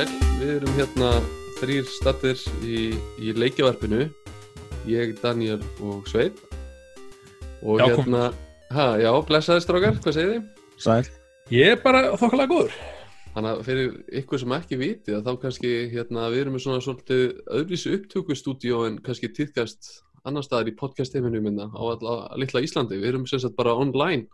[0.00, 1.08] sæl, við erum hérna
[1.58, 4.06] þrýr stattir í, í leikjavarpinu
[4.88, 6.38] ég, Daniel og Sveit
[7.60, 8.22] og Já, hérna
[8.72, 10.46] ha, já, blessaði strákar, hvað segir þið?
[10.80, 11.10] Sæl.
[11.52, 12.78] Ég er bara þokkalega góður.
[13.34, 13.92] Þannig að fyrir
[14.22, 17.24] ykkur sem ekki vitið að þá kannski hérna við erum með svona svolítið
[17.58, 19.92] öðruvísu upptökustúdíó en kannski týðkast
[20.24, 23.76] annar staðar í podcast heiminum minna á alla litla Íslandi, við erum sem sagt bara
[23.76, 24.30] online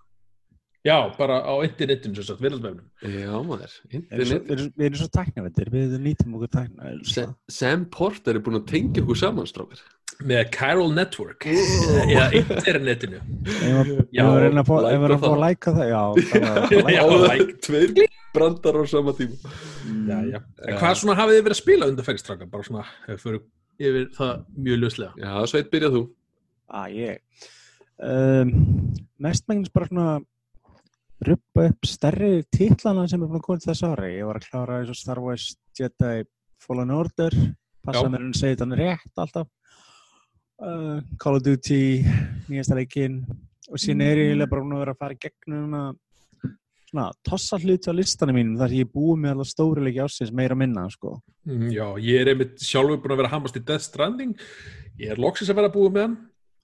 [0.87, 2.87] Já, bara á internetinu, sem sagt, virðaldvefnum.
[3.03, 7.11] Já maður, internet svo- við erum- svo tæknavendir, við nýtum okkur tæknavendir.
[7.11, 9.83] Sam, Sam Porter er búinn að tengja okkur saman strákar
[10.23, 11.45] Með Chiral Network.
[11.45, 13.19] Eða internetinu.
[14.15, 15.27] Já, við erum að fá að fá það.
[15.35, 16.03] að læka það, já.
[16.87, 17.57] var- Já, like.
[17.67, 19.37] Tveir brandar á sama tíma
[20.07, 20.41] Já, já.
[20.69, 22.49] En hvað svona hafið þið verið að spila undir fækstráka?
[22.51, 23.43] Bara svona, ef við fyrir
[23.91, 25.13] yfir það mjög löslega.
[25.21, 26.03] Já, Sveit, byrjað þú
[26.81, 27.19] Að ég.
[27.97, 30.07] Um, mestmengnis bara svona
[31.31, 34.15] ruppa upp stærri titlana sem er búin að koma þess ári.
[34.19, 36.25] Ég var að klára eins og Star Wars Jedi
[36.63, 37.37] Fallen Order,
[37.85, 39.51] passa mér að segja þannig rétt alltaf.
[40.57, 42.01] Uh, Call of Duty,
[42.49, 43.21] nýjasta leikinn
[43.67, 45.83] og síðan er ég bara búin að vera að fara í gegnum svona,
[46.87, 50.33] svona tossa hluti á listanum mínum þar ég er búið með allar stóri leiki ásins
[50.33, 51.19] meira að minna sko.
[51.45, 54.33] Mm, Já, ég er einmitt sjálfur búin að vera að hamast í Death Stranding.
[55.03, 56.17] Ég er loksins að vera búið með hann.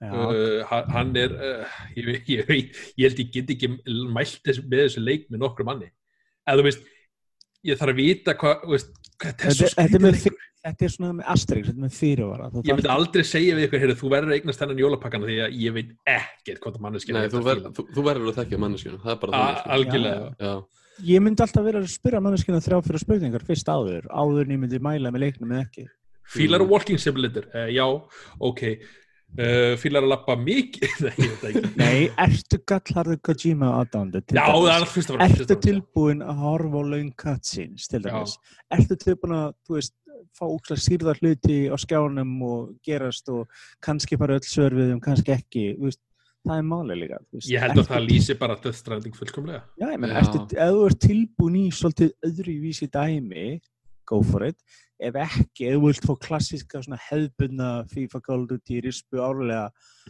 [0.03, 3.69] Uh, hann- er, uh, ég, ég, ég held ég get ekki
[4.11, 5.91] mælt þess, með þessu leik með nokkru manni.
[6.43, 6.89] Eða þú veist,
[7.69, 8.91] ég þarf að vita hvað, þú veist,
[9.23, 10.19] hvað þetta er Þetta- er með
[10.63, 12.45] þetta er svona með asterix, þetta er með fyrirvara.
[12.51, 15.39] Ég myndi þarft- aldrei segja við ykkur, heyrðu, þú verður að eignast þennan jólapakkana því
[15.47, 18.61] að ég veit ekkert hvað það manneskina Nei, þú, ver, þú, þú verður að þekkja
[18.63, 19.71] manneskjuna, það er bara þannig sko.
[19.79, 20.31] Algjörlega.
[20.39, 20.55] Já,
[21.03, 24.61] Ég myndi alltaf vera að spyrja manneskina þrjá fyrir spurningar fyrst áður, áður en ég
[24.63, 25.87] myndi mæla með leiknum eða ekki.
[26.31, 27.87] Fílar og walking simulator, uh, já,
[28.39, 28.63] ok
[29.39, 31.07] uh, Fílar að lappa mikið
[31.81, 34.23] Nei, ertu gallharður Kojima aðdándu?
[34.33, 35.65] Já, það er fyrst fremst, fyrst Ertu og fremst, já.
[35.69, 38.37] tilbúin að horfa á laun cutscenes, til dæmis?
[38.77, 39.95] Ertu tilbúin að, þú veist,
[40.39, 43.51] fá úkslega sýrðar hluti á skjánum og gerast og
[43.85, 46.01] kannski bara öll svörfið um kannski ekki, þú veist,
[46.47, 47.19] það er málið líka.
[47.53, 50.73] Ég held að Ertu- það lýsi bara Death Stranding fullkomlega Já, ég menn, ertu, ef
[50.77, 53.45] þú ert tilbúin í svolítið öðruvísi dæmi,
[54.09, 54.57] go for it.
[55.03, 59.65] Ef ekki, ef þú vilt fá klassíska svona hefðbundna FIFA Call of Duty rispu árlega,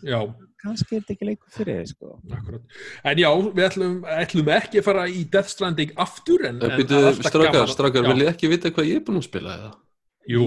[0.05, 0.19] Já,
[0.63, 2.11] kannski er þetta ekki leikur fyrir þið, sko.
[2.37, 2.77] akkurat
[3.13, 6.83] En já, við ætlum, ætlum ekki að fara í Death Stranding aftur en, en er
[6.83, 9.73] Býtu, alltaf strákar, strákar, vil ég ekki vita hvað ég er búinn að spila eða?
[10.33, 10.45] Jú,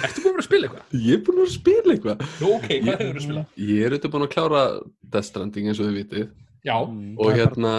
[0.00, 0.96] ertu búin að spila eitthvað?
[1.06, 3.44] Ég er búinn að spila eitthvað Jú, ok, hvað hefur að spila?
[3.68, 4.62] Ég er auðvitað búinn að klára
[5.14, 6.24] Death Stranding eins og þið vitið
[6.66, 7.74] Já, Mm, og er hérna,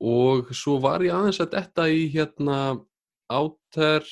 [0.00, 2.58] og svo var ég aðeins að detta í hérna
[3.32, 4.04] Outer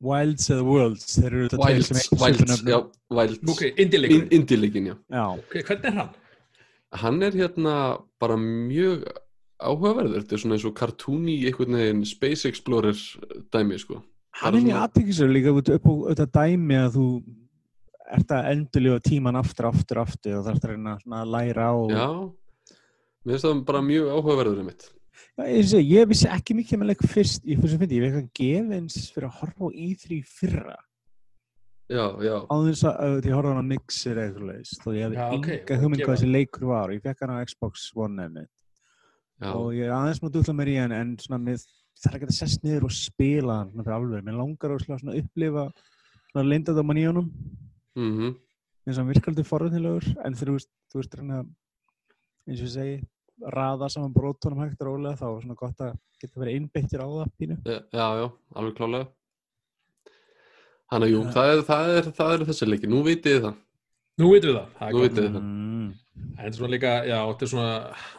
[0.00, 2.78] Wilds eða Worlds, þeir eru þetta tveir Wilds, sem eiga Wilds, já,
[3.18, 3.40] Wilds.
[3.50, 4.96] Ok, indie-leikur In- Indie-leikin, já.
[5.10, 6.10] Já, Ok, hvernig er hann?
[7.02, 7.74] Hann er hérna
[8.20, 9.02] bara mjög
[9.60, 12.94] áhugaverður, þetta er svona eins og cartoony einhvern veginn Space Explorer
[13.52, 14.02] dæmi, sko.
[14.38, 17.06] Hann er mjög svona- aðtækisur líka út upp á þetta dæmi að þú
[18.08, 21.76] ert að endurlífa tíman aftur, aftur, aftur og þarf að reyna svona að læra á
[21.90, 22.06] Já,
[23.26, 24.86] mér finnst það bara mjög áhugaverður einmitt.
[24.88, 24.97] Já,
[25.38, 28.98] ég, vissi ekki mikið með leik fyrst ég fyrir sem fyndi, ég veit eitthvað gefins
[29.14, 30.78] fyrir að horfa á E3 fyrra.
[31.88, 34.88] Já, já, áður þess að ég horfa á hann á Mixer eða eitthvað leis þó
[34.92, 36.92] ég hefði ok, enga og hugmynd hvað þessi leikur var.
[36.92, 38.56] Ég fekk hann á Xbox One einmitt.
[39.38, 39.52] já.
[39.54, 41.64] Og ég er aðeins maður dútla mér í hann en svona með,
[41.96, 44.84] það er ekki að sest niður og spila hann svona fyrir alveg, mér langar að
[44.84, 45.64] svona upplifa
[46.32, 47.32] svona lindadóman í honum
[47.96, 48.36] mm
[48.88, 51.42] eins og hann virkar aldrei forðinlegur en þú veist, þú veist reyna
[52.48, 52.94] eins og ég segi,
[53.54, 57.06] raða saman brotunum hægt og rólega þá er svona gott að geta verið einbeittir á
[57.06, 57.60] það pínu.
[57.68, 57.78] Já,
[58.18, 58.26] já,
[58.58, 59.06] alveg klálega
[60.88, 63.56] Þannig að jú, það er, það er, það er þessi leiki, nú vitið það.
[64.18, 65.42] Nú veitum við það, það Nú vitið það.
[65.42, 65.88] Mm.
[66.38, 67.72] En svona líka, já, þetta er svona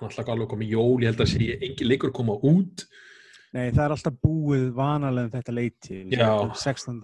[0.06, 2.86] alltaf alveg komið jól, ég held að sé engin leikur koma út.
[3.56, 6.30] Nei, það er alltaf búið vanalega um þetta leiti Já.
[6.62, 7.00] 16.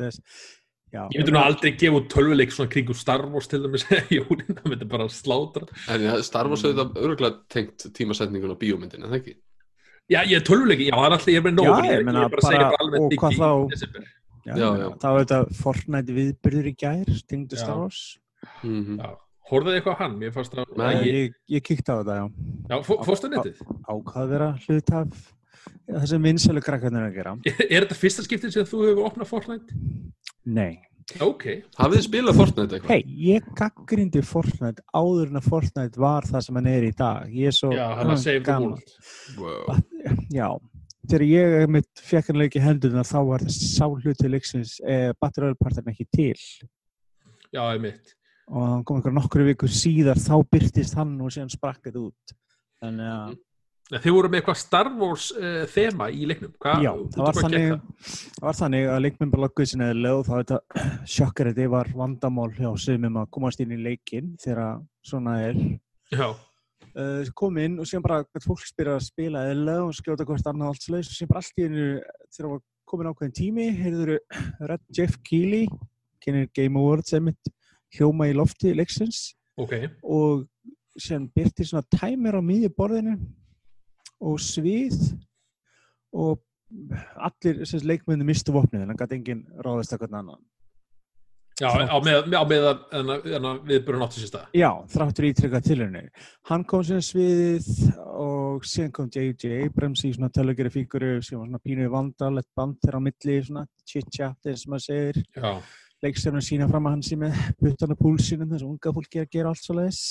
[0.96, 3.84] Já, Ég myndi nú aldrei gefa tölvuleik svona kringum Star Wars til dæmis
[4.18, 5.66] jólin, það myndi bara slátra.
[5.92, 9.36] En ja, Star Wars auðvitað örgulega tengt tímasetningun á bíómyndin, en það ekki?
[10.14, 12.00] Já, ég er tölvuleiki, já, það er alltaf, ég er með nóg Já, en ég
[12.00, 14.08] er bara að segja bara- bara alveg og hvað þá-
[14.46, 14.88] Já, Já.
[15.02, 17.62] Það var þetta Fortnite viðbyrður í gær Stingdu Já.
[17.66, 18.02] Star Wars.
[18.62, 19.08] Mm Já,
[19.50, 22.26] horfðið eitthvað hann, mér fannst það Nei, Já, ég, ég, ég kíkti á þetta, já.
[22.70, 23.64] Já, fó- fórstu netið?
[23.90, 24.52] Ákvað vera
[25.66, 27.36] já, þessum vinsælu krakkarnir að gera.
[27.70, 29.80] Er þetta fyrsta skiptið sem þú hefur opnað Fortnite?
[30.46, 30.76] Nei.
[31.22, 31.44] Ok,
[31.78, 32.94] Hafið þið spilað Fortnite eitthvað?
[32.96, 37.30] Hei, ég gaggrindi Fortnite áður en að Fortnite var það sem hann er í dag.
[37.30, 38.96] Ég er svo já, hann að save the world.
[39.38, 39.84] Wow.
[40.34, 40.48] Já,
[41.06, 45.12] þegar ég mitt fekk hann leik í hendurna þá var þessi sá hluti leiksins eh,
[45.22, 46.38] Battle Royale partin ekki til.
[47.54, 48.16] Já, ég mitt
[48.46, 52.36] og hann kom einhver nokkru vikur síðar þá byrtist hann og síðan sprakk þetta út.
[52.84, 53.36] Þannig að
[53.86, 56.56] Þið voru með eitthvað Star Wars uh, þema í leiknum.
[56.58, 57.66] Hva, Já, það var, þannig,
[58.08, 60.86] það var þannig að leikminn bara logguði sinni eðlilega og þá þetta
[61.16, 65.76] sjokkar þetta var vandamál hjá sumum að komast inn í leikin þegar svona er það?
[66.16, 66.28] Já,
[66.96, 70.74] uh, kom inn og síðan bara fólk spyrja að spila eðlilega og skjóta hvort annað
[70.74, 71.88] allt slags og síðan bara allt í einu
[72.34, 74.16] þegar var komin ákveðin tími heyrður
[74.72, 75.70] Red Jeff Keighley
[76.26, 77.54] kynir Game Awards emitt
[77.96, 79.78] hljóma í lofti leiksins ok.
[80.02, 80.46] og
[80.98, 83.20] síðan byrti svona tæmir á miðju borðinu
[84.26, 84.98] og svið
[86.16, 86.42] og
[87.28, 90.44] allir leikmenni mistu vopnið en hann gæti enginn ráðist að hvern annan
[91.56, 94.48] Já, á með, á með að viðbörun áttu sér stað.
[94.60, 96.02] Já, þráttur ítrykkað tilhörni.
[96.50, 97.70] Hann kom síðan sviðið
[98.12, 99.62] og síðan kom J.J.
[99.70, 103.64] Abrams í svona tölugeri fíguru sem var svona pínuði vandalett band þeirra á milli, svona
[103.88, 105.22] chit-chat eins og maður segir.
[105.40, 105.50] Já.
[106.04, 109.32] Leikstjórnum sína fram að hann sé með puttan á púlsinu þess að unga fólki að
[109.32, 110.04] gera allt svo leiðis.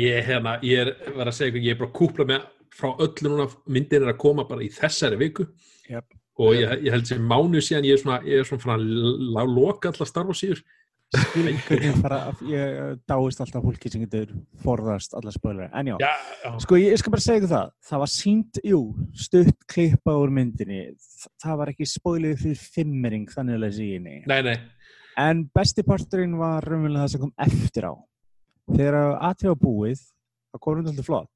[0.00, 2.92] Ég, hérna, ég er, var að segja eitthvað, ég er bara að kúpla með frá
[2.92, 5.48] öllu núna myndin er að koma bara í þessari viku
[5.88, 6.16] Jep.
[6.40, 9.54] og ég, ég held sem mánu síðan ég er svona, ég er svona frá að
[9.56, 10.64] loka allar starfa síður.
[12.50, 14.32] Ég eh, dáist alltaf fólki sem getur
[14.64, 15.68] forðast alla spoiler.
[15.70, 15.96] En já,
[16.62, 17.70] sko ég, ég skal bara segja ykkur það.
[17.88, 18.80] Það var sínt, jú,
[19.14, 20.80] stutt klippa úr myndinni.
[21.42, 24.18] Það var ekki spoiluð fyrir fimmering þannig að lesa í henni.
[25.22, 27.94] En besti parturinn var raunverulega það sem kom eftir á.
[28.66, 28.98] Þegar
[29.30, 30.04] aðtíð á búið,
[30.50, 31.30] það kom hún alltaf flott.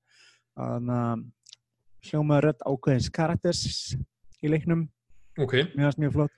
[0.60, 1.24] Að
[2.10, 3.62] hljómaður rödd ákveðins karakters
[4.40, 4.88] í leiknum,
[5.38, 5.52] Ok.
[5.76, 6.32] mér fannst mjög flott.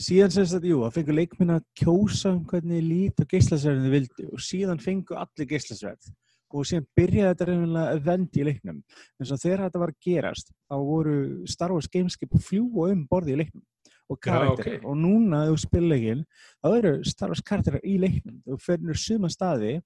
[0.00, 3.94] Síðan sem sagt, jú, það fengur leikminn að kjósa um hvernig lít og geislasverðin þið
[3.94, 6.08] vildu og síðan fengur allir geislasverð
[6.48, 8.78] og síðan byrjaði þetta raunverulega event í leiknum.
[9.20, 11.16] En svo þegar þetta var að gerast, þá voru
[11.46, 13.64] Star Wars Gameskip að fljúa um borði í leiknum
[14.08, 14.78] og karakter.
[14.78, 14.86] ok.
[14.88, 16.24] Og núna, þú spila leikinn,
[16.64, 18.40] þá eru Star Wars karakterar í leiknum.
[18.48, 19.82] Þú finnur suma staði,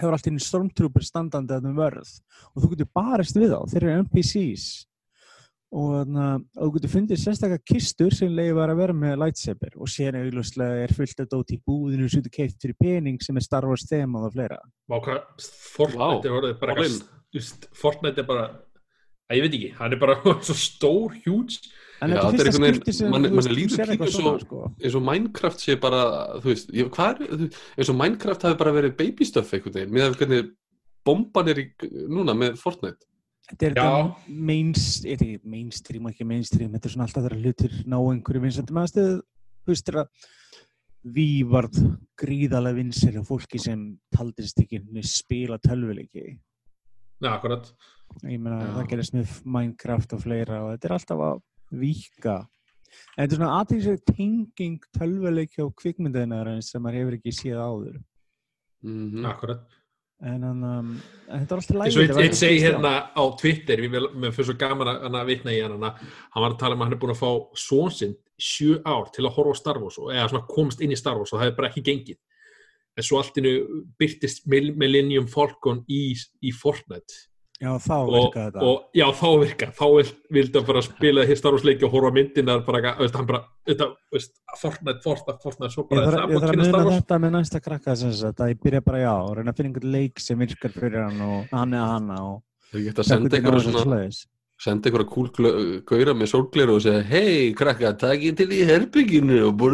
[0.00, 2.14] hefur allt í einu stormtrooper standandi að þeim vörð
[2.50, 4.68] og þú getur barist við þá, þeir eru NPCs
[5.70, 9.76] og þannig að þú getur fundið sérstaklega kistur sem leiði var að vera með lightsaber
[9.78, 13.38] og síðan auðvitað er fullt að dóti í búðinu sem þú keitt fyrir pening sem
[13.38, 14.58] er Star Wars þemað og fleira.
[14.90, 15.20] Vá, hvað,
[15.76, 18.48] Fortnite er orðið bara veist, Fortnite er bara,
[19.30, 20.18] að ég veit ekki, hann er bara
[20.48, 21.62] svo stór, huge.
[22.00, 24.40] En Já, þetta þetta er er fyrsta skipti sem manni þú líður eitthvað svona, svo-
[24.46, 24.60] sko.
[24.80, 26.00] eins og Minecraft sé bara,
[26.40, 27.44] þú veist, ég, hvað er,
[27.76, 30.50] eins og Minecraft hafi bara verið baby stuff veginn, með hvernig
[31.04, 31.66] bomban er í,
[32.08, 33.04] núna með Fortnite.
[33.50, 33.84] Þetta er Já.
[33.84, 37.96] þetta mainst, er þetta mainstream og ekki mainstream, þetta er svona alltaf þeirra hlutir ná
[37.98, 39.16] einhverju vinsættum aðstöðu,
[39.66, 40.04] þú veist þeirra
[41.10, 41.78] við varð
[42.20, 46.38] gríðarlega vinsæl og fólki sem taldist ekki spila tölvuleiki.
[47.20, 47.72] Já, akkurat.
[48.24, 52.38] Ég meina það gerist með Minecraft og fleira og þetta er alltaf að víka.
[53.16, 58.00] En þetta er svona aðeins tenging tölvuleiki og kvikmyndaðinar sem maður hefur ekki séð áður.
[58.86, 59.68] Mm Akkurat.
[60.20, 60.88] En, um,
[61.30, 64.90] en þetta er alltaf einn einn segi hérna á Twitter við mér fyrir svo gaman
[64.92, 65.94] að, að vitna í hann hana.
[65.96, 69.24] hann var að tala um að hann er búin að fá svonsinn sjö ár til
[69.24, 71.56] að horfa á Star Wars eða svona komast inn í Star Wars og það hefur
[71.62, 72.18] bara ekki gengið
[73.00, 73.54] en svo allt innu
[74.00, 76.12] byrtist Mil- Millennium Falcon í,
[76.44, 77.29] í Fortnite
[77.60, 78.60] Já, þá virka þetta.
[78.64, 81.92] og já, þá virka þá vil, vildi hann bara spila hér Star Wars leiki og
[81.92, 86.16] horfa myndinar bara, veist, hann bara, þetta, veist, Fortnite, Fortnite, Fortnite svo Ég bara, það
[86.16, 89.02] er ég þarf að muna þetta með næsta krakka sem sagt að ég byrja bara
[89.02, 92.16] já og reyna að finna einhvern leik sem virkar fyrir hann og hann eða hanna
[92.30, 92.40] og
[92.70, 94.00] Þau geta að senda einhverja svona,
[94.64, 95.28] senda einhverja kúl
[95.92, 99.60] gauðra með sólgleru og segja, hei krakka, takk til í herbygginu og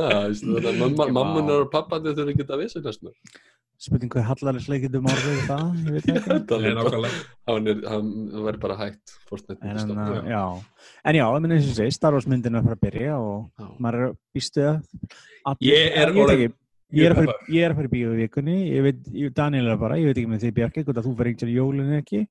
[0.00, 0.40] að
[0.80, 1.12] mamma, Já.
[1.20, 2.80] mammunar og pappandi þurfa ekki að vissi
[3.80, 3.88] næstum.
[3.88, 6.72] Spurning hvað hallarleikindum orðið það, ég veit það ekki.
[6.78, 7.20] Nákvæmlega.
[7.50, 8.10] Hann, er, hann
[8.44, 10.42] verður bara hægt En, en, uh, já.
[11.04, 13.18] en já, ég minna eins og segi, Star Wars myndin er að fara að byrja
[13.18, 13.68] og Já.
[13.78, 16.10] maður er býstu að Ég er
[17.06, 19.70] er að fara, ég er að fara í bíó í vikunni ég veit, ég, Daniel
[19.70, 22.24] er bara, ég veit ekki með því Bjarki hvort að þú fyrir einhverjum jólinu ekki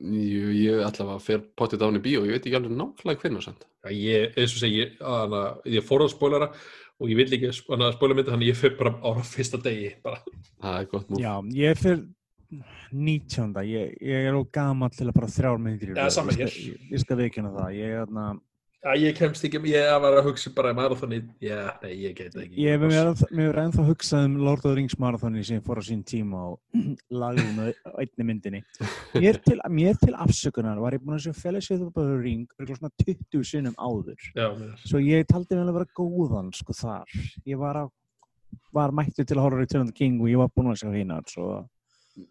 [0.00, 3.66] Jú, ég allavega fer potið án í bíó, ég veit ekki alveg nákvæmlega hvernig samt.
[3.84, 4.86] Já, ég, eins og segi,
[5.76, 6.48] ég fór að spoilara
[7.02, 10.18] og ég vil ekki spoila myndi þannig ég fyrir bara á fyrsta degi bara.
[10.62, 11.20] Það er gott múl.
[11.22, 12.02] já, ég er fyrir
[12.92, 13.54] 19.
[13.64, 16.14] Ég, ég er of gamall til að bara þrjár myndir í Ja, röð.
[16.16, 16.56] sama ég, hér.
[16.72, 18.26] ég, ég skal veikina það ég, hérna,
[18.82, 22.40] Já, ég kemst ekki, ég var að hugsa bara marathoni, já, nei, ég get það
[22.48, 22.56] ekki.
[22.64, 25.78] Ég hef mér, mér er ennþá hugsað um Lord of the Rings marathoni sem fór
[25.78, 26.80] á sín tíma og
[27.22, 28.62] lagði með einni myndinni.
[29.14, 32.90] Mér til, mér til afsökunar var ég búin að sjá Fellowship of the Ring svona
[33.04, 34.18] 20 sinnum áður.
[34.34, 34.48] Já.
[34.82, 37.14] Svo ég taldi vel að vera góðan sko þar.
[37.46, 37.94] Ég var, að,
[38.74, 41.22] var mættu til að horfa of the King og ég var búin að sjá hinar.
[41.30, 41.60] Svo.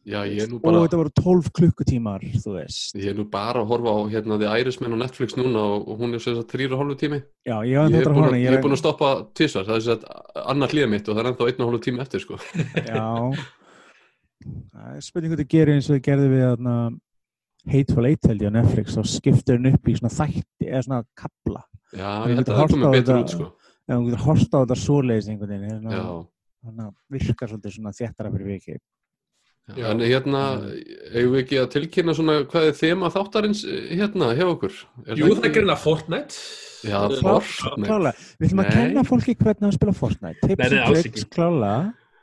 [0.05, 2.91] Já, ég er nú Og bara, þetta voru 12 klukkutímar, þú veist.
[3.01, 5.97] ég er nú bara að horfa á hérna The Irishman á Netflix núna og, og
[6.03, 7.17] hún er sem sagt þrýra hálfu tími.
[7.49, 8.35] Já, ég var Ég þetta að búin horfa.
[8.37, 11.23] að, Ég búin að stoppa tvisvar, það er sem sagt annar hlýða mitt og það
[11.25, 12.37] er ennþá einn og hálfu tími eftir sko.
[12.85, 13.07] Já.
[14.71, 16.75] Það er spurning hvað þið gerir eins og þið gerði við þarna
[17.71, 21.01] Hateful Eight held ég á Netflix og skiptir henn upp í svona þætti eða svona
[21.17, 21.61] kapla.
[21.93, 23.49] Já, ég held að það komið betur þetta- út sko.
[23.81, 26.05] Ef þú getur horta á þetta svoleiðis einhvern veginn, Já,
[26.65, 28.77] þannig að virkar svolítið svona þéttara fyrir viki.
[29.69, 29.85] Já.
[29.91, 30.41] En hérna,
[31.13, 34.75] eigum við ekki að tilkynna svona hvað er þema þáttarins eh, hérna hjá okkur?
[35.15, 36.41] Jú, það er greina Fortnite.
[36.81, 37.87] Já, Fortnite.
[37.87, 40.49] Klálega, við ætlum að kenna fólki hvernig að spila Fortnite.
[40.49, 41.33] Tips alls tricks, ekki.
[41.37, 41.79] klálega.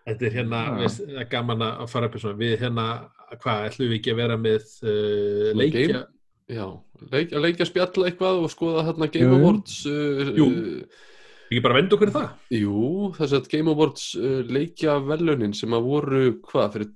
[0.09, 2.87] Þetta er hérna, við, það er gaman að fara upp í svona, við hérna,
[3.35, 6.07] hvað, ætlum við ekki að vera með uh, leikja, game-
[6.49, 6.65] Já,
[7.13, 9.37] leik, að leikja spjalla eitthvað og skoða hérna Game Jú.
[9.37, 10.47] Awards uh, Jú.
[10.49, 11.03] uh,
[11.51, 12.31] ekki bara venda okkur það?
[12.57, 12.85] Jú,
[13.19, 16.89] þess að Game Awards uh, leikja velunin sem að voru hvað, fyrir?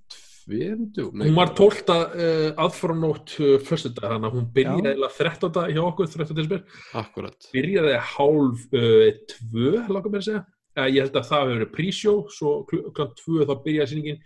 [1.13, 1.83] Hún var 12.
[1.93, 5.61] Uh, aðfóranótt uh, föstudag, þannig að hún byrjaði eða 13.
[5.77, 6.37] hjá okkur, 13.
[6.39, 6.65] desember,
[7.03, 10.45] Akkurat byrjaði hálf uh, tvö, langar mér að segja.
[10.73, 14.23] Uh, ég held að það hefur verið prísjó, svo klukkan tvö þá byrjaði sýningin.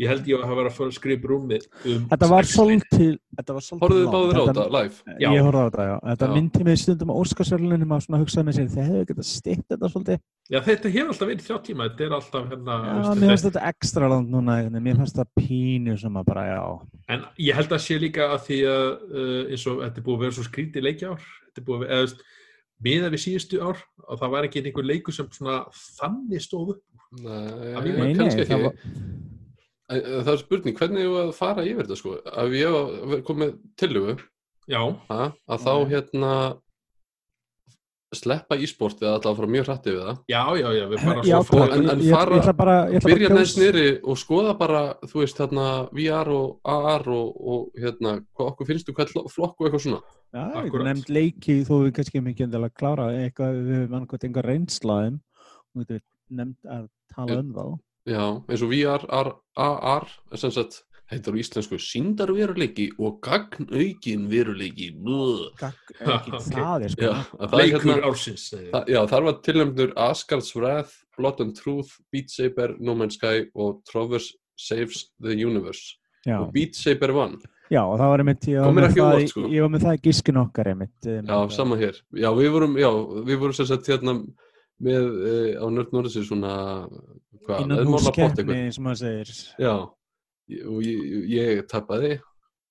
[0.00, 3.64] Ég held ég að hafa verið að skrifa rúmið um Þetta var svolítið, þetta var
[3.66, 4.14] svolítið Horfðu þið langt.
[4.14, 4.94] báðir á Þetta- live?
[5.20, 5.28] Já.
[5.34, 5.96] Ég horfði á þetta, já.
[6.10, 9.64] Þetta myndi mig stundum á Óskarsverlunum að svona hugsa með sér, þeir hefðu getað stitt
[9.68, 10.18] þetta svolítið.
[10.50, 13.66] Já, þetta hefur alltaf verið þjá tíma, þetta er alltaf hérna, Já, mér finnst þetta
[13.70, 16.62] ekstra langt núna, mér finnst þetta pínu sem að bara, já.
[17.12, 20.16] En ég held að sé líka að því að uh, eins og þetta er búið
[20.16, 22.24] að vera svo skrítið leikjár, þetta er búið að vera, eða veist,
[22.80, 23.76] miða við síðustu ár
[24.08, 25.60] og það var ekki einhver leikur sem svona
[26.00, 26.82] þannig stóð upp.
[27.20, 29.29] Nei, Að Nei, nei,
[29.90, 32.16] það en Það er spurning, hvernig hefur að fara yfir þetta sko?
[32.44, 32.74] Ef ég
[33.12, 34.16] var komið tillugu
[34.70, 35.88] Já, að, að þá Nei.
[35.94, 36.34] hérna
[38.10, 41.36] sleppa e-sport eða alltaf fara mjög hrætt yfir það já, já, já, við bara já,
[41.46, 43.60] svo en- ég, en ég, fara- ég ætla bara, ég ætla byrja bara að neðst
[43.60, 48.70] niðri og skoða bara þú veist hérna VR og AR og, og hérna hvað okkur
[48.72, 50.72] finnst þú hvað flokk og eitthvað svona Já, ég Akkúrat.
[50.74, 55.20] get nefnd leiki þó við kannski mikið endilega klára eitthvað við höfum annað einhver reynslaðum
[55.78, 56.02] og við
[56.40, 57.64] nefnd að tala um þá.
[58.06, 60.80] Já, eins og VR, AR, AR er sem sagt,
[61.10, 65.64] heitir á íslensku síndarveruleiki og gagnaukin veruleiki Ok.
[66.46, 67.02] það er sko.
[67.02, 68.44] já, að það er leikur hérna ársins.
[68.88, 73.82] já, þar var tilnæmdur Asgard's Wrath, Blood and Truth Beat Saber, No Man's Sky og
[73.90, 76.38] Trovers Saves the Universe Já.
[76.44, 77.38] og Beat Saber vann
[77.70, 79.42] já, og það var einmitt, ég var, mér með það, sko.
[79.54, 81.06] ég var með það í gískun okkar einmitt.
[81.06, 82.00] eh, Já, sama hér.
[82.18, 82.88] Já, við vorum, já,
[83.28, 84.14] við vorum sem sagt hérna
[84.80, 86.52] með uh, á Nörd Norðsins svona
[87.44, 89.32] hvað, Innan veðmálapott húskeppni, sem maður segir.
[89.60, 89.74] Já,
[90.66, 92.16] og ég, ég tapaði,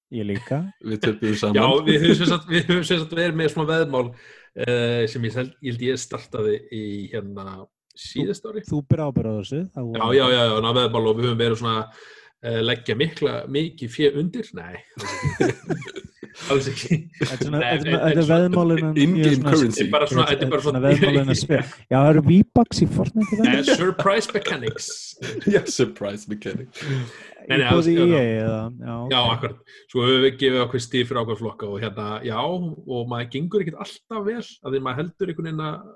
[0.10, 0.64] Ég líka.
[0.82, 1.60] við töpuðum saman.
[1.60, 5.28] Já, við höfum sem sagt, við höfum sem sagt verið með svona veðmál uh, sem
[5.30, 7.60] ég, held- ég held ég startaði í hérna
[8.00, 8.64] síðast ári.
[8.66, 9.60] Þú byrja ábyrða á þessu.
[9.70, 13.94] Já, já, já, já, ná veðmál og við höfum verið svona uh, leggja mikla, mikið
[14.00, 14.50] fjö undir.
[14.58, 14.82] Nei,
[16.54, 16.98] alls ekki.
[17.20, 17.60] Þetta
[18.10, 18.92] er veðmálinn.
[19.00, 19.84] In-game currency.
[19.84, 21.64] Þetta er bara svona, þetta er bara svona veðmálinn að spila.
[21.90, 23.72] Já, það eru V-Bucks í Fortnite það.
[23.80, 24.90] Surprise Mechanics.
[25.54, 26.80] Já, surprise mechanic.
[27.50, 29.62] Nei, nei, Í bóði alls- já, akkurat.
[29.92, 33.64] Svo höfum við gefið okkur stíð fyrir ákveð flokka og hérna, já, og maður gengur
[33.66, 35.88] ekkert alltaf vel, að því maður heldur einhvern veginn að,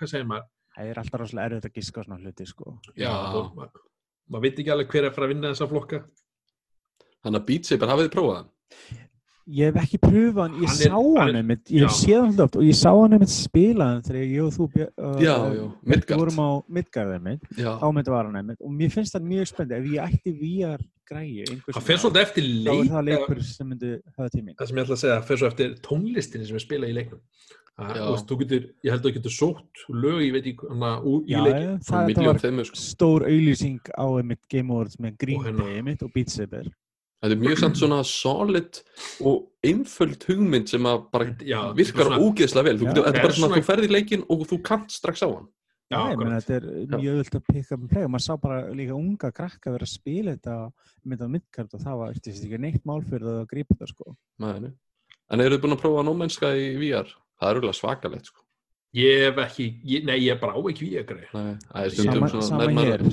[0.00, 0.46] hvað segir maður?
[0.76, 2.74] Það er alltaf rosalega erfitt að giska á svona hluti, sko.
[2.98, 3.12] Já.
[3.60, 6.02] maður, veit ekki alveg hver er að fara að vinna þessa flokka.
[7.26, 8.50] Þannig að Beat Saber, hafið þið prófað hann?
[9.46, 11.92] Ég hef ekki pröfað hann, ég Hann er- sá hann hann er- einmitt, ég hef
[11.94, 15.20] séð hann alltaf og ég sá hann einmitt spila hann þegar ég og þú uh,
[15.22, 16.18] Já, já, Midgard.
[16.20, 19.84] Vorum á Midgard einmitt, myndi var hann einmitt og mér finnst það mjög spennt, ef
[19.86, 23.92] ég ætti VR græju, Það fer svolítið eftir þá er það leik, leikur sem myndi
[24.16, 24.56] hafa tíminn.
[24.58, 26.96] það sem ég ætla að segja, það fer svo eftir tónlistinni sem er spilað í
[26.98, 27.20] leiknum.
[27.76, 31.34] Þú getur, ég held að þú getur sótt lög, ég veit ekki, hana, úr, í
[31.36, 31.62] Já, leikin.
[31.62, 32.76] já, það var þeimur sko.
[32.82, 36.64] stór auðlýsing á einmitt Game Awards með Green hérna- Day einmitt og Beat Saber.
[37.26, 38.78] Þetta er mjög samt svona solid
[39.26, 42.78] og einföld hugmynd sem að bara Já, virkar ógeðslega vel.
[42.78, 42.88] Þú Já.
[42.92, 45.28] getur, þetta er bara svona, svona- þú ferð í leikinn og þú kannt strax á
[45.34, 45.48] hann.
[45.86, 46.46] Já, meina, akkurat.
[46.46, 49.30] þetta er mjög öll að pikka upp um play og maður sá bara líka unga
[49.30, 50.56] krakka vera að spila þetta
[51.06, 53.88] með þetta Midgard og það var eftir ekki neitt mál fyrir það að grípa þetta
[53.92, 54.16] sko.
[54.42, 54.72] Mæni.
[55.30, 57.06] En eru þið búin að prófa nómennska í VR?
[57.38, 58.42] Það er auðvitað svakalegt sko.
[58.96, 61.30] Ég hef ekki, ég, nei, ég er bara á ekki við að greið.
[61.34, 63.06] Nei, það er stundum Sama, svona hér.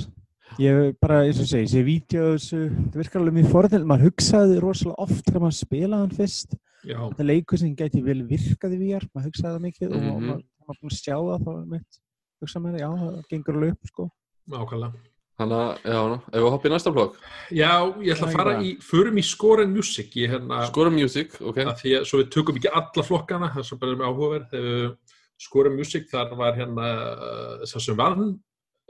[0.62, 2.60] Ég bara, eins og segi, sé vídeo þessu,
[2.94, 6.54] það virkar alveg mjög forðild, maður hugsaði rosalega oft þegar maður spilaði hann fyrst.
[6.84, 9.96] Já, Þetta er leikur sem gæti vel virkað í VR, maður hugsaði það mikið og
[9.98, 10.12] Mhm.
[10.12, 12.00] maður maður var búin að sjá það þá mitt.
[12.44, 14.10] Hugsaði maður, já, það gengur alveg upp sko.
[14.52, 14.94] ákvæmlega.
[15.40, 17.16] Þannig að, já, ná, ef við hoppið í næsta blokk.
[17.50, 17.72] Já,
[18.04, 21.42] ég ætla að fara ég í, förum í Score and Music, ég hérna, Skora music,
[21.42, 21.56] ok.
[21.58, 24.50] að því að svo við tökum ekki alla flokkana, það sem bara er með áhugaverð,
[24.52, 24.98] þegar við
[25.40, 26.86] Score and Music, þar var hérna,
[27.18, 28.40] uh, sá sem vann,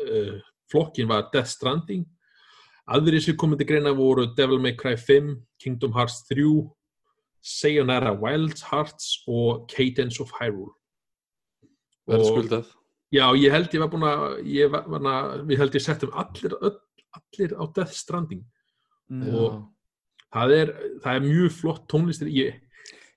[0.04, 0.42] uh,
[0.72, 2.06] flokkin var Death Stranding,
[2.90, 6.46] aðrir sem komið til greina voru Devil May Cry 5, Kingdom Hearts 3,
[7.44, 10.74] Sayonara Wild Hearts og Cadence of Hyrule.
[12.08, 12.72] Verður skuldað.
[13.14, 16.80] Já, ég held ég var búin að, við held ég settum allir, öll,
[17.20, 18.44] allir á Death Stranding.
[19.12, 19.30] Mm.
[19.36, 19.62] Og-
[20.34, 22.32] það er, það er mjög flott tónlistir.
[22.34, 22.64] Ég,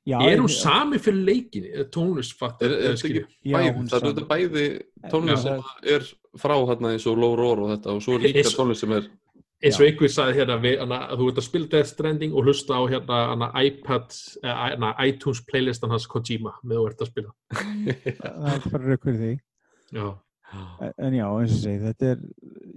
[0.06, 3.56] Já, er hún sami fyrir leikin tónlistfatt Er, er ekki Já,
[3.90, 4.66] það er bæði
[5.10, 6.04] tónlist Já, sem er
[6.40, 9.08] frá hérna eins og Low Roar og þetta og svo er líka tónlist sem er
[9.64, 12.46] eins og einhver sagði hérna við, hana, að þú ert að spila Death Stranding og
[12.46, 17.12] hlusta á hérna, hana, iPad eh, hana, iTunes playlistan hans Kojima með þú ert að
[17.12, 17.34] spila.
[18.20, 19.34] Það er bara fyrir því.
[19.96, 20.06] Já,
[21.02, 22.20] En- já, eins og segi, þetta er,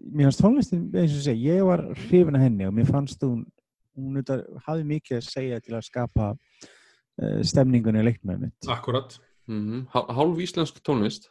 [0.09, 3.43] mér fannst tónlistin, eins og segi, ég var hrifin af henni og mér fannst hún,
[3.97, 8.57] hún auðvitað hafði mikið að segja til að skapa uh, stemningunni í leiknum mitt.
[8.67, 9.19] akkurat.
[9.49, 11.29] Mm hálf íslensk tónlist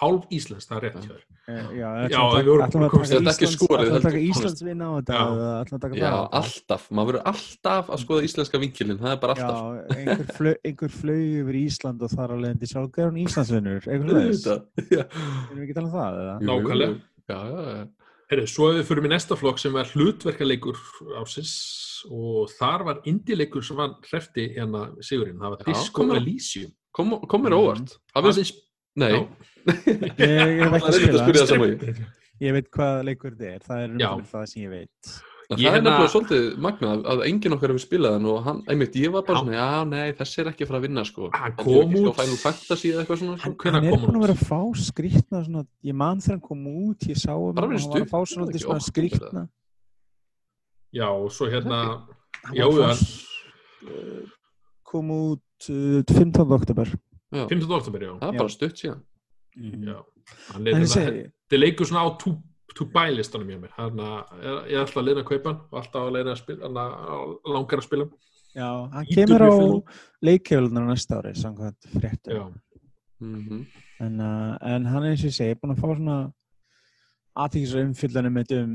[0.00, 1.24] hálf íslensk, það er rétt hjá þér.
[1.46, 4.16] Uh, já, Já, við ætlum að taka þetta er ekki Íslands, ætlum.
[4.26, 5.26] Íslands vinna á þetta Já.
[5.26, 9.12] eða ætlum að taka Já, á alltaf, maður verður alltaf að skoða íslenska vinkilin, það
[9.12, 9.60] er bara alltaf.
[9.60, 14.10] Já, einhver, flög, einhver yfir Ísland og þar alveg endi sjálf, er hún Íslandsvinnur, eitthvað
[14.16, 16.34] leðis, erum við ekki að tala um það, eða?
[16.50, 16.98] Nákvæmlega.
[17.30, 17.86] Já, já, já.
[18.26, 20.78] Herri, svo ef við fyrir í næsta flokk sem var hlutverkaleikur
[21.22, 21.52] ásins
[22.10, 26.72] og þar var indileikur sem var hrefti hérna Sigurinn, það var Disco komur- Elysium.
[26.96, 27.92] Kom, kom mér óvart.
[28.10, 28.65] Það finnst, Aðeins-
[28.96, 29.20] nei Já.
[29.66, 32.04] Ég, ég hef ekki Það er eitthvað að spyrja spila, það sama ég
[32.46, 34.10] ég veit hvað leikur þetta er, það er Já.
[34.12, 35.14] um það sem ég veit.
[35.46, 38.58] Það Ég er hérna- nefnilega svolítið magnað að enginn okkar hefur spilað hann og hann,
[38.68, 39.42] einmitt, ég var bara Já.
[39.44, 41.28] svona, já, nei, þessi er ekki að fara að vinna, sko.
[41.32, 43.52] Hann er kom ekki sko út- Final Fantasy eða eitthvað svona, sko.
[43.62, 44.60] hann, hann er búin að vera að fá
[44.90, 48.04] skrýtna svona, ég man þegar hann kom út ég sá um hann, verið hann var
[48.04, 49.44] að fá svona, svona ekki skrýtna
[50.96, 51.80] Já, og svo hérna
[52.54, 53.06] Já, hann-
[53.86, 54.22] uh,
[54.86, 56.52] kom út uh, 15.
[56.58, 56.98] oktober Já,
[57.34, 57.70] 15.
[57.78, 59.00] oktober, já, það er bara stutt síðan.
[60.92, 62.34] segi, þetta er leikur svona á to,
[62.76, 65.80] to buy listanum hjá mér hérna, ég er alltaf að leina að kaupa hann og
[65.80, 68.06] alltaf að leina að spila hann langar að spila.
[68.06, 68.22] Hann.
[68.56, 69.54] já, hann Lítur kemur á
[70.28, 72.36] leikjöflunar næsta ári samkvæmt fréttum.
[72.36, 72.46] Já,
[73.16, 73.64] Mm
[74.00, 76.16] en, uh, en hann er eins og ég segi búin að fá svona
[77.44, 78.74] aðtíkisra umfyllanum um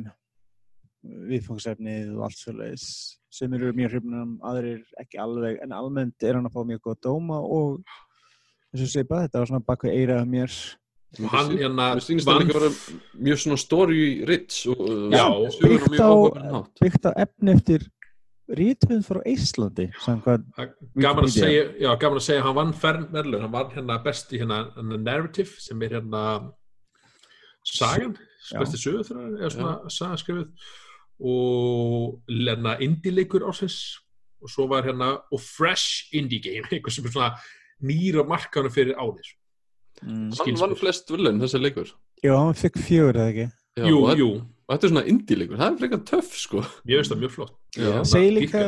[1.30, 2.86] viðfangsefnið og allt svoleiðis
[3.34, 7.00] sem eru mjög hrifnum, aðrir ekki alveg en almennt er hann að fá mjög góð
[7.08, 7.80] dóma og
[8.72, 10.60] eins og bara þetta var svona bakvið eirað mér.
[11.20, 12.70] Og hann hérna vera
[13.20, 15.26] mjög svona story rich og uh, Já,
[15.60, 16.12] byggt á,
[16.80, 17.84] byggt á efni eftir
[18.52, 23.54] rítvið frá Íslandi gaman að segja, já, gaman að segja hann vann fern verðlun, hann
[23.54, 24.64] vann hérna best í hérna,
[24.98, 26.24] narrative sem er hérna
[27.68, 28.16] sagan,
[28.58, 30.70] besti sögur eða svona sagaskrifið
[31.22, 33.78] og hérna indie-leikur ásins
[34.42, 37.34] og svo var hérna og fresh indie game, eitthvað sem er svona
[37.86, 39.32] nýra markanum fyrir árið.
[40.02, 41.92] Mm, Hann vann flest villun, þessi leikur.
[42.24, 43.48] já, hann fikk fjögur eða ekki?
[43.78, 46.62] Já, jú, og, jú, og þetta er svona indie-leikur, það er frekar töff, sko.
[46.88, 47.54] mér finnst það mjög flott.
[47.76, 47.88] Já.
[47.88, 48.62] Ég, segi líka,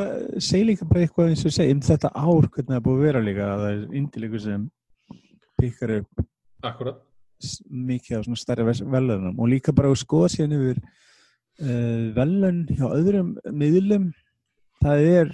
[0.69, 3.23] líka bara eitthvað eins og segi um þetta ár hvernig það er búið að vera
[3.23, 4.67] líka að það er indileikur sem
[5.59, 6.25] pikkar upp
[6.63, 7.01] akkurat.
[7.69, 12.85] mikið af svona stærri velunum og líka bara að skoða síðan yfir uh, velun hjá
[12.87, 14.11] öðrum miðlum.
[14.83, 15.33] Það er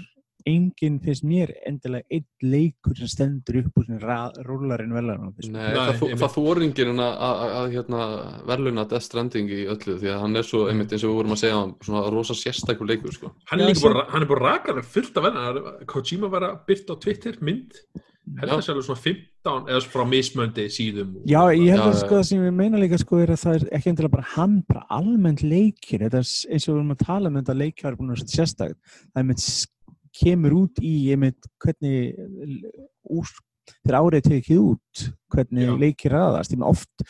[0.49, 6.25] enginn finnst mér endilega einn leikur sem stendur upp úr svona rúlarinn velunum Nei, það,
[6.35, 8.01] þóringir hann að, að, að hérna,
[8.49, 11.37] verðluna Death Stranding í öllu því að hann er svo, einmitt eins og við vorum
[11.37, 13.33] að segja svona rosa sérstækur leikur sko.
[13.51, 17.01] hann er bara, hann er bara rakar fullt af venna, Kojima var að byrta á
[17.01, 17.77] Twitter mynd,
[18.37, 18.55] held Já.
[18.55, 21.15] að það svona 15 eða frá mismöndi síðum.
[21.17, 23.55] Og- Já, ég held að sko það sem ég meina líka sko er að það
[23.55, 26.03] er ekki endilega bara hann, bara almennt leikir.
[26.05, 28.43] Þetta er eins og við erum að tala um þetta leikjar er búin að setja
[28.43, 28.77] sérstakt.
[29.13, 29.39] Það er með
[30.19, 32.17] kemur út í ég með hvernig
[33.09, 33.33] úr,
[33.81, 35.75] þegar árið tekið út hvernig Já.
[35.83, 37.05] leikir með oft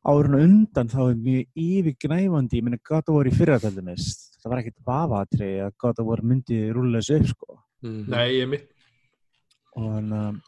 [0.00, 4.06] árun og undan þá er mjög yfirgnæfandi, ég meina gata voru í fyrratældumis,
[4.40, 7.58] það var ekkert vafatri að gata voru myndi rúlega þessu upp sko.
[7.84, 8.70] Mm Nei, ég mitt.
[9.76, 10.40] Og hann að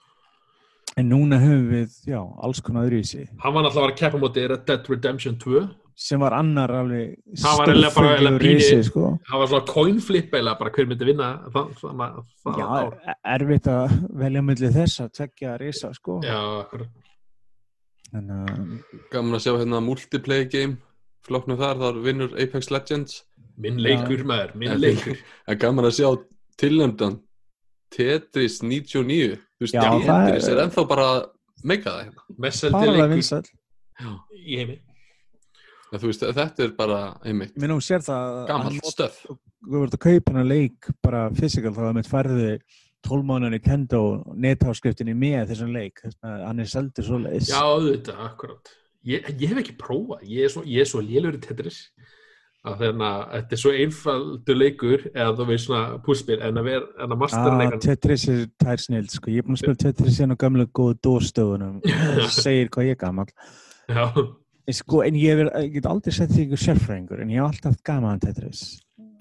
[1.00, 3.26] en núna höfum við, já, alls konar öðruvísi.
[3.40, 5.62] Hann var náttúrulega að vera að keppa móti Red Dead Redemption 2
[5.96, 7.16] sem var annar alveg
[8.40, 9.18] pínu- risi, sko.
[9.28, 12.68] það var svona coin flip eða bara hver myndi vinna það, það, það, Já,
[13.12, 16.20] er- erfitt að velja millir þess að tvekja risa sko.
[18.12, 20.76] en uh, Gaman að sjá hérna multiplayer game
[21.26, 23.20] flokknu þar, þar vinnur Apex Legends.
[23.62, 25.18] Minn leikur maður, minn leikur.
[25.48, 26.08] en gaman að sjá
[26.60, 27.20] tilnæmdan
[27.92, 31.20] Tetris 99 þú veist, Tetris er- er ennþá bara að
[31.68, 32.24] meika það hérna.
[32.38, 33.52] Messeldi leikur.
[34.42, 34.78] í heimi
[35.92, 39.82] Þú veist, þetta er bara einmitt Mér nú sér það að gamalt hann- stöf Þú
[39.82, 42.46] vart að kaupa hana leik bara fysikal þá að mitt færði
[43.02, 44.00] 12 mánu Nintendo
[44.38, 46.00] netáskriftinni með þessum leik.
[46.04, 48.72] Þess að hann er seldur svo leiðis já, auðvitað, akkurat.
[49.04, 51.80] Ég, ég hef ekki prófað, ég er svo, ég er svo lélur í Tetris
[52.62, 56.68] að þannig að þetta er svo einfaldur leikur eða þú veist svona púspil en að
[56.70, 59.30] vera en að Ah, masterleikan Tetris er tær snild sko.
[59.34, 62.94] Ég er búin að spila Tetris hérna á gamla góðu dórstöðunum það segir hvað ég
[62.94, 63.26] er gammal
[63.90, 64.06] já,
[64.70, 67.80] Sko, en ég, er, ég get aldrei sett því ykkur sérfræðingur en ég hef alltaf
[67.82, 68.60] gaman að Tetris.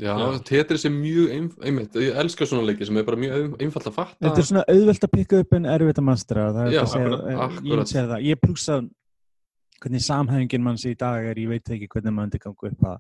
[0.01, 0.38] Já, Já.
[0.45, 3.88] Tetris er mjög ein- einmitt, ég elska svona leiki sem er bara mjög ein- einfalt
[3.89, 4.17] að fatta.
[4.21, 6.86] Þetta er svona auðvelt að pikka upp en erfitt að mastera það er Já, þetta
[6.86, 8.21] að segja, akkurat, eh, akkurat.
[8.21, 8.82] ég ég plussa
[9.82, 12.97] hvernig samhæfingin manns í dag er, ég veit ekki hvernig maður myndi ganga upp að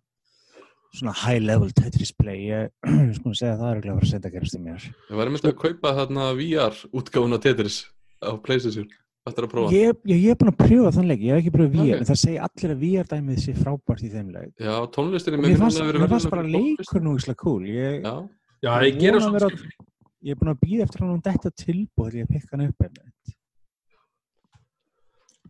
[0.97, 2.69] svona high level Tetris play ég
[3.15, 4.87] sko segja það er ekki að að setja að gerast í mér.
[5.09, 7.85] Ég var einmitt að kaupa þarna VR útgáfuna Tetris
[8.21, 8.89] á Playstation
[9.21, 9.71] Þetta er að prófa?
[9.75, 11.99] Ég, ég, ég er búin að pröfa þann leik, ég hef ekki pröfað VR Ok.
[12.01, 14.53] en það segja allir að VR dæmið sé frábært í þeim leik.
[14.57, 17.61] Já, tónlistin og mér fannst, mér fannst bara leikur nú ísla cool.
[17.69, 18.15] Ég, Já,
[18.65, 19.85] Já, Ég ég gera vona að svona vera- skemmtilegt.
[20.25, 22.67] ég er búin að býða eftir hann um þetta tilbúð til ég að pikka hann
[22.67, 22.81] upp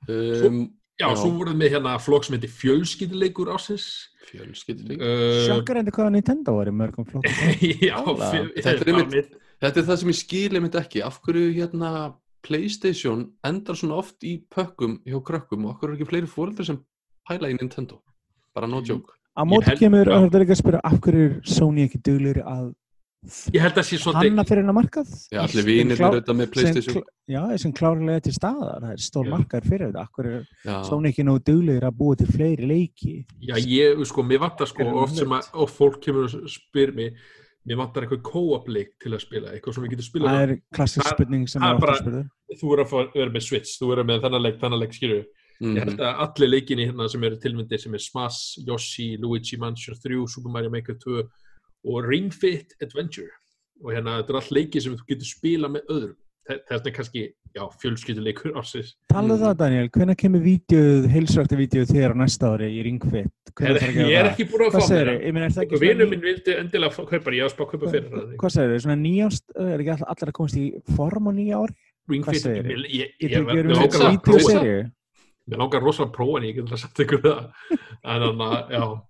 [0.09, 0.59] um,
[0.99, 1.15] Já, Já.
[1.17, 3.85] svo voruð með hérna flokk sem heitir fjölskylduleikur ásins
[4.29, 7.31] fjölskylduleik uh, sjokkar endur hvað Nintendo var í mörgum flokkum.
[7.89, 7.97] Já,
[8.61, 11.01] Þetta er mitt- Þetta er það sem ég skil einmitt ekki.
[11.05, 11.89] Af hverju hérna
[12.41, 16.79] Playstation endar svona oft í pökkum hjá krökkum og hverju er ekki fleiri fóreldrar sem
[17.29, 18.01] pæla í Nintendo?
[18.55, 19.13] Bara no joke.
[19.37, 22.41] Á móti kemur, og þetta er ekki að spyrja af hverju er Sony ekki duglir
[22.43, 22.71] að
[23.53, 25.09] Ég held að sé svolítið hanna fyrir hennar markað?
[25.29, 26.95] Já, allir Sem vinir eru auðvitað með sem Playstation.
[26.95, 29.31] klá- já, sem klárlega til staðar það er stór Já.
[29.35, 30.01] markaður fyrir þetta.
[30.01, 33.13] Af hverju er Sony ekki nógu duglir að búa til fleiri leiki?
[33.45, 37.13] Já, ég, sko, mér vantar sko Gerðu oft sem að, fólk kemur og spyr mig
[37.67, 40.55] mér vantar eitthvað co-op leik til að spila eitthvað sem við getum spilað það er
[40.77, 43.91] klassisk spurning sem er er ofta bara- spurður þú verður að vera með Switch, þú
[43.91, 45.75] verður með þennan leik, þennan leik skilju mhm.
[45.75, 49.95] ég held að allir leikinni hérna sem eru tilmyndir sem er Smash, Yoshi, Luigi Mansion
[49.95, 51.21] 3 Super Mario Maker 2
[51.83, 53.31] og Ring Fit Adventure.
[53.81, 56.17] Og hérna þetta er allt leiki sem þú getur spila með öðrum
[56.49, 57.21] þess vegna kannski,
[57.55, 59.43] já, fjölskylduleikur ásins Talaðu Mhm.
[59.45, 63.31] það Daniel, hvenær kemur vídeoð, heilsrækta vídeoð þér á næsta ári í Ringfit?
[63.53, 64.31] Hvenær þarf að gera ég er það?
[64.31, 65.21] ekki búin að fá mér þið?
[65.21, 67.41] Ég meina, er það ekki og svona vinur ný- minn vildi endilega fá- kaupa ég
[67.41, 68.81] var að að kaupa fyrir hann Hvað segir þið?
[68.81, 71.75] Svona nýjást, er ekki all- allir að komast í form á nýja ári?
[72.09, 72.69] Ring Hvað Fit, segirðu?
[72.71, 73.47] ég, ég, ég, Getur ég,
[75.57, 77.51] langar að rosalega að prófa hann, ég get það sagt ykkur það.
[78.03, 79.01] En þannig að, já.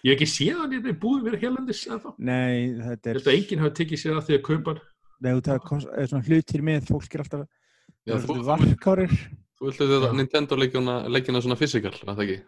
[0.00, 2.10] Ég hef ekki séð hann hérna í búðum verið helendis en þá.
[2.18, 4.80] Nei, þetta er, að enginn hafi tekið sér að því að kaupa hann.
[5.20, 5.58] Nei, það
[5.96, 7.46] er svona hlutir með, fólk er alltaf,
[8.08, 9.12] Já, þú, varkárir.
[9.60, 10.16] þú viltu þetta Já.
[10.20, 12.40] Nintendo leikina, leikina svona fysikal, var það ekki?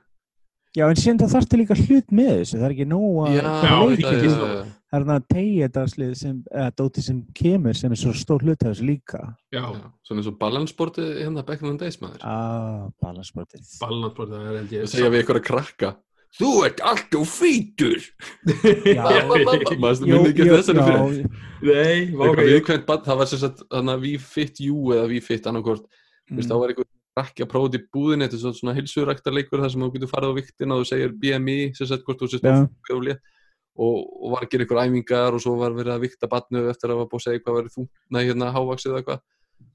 [0.72, 3.42] Já, en síðan það þarftu líka hlut með þessu, það er ekki nóg að já,
[3.42, 7.96] leika það er- Það þannig að tegja þetta sem, eða dóti sem kemur sem er
[7.96, 9.20] svo stór hlut af þessu líka.
[9.52, 13.64] Já, Já, svona eins og balanssportið hérna back in the days maður Ah, balansportið.
[13.80, 14.82] ballandbord, það er held ég.
[14.84, 15.96] Það segja við ykkur að krakka
[16.38, 17.98] Þú ert alltaf fítur.
[18.88, 19.04] Já.
[19.82, 22.06] Maður Jú, minni ekki jú, þessari fyrir já, Nei,
[22.38, 25.84] viðkvæmt bann, það var sem sagt þannig að We Fit You eða We Fit annarkort
[25.84, 26.38] mm.
[26.38, 26.88] mm, þá var einhver
[27.20, 30.32] að prófa þetta í búðinni þetta er svona- svona heilsuræktarleikur þar sem þú getur farið
[30.32, 33.20] á viktina og þú segir BMI sem sagt hvort þú sést létt
[33.76, 36.92] og, og var að gera einhver æfingar og svo var verið að vikta batnu eftir
[36.92, 39.22] að var búið að segja hvað verið þú nei hérna hávaksið eða eitthvað.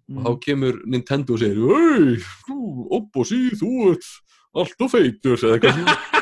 [0.08, 0.41] Og þá mm.
[0.46, 2.60] kemur Nintendo og segir þú,
[2.98, 4.12] opposi, þú ert
[4.58, 6.13] alltof feitur eða eitthvað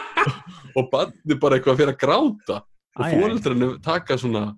[0.75, 2.61] og barnið bara eitthvað fyrir að gráta.
[2.95, 4.53] Og fóreldrarnir taka svona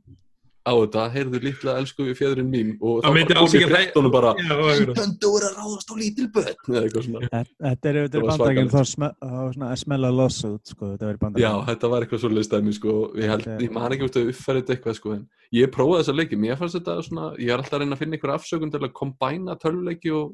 [0.67, 2.71] á þetta, heyrðu litla elsku fjöðurinn mín.
[2.83, 4.57] Og myndi alls kom í fréttunum bara Já.
[4.83, 6.57] Nintendo er að ráðast á lítil börn.
[6.67, 7.29] Eða eitthvað svona.
[7.31, 8.75] Þetta- er auðvitað var svakalegt.
[8.75, 11.65] þá þá var svona að smella lawsuit sko, þetta verið Já, bandarækjum.
[11.71, 14.75] þetta var eitthvað svo leistæmi sko, ég held, ég man ekki út að uppfæra þetta
[14.75, 17.79] eitthvað sko, en ég prófaði þessa leiki, mér fannst þetta svona, ég er alltaf að
[17.79, 20.33] reyna að finna einhver afsökun til að kombæna tölvuleiki og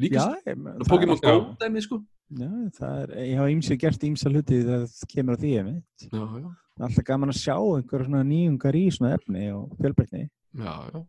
[0.00, 2.00] líka Já, svona ég- það Pokémon Go dæmi sko.
[2.32, 6.06] Já, það er, ég hafa ímsið gert ímsa hluti þegar það kemur á því einmitt.
[6.08, 9.74] Já, já, Það er alltaf gaman að sjá einhver svona nýjungar í svona efni og
[9.76, 10.28] fjölbreytni.
[10.56, 11.02] já, já.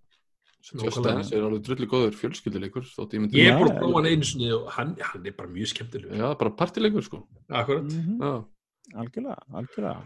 [1.03, 4.23] Dance er alveg drullu góður fjölskylduleikur, þótt ég Ég er búin að prófa hann einu
[4.23, 6.15] sinni og hann, hann er bara mjög skemmtilegur.
[6.15, 7.19] Já, bara partileikur sko.
[7.49, 7.83] Akkurat.
[7.83, 8.45] Mm Já,
[8.93, 10.03] Algjörlega, algjörlega.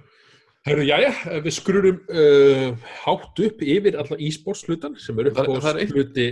[0.67, 1.11] Herru, jæja,
[1.45, 5.45] við skrurum uh, hátt upp yfir alla e-sports hlutan sem eru upp á
[5.93, 6.27] hluti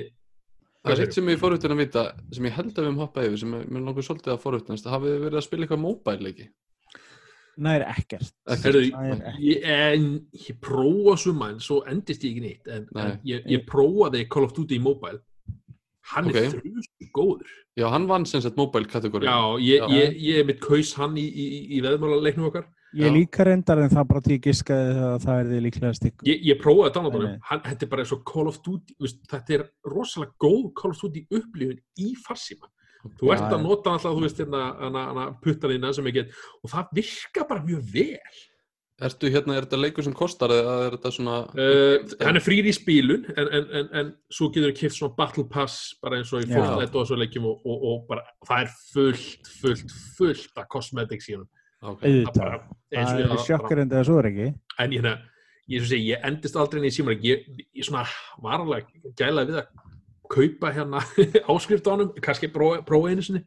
[0.85, 3.27] það er eitt sem ég fórhundin að vita, sem ég held að við höfum hoppað
[3.29, 6.25] yfir, sem er- mér langar svolítið að fórhundinast, hafið þið verið að spila eitthvað mobile
[6.27, 6.47] leiki?
[7.57, 8.33] Nær ekkert.
[8.51, 9.39] Er ekki.
[9.39, 13.03] ég, en ég prófa suma en svo endist ég ekki neitt en, Nei.
[13.05, 15.21] en ég, ég prófaði Call of Duty Mobile
[16.11, 16.35] hann Ok.
[16.35, 17.47] er þrjus góður
[17.79, 19.23] Já, hann vann sem sagt mobile kategóri.
[19.25, 21.45] já, ég, ég, ég er mitt kaus hann í, í,
[21.77, 25.49] í veðmálaleiknum okkar Ég líka reyndar en það bara til ég giskaði að það er
[25.49, 26.23] því líklega stikk.
[26.29, 29.21] ég, ég prófaði að downloada hann þetta er bara eins og Call of Duty veist,
[29.31, 32.71] þetta er rosalega góð Call of Duty upplifun í farsíma.
[33.19, 36.71] Þú ert að nota alltaf, þú veist, hérna, hana, hana puttanina sem ég get og
[36.71, 38.35] það virka bara mjög vel.
[39.05, 41.39] Ertu hérna, er þetta leikur sem kostar eða er þetta svona...
[41.51, 45.17] Uh, hann er frýr í spílun en, en, en, en svo getur þú kipt svona
[45.17, 46.47] battle pass bara eins og í.
[46.53, 51.27] Fortnite og þessu leikjum og, og, og bara, það er fullt, fullt, fullt af cosmetics
[51.27, 51.35] í
[51.83, 52.67] hann Ok, Það Auðvitað.
[52.95, 54.49] Það ég er sjokkar en það svo er ekki.
[54.79, 55.15] en ég, hérna,
[55.67, 58.05] ég, svo segi, ég endist aldrei inn í símar ég, ég svona
[58.43, 59.81] var alveg gælaði við að
[60.35, 61.01] kaupa hérna
[61.53, 63.43] áskrift á honum, kannski prófa, prófa einu sinni.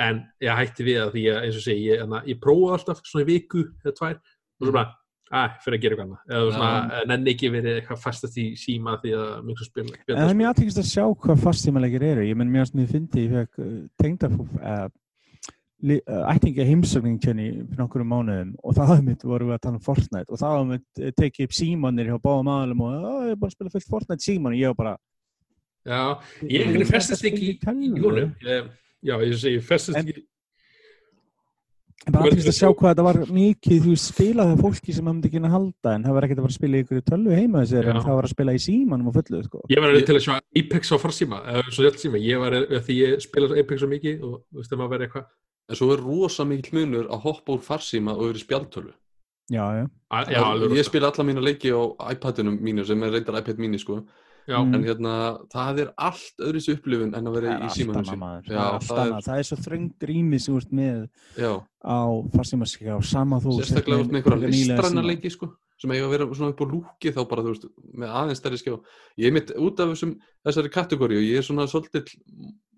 [0.00, 3.04] En ég hætti við að því að eins og segi, ég, hérna, ég prófaði alltaf
[3.04, 4.18] svona í viku eða tvær.
[4.60, 4.96] Og svo bara,
[5.30, 6.22] Æ, fyrir að gera eitthvað annað.
[6.34, 10.30] Eða svona, nenni ekki verið eitthvað festast í síma því að mjög spila En það
[10.32, 12.24] er mjög aðtækist að sjá hvað fastímalegir eru.
[12.26, 13.68] Ég menn mjög að mér fyndi, ég uh,
[14.02, 14.30] tengda
[15.82, 19.78] uh, ættinga heimsögning fyrir nokkur um mánuðum og það hafði mitt voru við að tala
[19.80, 23.30] um Fortnite og það hafði mitt tekið upp símanir hjá báðum aðalum og "Á, ég
[23.32, 24.96] er bara að spila fullt Fortnite síman og ég var bara
[25.80, 26.00] Já,
[26.44, 27.58] ég einhvern veginn festast ekki í
[28.44, 28.70] Ég-
[29.02, 30.26] Já, ég segi, festast En- ekki
[32.08, 35.04] En bara aðtækist að sjá hvað þetta var mikið, þú veist, spilað það fólki sem
[35.04, 37.34] það myndi ekki að halda en það var ekkert að að spila í ykkur tölvu
[37.36, 39.60] heima þessir en það var að spila í símanum og fullu, sko.
[39.68, 42.56] Ég var til að sjá Apex á farsíma eða svo hjálp síma, ég var
[42.88, 45.26] því ég spila Apex svo mikið og þú veist, það maður verið eitthvað
[45.70, 48.92] En svo er rosa mikill munur að hoppa úr farsíma og yfir í spjaldtölu.
[49.50, 49.84] Já, já.
[50.10, 50.82] Að- Já, ég rosa.
[50.90, 51.80] spila alla mína leiki á
[52.12, 54.02] iPadinum mínu sem er reyndar iPad mini sko.
[54.48, 54.74] Já, Mm.
[54.74, 58.04] En hérna, það er allt öðruðs upplifun en að vera er í símanum.
[58.48, 61.98] Já, það er það er- svo þröngt rými sem ert með Já, á
[62.34, 65.06] farsímaskja og sama þú sérstaklega út með einhverja síma.
[65.06, 68.08] leiki sko sem eiga að vera svona upp á lúki þá bara þú veist með
[68.10, 68.80] aðeins stærri skjá
[69.18, 72.08] ég er mitt út af þessum, þessari kategóri og ég er svona svolítið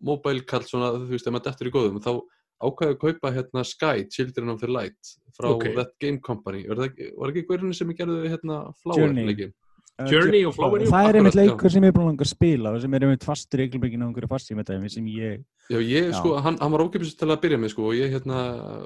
[0.02, 2.20] mobile kall svona þú veist ef maður dettur í góðum þá
[2.62, 5.68] ákvæði að kaupa hérna Sky Children of the Light frá Ok.
[5.77, 9.29] That Game Company var, það, var ekki hverjum sem gerðu hérna Flower Journey.
[9.33, 9.53] leikin
[10.01, 12.31] Uh, Journey og Flower, Það er einmitt leikur sem ég er búin að langa að
[12.31, 16.07] spila og sem er einmitt fastur í eiglumbygginu á einhverju farsímatæmi sem ég, Já, ég
[16.09, 16.14] Já.
[16.16, 18.38] sko, hann, hann var ókipis til að byrja með sko og ég hérna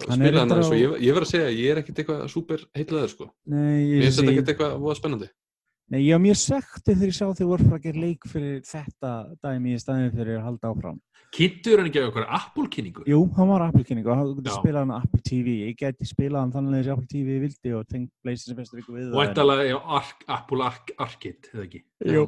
[0.03, 3.13] Hann spilaði hann og ég, ég verð að segja, ég er ekkert eitthvað súper heitlaður
[3.15, 3.29] sko.
[3.55, 5.31] ég, finnst þetta ekkert eitthvað spennandi.
[5.95, 8.61] nei, ég var mjög svektið þegar ég sá þau voru fara að gera leik fyrir
[8.67, 9.13] þetta
[9.47, 11.01] dæmi í staðin fyrir að halda áfram.
[11.35, 14.83] Kynntur hann ekki af einhverja Apple kynningu Jú, hann var Apple-kynning og hann geti spilað
[14.85, 15.47] hann á Apple TV.
[15.67, 18.97] Ég geti spilað hann þannig að þessi Apple TV vildi og tengt PlayStation bestur ykkur
[18.99, 19.31] við og það.
[19.31, 22.27] ættalega á Arc, Apple Arc, Arcade, eða ekki Jú.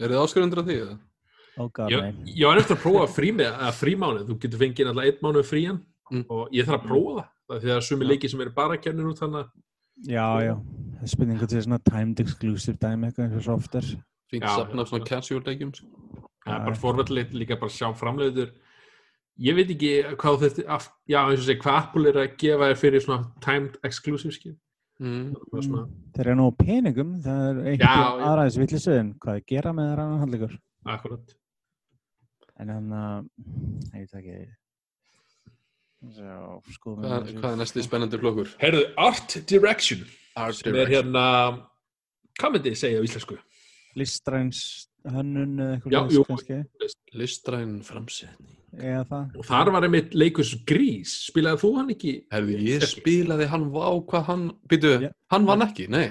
[0.00, 0.78] Er þið áskrifundur af því?
[0.86, 0.96] eða?
[1.56, 2.32] Ó, god, Ég, nei.
[2.36, 5.46] ég var eftir að prófa frí með, að frímánuð, þú getur fengið alltaf einn mánuð
[5.52, 6.22] frían Mm.
[6.30, 8.76] og ég þarf að prófa það, það er því að sumi leiki sem eru bara
[8.78, 9.48] kennir út þannig að
[10.06, 10.54] Já, já.
[16.46, 16.62] Það er Já, já, já.
[16.62, 16.80] Já, bara já.
[16.84, 18.52] forvöldilegt líka bara að sjá framleiður
[19.46, 22.68] ég veit ekki hvað þetta af- já, eins og segi, hvað Apple er að gefa
[22.70, 24.54] þér fyrir svona timed exclusive skil
[25.00, 25.34] mm.
[25.50, 25.82] Það svona,
[26.16, 28.28] Þeir eru nú peningum, það er Já, eitthvað já.
[28.30, 30.54] aðræðis villisu en hvað að gera með það rannan handleikur.
[30.86, 31.34] akkurat
[32.56, 33.26] En hann að,
[33.92, 34.38] ég veit ekki,
[36.76, 38.54] skoðum Hvað, hvað er næsti spennandi flokkur?
[38.62, 40.06] Herðu, Art Direction
[40.36, 41.24] Art sem er hérna
[42.38, 43.36] hvað myndi ég segja á íslensku?
[43.96, 46.24] Listræns hönnun eða Já, eitthvað jú.
[46.28, 46.58] kannski,
[47.16, 48.52] Listræn framsetning.
[48.76, 49.36] eða það.
[49.38, 52.12] og þar var einmitt leikur svo grís spilaði þú hann ekki?
[52.34, 55.10] Herði, ég spilaði hann, vá, hvað hann, býtu, Já.
[55.32, 56.10] hann vann ekki, nei,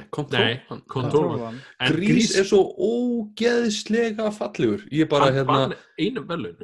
[0.70, 1.60] hann.
[1.80, 4.82] En Grís er svo ógeðslega fallegur.
[4.92, 6.58] Ég bara, hann hérna, vann einum velun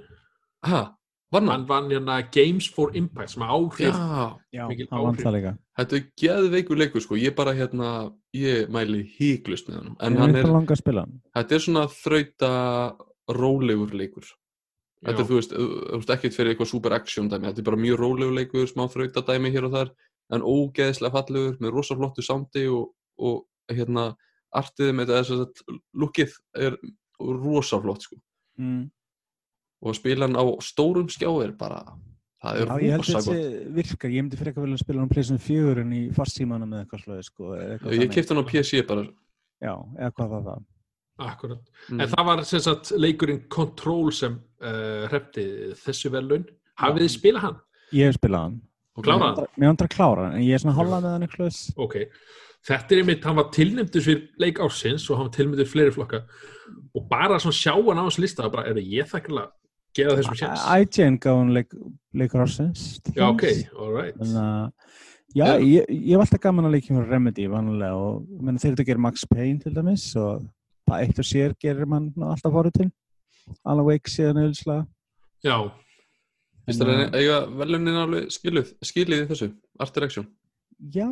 [0.63, 0.87] vann
[1.31, 1.47] hann?
[1.51, 5.23] hann vann hérna Games for Impact sem áhrif Já, Já, Mikil hann vann áhrif.
[5.25, 5.53] það líka.
[5.79, 7.15] þetta er geðveikur leikur, sko.
[7.19, 7.89] Ég bara, hérna,
[8.35, 9.95] ég mæli híklust með hann.
[10.01, 11.21] En hann er, er langa að spila hann.
[11.35, 12.51] þetta er svona þrauta
[13.31, 14.27] rólegur leikur.
[15.01, 17.79] Þetta er, þú veist, þú veist, ekkert fyrir eitthvað super action dæmi, þetta er bara
[17.81, 19.89] mjög rólegur leikur, smá þrauta dæmi hér og þar,
[20.35, 23.39] en ógeðslega fallegur, með rosa flottu soundi og, og
[23.71, 24.11] hérna,
[24.53, 25.31] artið með þetta, þess
[25.71, 26.35] að lukkið
[26.67, 26.77] er
[27.41, 28.19] rosa flott, sko.
[28.61, 28.91] Mm.
[29.81, 31.79] Og spila hann á stórum skjá er bara,
[32.43, 33.37] það er Já, ég held rosa að gott.
[33.37, 34.11] þetta virkar.
[34.13, 37.03] Ég myndi fyrir eitthvað vilja spila hann á PlayStation 4 en í farsímanum eða eitthvað
[37.05, 37.55] slöðu, sko.
[37.97, 39.07] Ég kefti hann á PC bara,
[39.61, 40.61] Já, eða hvað það var.
[41.21, 41.59] Akkurat.
[41.89, 45.43] mm, En það var sem sagt leikurinn Control sem uh, hrefti
[45.83, 46.45] þessu velun.
[46.81, 47.57] Hafið þið spilað hann?
[47.93, 48.55] Ég hef spilað hann.
[48.97, 49.03] ok.
[49.05, 49.51] klárað hann?
[49.57, 51.59] Mér vantar að klára hann, en ég er svona hálfað með hann eitthvað.
[51.77, 51.97] Ok.
[52.61, 56.19] Þetta er einmitt, hann var tilnæmdur fyrir leik ársins og hann var tilnæmdur fleiri flokka
[56.93, 59.49] og bara svona sjá hann á hans lista og bara, er ég þakkilega
[59.91, 60.63] að gefa þessum sjans?
[60.81, 61.73] IGN gaf hann leik,
[62.15, 62.85] leikur ársins.
[63.15, 63.67] Já, ok, dæmis.
[63.77, 64.17] all right.
[64.21, 64.95] Þannig að,
[65.35, 65.53] já, Já.
[65.59, 68.89] ég, ég hef alltaf gaman að leikja með Remedy vanlega og menn, þeir eru að
[68.91, 70.41] gera Max Payne til dæmis og
[70.89, 72.89] það eitt og sér gerir mann alltaf fóru til.
[73.65, 74.85] Alan Wake síðan auðvitslega.
[75.41, 75.55] Já,
[77.17, 79.47] eiga velunin alveg skiluð, skilið í þessu,
[79.81, 80.27] Art Direction?
[80.93, 81.07] Já,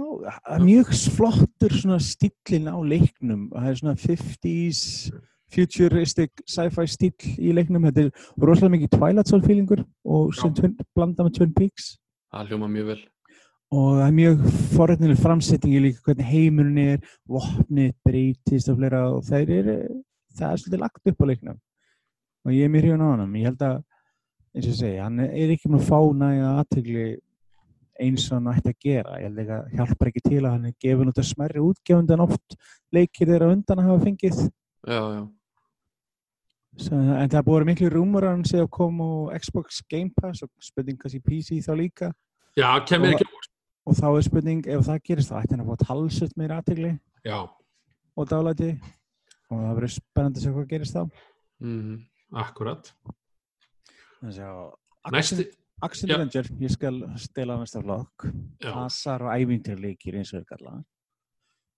[0.50, 3.50] er mjög flottur svona stílinn á leiknum.
[3.54, 4.80] Það er svona 50s
[5.54, 7.88] futuristic sci-fi stíl í leiknum.
[7.90, 8.12] Þetta er
[8.50, 11.96] rosalega mikið Twilight Zone feelingur og sem twin, blanda með Twin Peaks.
[12.34, 13.00] Það hljóma mjög vel.
[13.70, 14.40] og það er mjög
[14.74, 19.68] forrætnileg framsettingi líka hvernig heimurinn er, vopnið breytist og fleira og það er,
[20.40, 21.60] það er svolítið lagt upp á leiknum
[22.48, 23.76] og ég er mjög hrifun á hann ég held að,
[24.56, 27.06] eins og ég segi, hann er ekki með að fá næga aðtegli
[28.00, 30.70] eins og hann ætti að gera ég held ekki að hjálpar ekki til að hann
[30.72, 32.58] er gefin út að smerri útgefund en oft
[32.96, 34.42] leikir þeirra undan að hafa fengið
[34.88, 35.24] Já, já.
[36.88, 40.52] En það búið miklu rúmur að hann sé að koma á Xbox Game Pass og
[40.64, 42.12] spurning kannski PC þá líka.
[42.56, 43.32] Já, kemur ekki á
[43.90, 46.92] og þá er spurning, ef það gerist þá ætti hann að fá talsut meira aðtegli
[47.26, 47.40] Já,
[48.16, 48.74] og dálæti.
[49.50, 51.24] Og það verður spennandi að sjá hvað gerist þá.
[51.60, 51.96] Mhm.
[52.38, 52.92] akkurat.
[54.20, 54.52] Þannig að Já.
[55.82, 58.28] Avenger, ég skal stela næsta flokk.
[58.62, 60.84] Já, Hasar og ævintýrleikir eins og kalla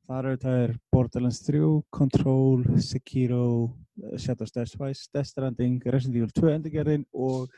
[0.10, 1.62] þar það er Borderlands 3,
[1.94, 3.46] Control, Sekiro
[4.02, 7.52] eh, Shadows Die Twice, Death Stranding Resident Evil 2 endurgerðin og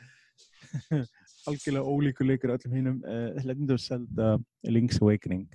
[1.48, 5.46] algjörlega ólíkur leikur öllum hinnum uh, Legend of Zelda Link's Awakening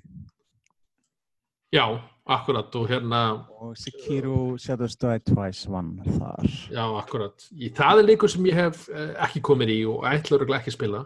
[1.73, 1.86] já,
[2.25, 7.45] akkurat og hérna, og Sekiro Shadows Die Twice vann þar já, akkurat.
[7.54, 10.73] Í, það er leikur sem ég hef eh, ekki komið í og ætla örugglega ekki
[10.73, 11.04] að spila.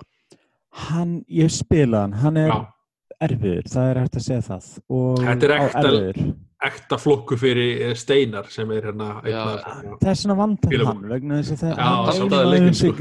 [0.88, 2.60] hann, ég spila hann, hann er Já,
[3.22, 7.94] erfiður, það er hægt að segja það og Þetta er ekta- ekta flokku fyrir eh,
[8.00, 9.42] Steinar sem er hérna, Já.
[9.60, 10.38] hérna það er svona
[10.72, 10.86] Fílum.
[10.88, 12.98] hann vegna þess að það, Já, hann, er svolítið eini að maðurinn leikinn, sem sko.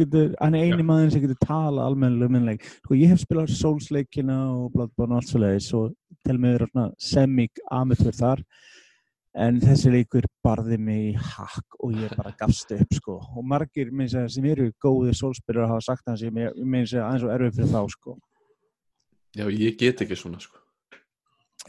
[0.59, 4.73] er eini maður sem getur tala almennilega um innleik sko, ég hef spilað Souls-leikina og
[4.75, 5.95] Bloodborne og allt svo leiðis og
[6.27, 8.45] til mig er svona semi-amateur þar
[9.35, 13.15] en þessi leikur barði mig í hakk og ég bara gafst upp sko.
[13.37, 13.89] og margir
[14.29, 17.89] sem eru góðir Souls-spilar hafa sagt hans ég minn segja aðeins og erfið fyrir þá
[17.95, 18.19] sko.
[19.37, 20.59] Já, ég get ekki svona sko.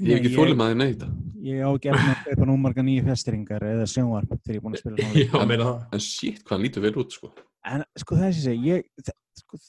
[0.02, 1.08] Ég hef ekki þólum að þið neyta.
[1.44, 4.64] ég á ekki eftir að kaupa nú marga nýju festiringar eða sjónvarp þegar ég er
[4.66, 5.08] búin að spila.
[5.24, 5.84] Já, meina það.
[5.94, 7.30] En shit, hvað hann lítur vel út sko.
[7.70, 9.60] En sko það sem ég segi, ég, þa- sko,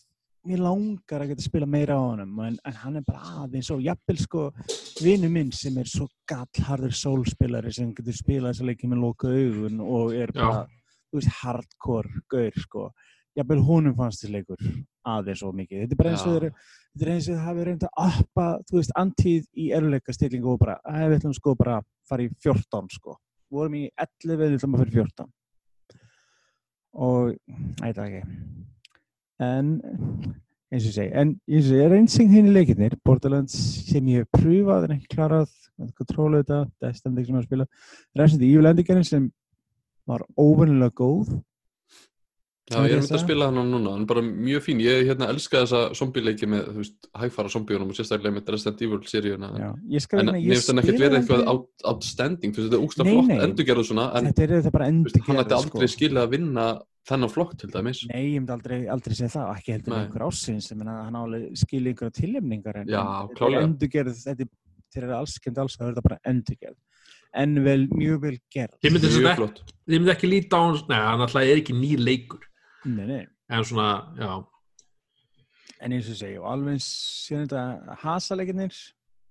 [0.48, 3.84] mér langar að geta spila meira á honum en, en hann er bara aðeins og
[3.84, 4.46] jafnvel sko
[5.04, 9.80] vinnu minn sem er svo gallharður sólspilari sem getur spilað þessa leiki með loka augun
[9.84, 10.64] og er bara,
[11.12, 12.88] þú veist, hardcore gaur sko.
[13.38, 14.66] Jafnvel honum fannst þessi leikur
[15.12, 15.84] aðeins og mikið.
[15.84, 18.48] Þetta er bara eins og þeir þetta er eins og það hafi reynd að appa,
[18.68, 22.26] þú veist, antíð í eruleika stillingu og bara, að við ætlum sko bara að fara
[22.26, 23.16] í 14 sko.
[23.50, 25.32] Við vorum í 11 við ætlum að fara í 14
[26.94, 27.34] og
[27.80, 28.22] það ekki
[29.42, 29.70] en
[30.70, 33.54] eins og ég segi en eins og ég er einsing hinn í leikirnir Borderlands
[33.88, 35.50] sem ég hef pröfað en ekki klarað
[35.98, 37.66] Control þetta, Stranding sem ég var að spila
[38.20, 39.26] Resident Evil endurgerðin sem
[40.06, 41.32] var óvennilega góð
[42.64, 44.78] Já, ég er myndið að spila hann á núna, hann er bara mjög fín.
[44.80, 49.00] Ég hérna elska þessa zombieleiki með, þú veist, hægfara zombíunum og sérstaklega með Resident Evil
[49.04, 49.50] seríuna.
[49.60, 53.04] Já, ég skal En ég finnst hann ekkert verið eitthvað out, outstanding, þú veist, þetta
[53.04, 55.90] er Nei, flott endurgerðu svona, en þetta er þetta bara þú veist, hann ætti aldrei
[55.92, 56.66] skilið að vinna
[57.04, 58.00] þennan flokk til dæmis.
[58.08, 61.20] Nei, ég myndi aldrei, aldrei segja það, ekki heldur með einhver ásins, ég meina hann
[61.20, 65.92] álega skilja einhverja tilhemningar en, þetta er endurgerð, þetta er, alls, kemd alls, það er
[65.98, 66.80] þetta bara endurgerð
[67.34, 69.62] en vel, mjög vel gerð myndið Mjög ekki, flott.
[69.84, 72.44] þið myndið ekki líta á hans, neða, hann alltaf er ekki nýr leikur.
[72.84, 74.44] Nei, nei, En svona, já,
[75.84, 78.72] en eins og segja, og alveg síðan þetta hasaleginir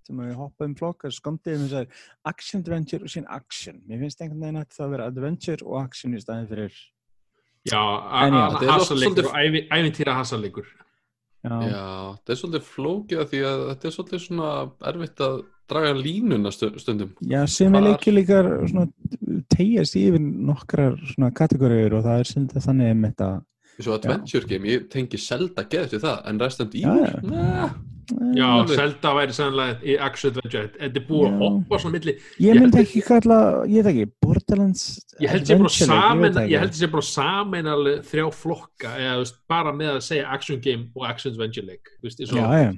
[0.03, 1.87] sem við hoppa um flokk, það er skondið um þess að
[2.25, 6.13] action, adventure og síðan action mér finnst einhvern veginn að það vera adventure og action
[6.13, 6.73] í staðin fyrir
[7.71, 7.81] já,
[8.19, 10.65] er svolítið- og ævi- ævintýra hasarleikur.
[11.43, 15.45] já, Já, þetta er svolítið flókið af því að þetta er svolítið svona erfitt að
[15.69, 17.15] draga línuna stu- stundum.
[17.21, 18.13] já sem er Hvar- leikir
[19.43, 23.31] svona tegjast yfir nokkrar svona kategóriur og það er sem þannig um þetta
[23.83, 27.71] og adventure game, ég tengi Zelda geðt við það, en Resident Já, Evil, já.
[28.35, 28.75] Já, alveg.
[28.75, 30.69] Zelda væri sannlega í Action Adventure.
[30.75, 31.39] Þetta er búið að Já.
[31.43, 32.13] hoppa svona milli.
[32.43, 33.37] Ég myndi ekki kalla,
[33.71, 34.83] ég veit ekki, Borderlands
[35.23, 40.29] Ég held ég sé bara samin alveg þrjá flokka, eða veist, bara með að segja
[40.35, 41.93] Action Game og Action Adventure leik.
[42.01, 42.71] Þú veist, eins og, Já, já,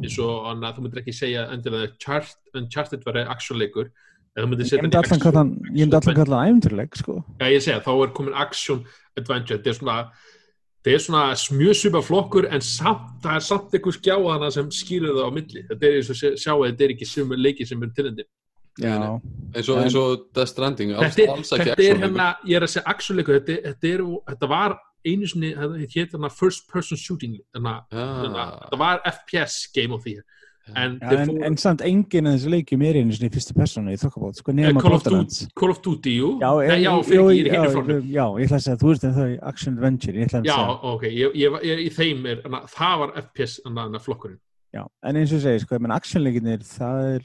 [0.00, 3.92] eins og annað, þú myndir ekki segja endilega Chart, Uncharted væri action leikur.
[4.38, 4.46] Ég
[4.82, 7.16] myndi allan kalla hann, ég myndi allan kalla hann æventurleik, sko.
[7.40, 8.84] Já, ég segja, þá er komin Action
[9.18, 9.58] Adventure.
[9.58, 9.96] Þetta er svona,
[10.80, 11.22] þetta er svona
[11.58, 15.64] mjög svipa flokkur, en samt, það er samt einhver skjáðana sem skýrir það á milli.
[15.70, 18.28] Þetta er eins og sé- sjáu, þetta er ekki sumur leiki sem er tilhendir.
[18.80, 18.94] Já,
[19.56, 22.56] eins og, En- eins og Death Stranding, alls, þetta, er- þetta er action hérna, ég
[22.56, 26.68] er að segja actionleikur, þetta, þetta, er, þetta var einu sinni, þetta hétt hérna first
[26.70, 30.24] person shooting, hérna, hérna, Já, þetta var FPS game of the year,
[30.76, 33.54] en þeir en, fóru- en samt enginn af þessu leikjum er einu sinni í fyrstu
[33.56, 35.38] personu í þokkabót, sko, eh, nema Call of, Borderlands.
[35.40, 38.00] Duty, Call of Duty, jú, Já, Nei, en- já, jú, fyrir ekki, ég er já,
[38.20, 40.44] já, ég ætla að segja, þú veist en það er Action Adventure, ég ætla að
[40.44, 40.78] já, segja.
[40.94, 42.42] ok, ég, ég, var- ég, í þeim er,
[42.76, 44.38] það var FPS, hana, hana, flokkurinn,
[44.72, 47.22] Já, en eins og segir, sko, menn actionleikinir, það er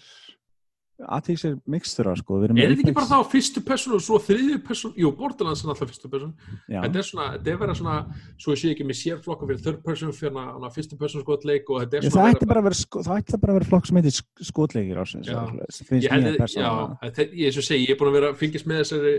[0.95, 2.37] aðtíks er mixtura, sko.
[2.45, 5.89] er þetta ekki bara þá fyrstu person og svo þriðju person, jú, Borderlands er alltaf
[5.91, 6.31] fyrstu person,
[6.71, 7.95] Já, þetta er svona, þetta er verið svona,
[8.39, 11.25] svo ég sé ekki með sér flokka fyrir third person, fyrir hana, hana fyrstu person
[11.25, 13.59] skotleik og þetta er svona það ætti bara að vera, sko, það ætti bara að
[13.59, 15.31] vera flokk sem heitir sk- skotleikir ásins,
[15.99, 16.71] ég held að, já,
[17.03, 19.15] þetta, ég, og segi, ég er búin að vera að fylgjast með þessari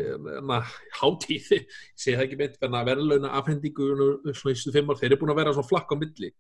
[0.49, 0.63] na,
[1.03, 3.93] hátíð, ég segi það ekki meint verðlauna afhendingu
[4.33, 6.33] svona í 5 ár, þeir eru búin að vera svona flakk á milli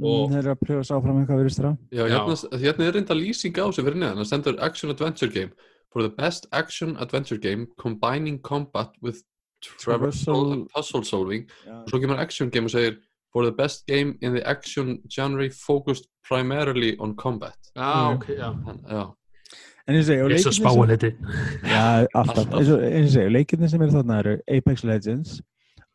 [0.00, 1.76] Þeir eru að pröfa að sá fram eitthvað virðist það.
[1.92, 5.50] Já, hérna, hérna er reynda lýsing á sig fyrir neðan, það stendur Action Adventure Game
[5.92, 9.22] for the best action adventure game combining combat with
[9.62, 11.82] traversal Traversal- puzzle solving Já.
[11.82, 12.96] og svo kemur Action Game og segir
[13.32, 18.52] for the best game in the action genre focused primarily on combat Já, ok, já.
[18.64, 19.12] Hann, já,
[19.88, 21.12] En ég segi, og Ég er svo sem- þetta.
[21.66, 22.46] Já, alltaf.
[22.54, 25.40] Eins og eins og segja, leikirnir sem eru þarna eru Apex Legends,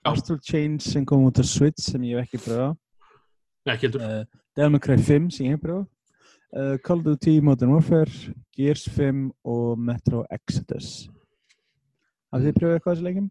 [0.06, 2.78] Astral Chains sem kom út á Switch sem ég hef ekki pröfa, Nei, ekki heldur.
[3.68, 4.24] Uh,
[4.56, 5.88] Devil May Cry 5 sem ég hef pröfa,
[6.56, 11.08] uh, Call of Duty Modern Warfare, Gears 5 og Metro Exodus.
[12.34, 13.28] Hafið þið pröfað eitthvað þessu leikim?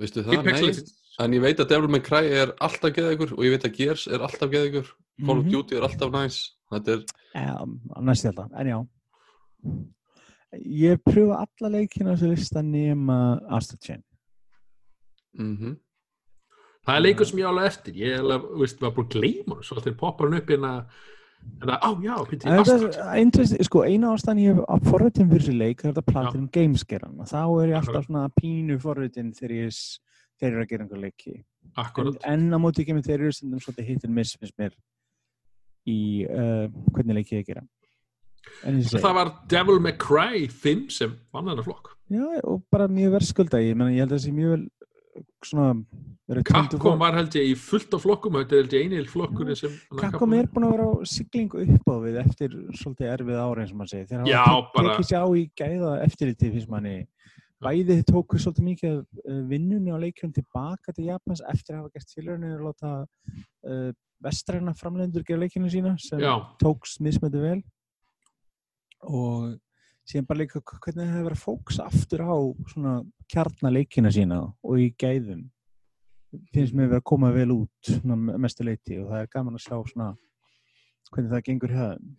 [0.00, 0.44] veistu það?
[0.44, 0.72] Nei,
[1.20, 3.74] en ég veit að Devil May Cry er alltaf geða ykkur og ég veit að
[3.76, 4.90] Gears er alltaf geða ykkur
[5.26, 5.50] Call of Mhm.
[5.52, 6.36] Duty er alltaf næs
[6.72, 7.02] þetta er,
[7.34, 7.56] Já,
[8.00, 8.78] næst ég alltaf, en já.
[10.56, 14.02] Ég pröfa alla leikina á þessu lista nema Astral Chain.
[15.38, 15.76] mhm
[16.90, 17.94] Það er leikur sem ég alveg eftir.
[18.02, 19.60] Ég er alveg, veist, var búin að gleyma.
[19.62, 20.72] Svo þegar poppar hann upp hérna.
[21.62, 25.54] En það, á, já, pýtti, er interest, sko, eina ástæðan ég hef að forritin fyrir
[25.56, 29.30] leik er þetta Platinum Games gera hann og þá er ég alltaf svona pínu forritin
[29.38, 30.00] þegar ég s-
[30.36, 31.46] þeir eru að gera einhver leiki en,
[31.80, 32.18] Akkurat.
[32.28, 34.76] en á móti ekki með þeir eru stundum svolítið hit and miss finnst mér
[35.88, 35.96] í
[36.28, 41.64] uh, hvernig leiki ég gera ég Það var Devil May Cry 5 sem vann þennan
[41.66, 41.94] flokk.
[42.12, 44.68] já, og bara mjög verðskulda ég, ég held að það sé mjög vel
[45.44, 45.72] svona
[46.46, 48.36] Capcom var held ég í fullt af flokkum.
[48.38, 49.72] Þetta er held ég einil flokkurinn sem...
[49.98, 53.72] Capcom er búin að vera á siglingu upp á við eftir svolítið erfið ára eins
[53.74, 54.06] og maður segir.
[54.12, 56.94] Þeir Já, hafa tek- bara- tekið sér á í gæða eftirliti finnst manni.
[57.60, 61.90] Bæði þið tóku svolítið mikið uh, vinnunni á leikjum tilbaka til Japans eftir að hafa
[61.98, 63.90] gert tilhörinu að láta uh,
[64.24, 66.32] vestræna framlendur gera leikjunu sína sem Já,
[66.62, 67.58] tókst mismöndi vel.
[69.08, 69.58] Og
[70.10, 72.36] síðan bara líka hvernig það hefur verið að fóksa aftur á
[72.72, 72.94] svona
[73.30, 75.46] kjarnaleikina sína og í gæðum
[76.54, 79.56] finnst mér verið að koma vel út svona að mestu leiti og það er gaman
[79.58, 80.10] að sjá svona
[81.10, 82.12] hvernig það gengur þeim.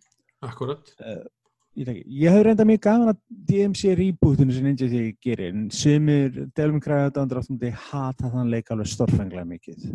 [0.48, 0.92] akkurat.
[1.00, 3.22] ég, veit ekki, ég hef reynda mjög gaman að
[3.52, 7.62] DMC rebootinu sem Ninja því gerir en sumir Delum Kræða dándur áttum
[7.92, 9.88] hata þann leik alveg stórfenglega mikið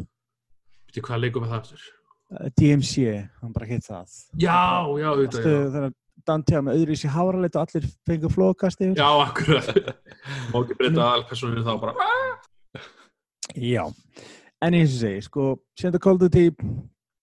[0.87, 1.87] Veitir hvað leikum við það aftur?
[2.27, 2.95] Uh, DMC,
[3.43, 4.61] hann bara hitt það Já,
[4.99, 5.71] já, þetta, já.
[5.75, 9.69] þannig að Dante með öðru í sig háraleit og allir fengur flókast yfir Já, akkurat.
[10.53, 12.11] Má ekki breyta aðalpersoninu þá bara.
[13.57, 13.85] Já,
[14.65, 15.47] en eins og segi, sko,
[15.79, 16.51] senda Call of Duty,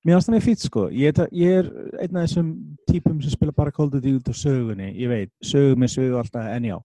[0.07, 0.85] mér ást það með fýtt, sko.
[0.93, 1.67] Ég, er- ég er
[2.05, 2.53] einn af þessum
[2.89, 6.17] típum sem spila bara Call of Duty út á sögunni, ég veit, sögu með sögu
[6.21, 6.77] alltaf, en já,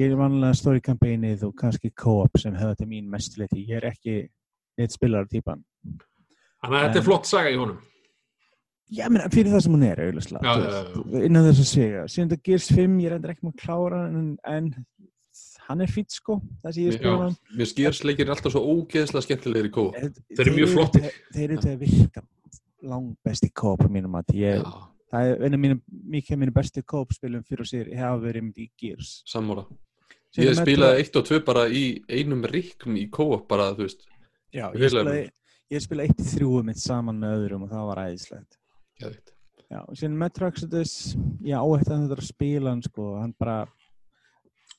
[0.00, 3.64] ég er vanlega story campaignið og kannski co-op sem hefða til mín mestuleiti.
[3.70, 4.18] Ég er ekki
[4.78, 5.64] neitt spilar típan.
[6.64, 7.80] Þannig að þetta er flott saga í honum.
[8.92, 12.02] Já, menn, fyrir það sem hún er, auðvitað, innan þess að segja.
[12.12, 14.68] Senda Gears 5, ég endur ekki maður klára, en, en
[15.68, 17.36] hann er fýtt, sko, það sem ég spila hann.
[17.56, 21.06] mér skýrsleikir er alltaf svo ógeðslega skemmtilegir í kó Þeir eru mjög flottir.
[21.32, 22.24] Þeir eru að virka
[22.84, 24.68] langbesti kóp á mínum að ég,
[25.14, 25.78] það er mínu,
[26.12, 29.14] mikið af mínu bestu kópspilum fyrir og sér hafa verið einmitt í Gears.
[29.30, 29.64] sammála
[30.34, 33.86] Síðan Ég Metro- spilaði 1 og 2 bara í einum rikm í kó bara, þú
[33.86, 34.04] veist,
[34.52, 35.24] Já, ég spilaði,
[35.72, 38.58] ég spilaði 1-3 mitt saman með öðrum og það var æðislegt.
[39.00, 39.30] Geðvikt
[39.72, 40.90] Já, og síðan Metro Exodus,
[41.42, 43.54] ég áhætti að þetta að spila hann sko, hann bara,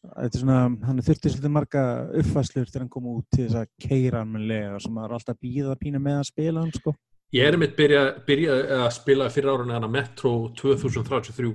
[0.06, 1.82] þetta er svona, hann þurfti svolítið marga
[2.22, 5.10] uppfæslur þegar hann kom út til þess að keira hann með lega og sem maður
[5.10, 6.94] er alltaf að býða pína með að spila hann sko.
[7.36, 8.56] Ég er mitt byrja, byrja
[8.86, 11.52] að spila fyrir árunni hana Metro 2033.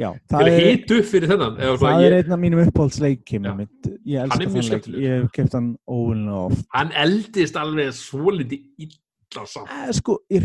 [0.00, 1.56] Já, Það það er er, hit upp fyrir þennan.
[1.84, 2.62] það er ég, einn af mínum
[3.58, 3.88] mitt.
[4.08, 6.64] Ég Hann elska er mjög þann leik, ég hef keft hann óvinna oft.
[6.72, 8.96] hann eldist alveg svolítið
[9.32, 9.72] illa saman.
[9.88, 10.40] Eh, Sko, í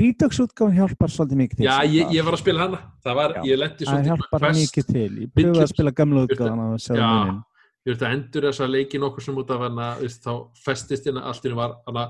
[0.47, 1.65] útgáfan hjálpar svolítið mikið til.
[1.67, 2.79] Já, samt ég, ég var að spila hana.
[3.03, 3.41] Það var, Já.
[3.51, 5.11] ég lendi Það svolítið hjálpar mikið til.
[5.27, 7.11] Ég pröfaði að spila gamla útgáfan að sjá Já.
[7.13, 7.43] munin.
[7.87, 10.31] Ég veist að endur þess að leiki nokkur sem út af hana, veist, þá
[10.65, 12.07] festist hérna allt henni var hana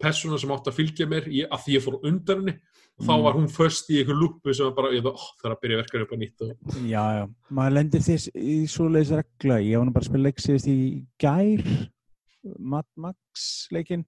[0.00, 2.54] persóna sem átti að fylgja mér í, að því ég fór undan henni
[2.94, 3.22] og þá Mm.
[3.24, 5.78] var hún föst í einhver lúpu sem bara, ég það, oh, það er að byrja
[5.80, 6.50] verkefni upp á nýtt og
[6.86, 7.24] Já, já.
[7.50, 9.56] Maður lendir þess í svoleiðis regla.
[9.64, 11.64] Ég var nú bara að spila leik síðast í gær,
[12.58, 14.04] Mad Max leikinn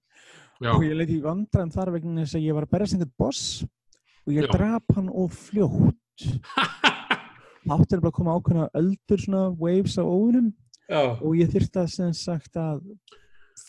[0.61, 3.13] já, og ég leiti í vandræðum þar vegna þess að ég var að berjast einhvern
[3.17, 3.43] boss
[4.27, 4.51] og ég Já.
[4.57, 6.25] drap hann of fljótt.
[7.67, 10.51] Átti bara að koma ákveðna öldur svona waves á óvinum
[10.87, 12.81] já, og ég þyrfti að sem sagt að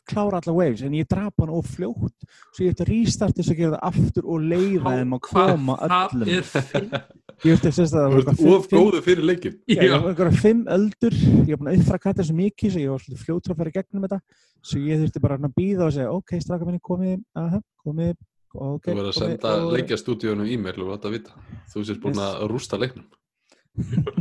[0.09, 3.53] klára alla waves en ég drap hann of fljótt svo ég ætti að restarta þess
[3.55, 6.28] að gera það aftur og leiða þeim að koma það öllum.
[6.28, 6.47] er
[7.47, 9.91] ég ætti að segja það Þú var ert eitthvað of fimm- góðu fyrir leikin ég
[9.93, 13.05] var einhverja fimm öldur, ég var búin að uppfra kata svo mikið svo ég var
[13.05, 14.20] svolítið fljótur að fara í gegnum þetta
[14.68, 18.16] svo ég þurfti bara að býða og segja ok, straka minni, komið, aha, komið
[18.59, 21.30] ok, Þú verður að senda og- leikjastúdíunum e-mail og láta vita.
[21.70, 23.05] Þú sést búin að rústa leiknum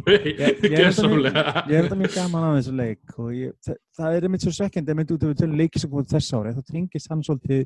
[0.08, 4.45] gerðsamlega ég er þetta mjög gaman á þessu leik og ég, það, það er einmitt
[4.45, 7.24] svo svekkjandi einmitt út af við tölum leiki sem komið þess ári þá tringist hann
[7.26, 7.62] svolítið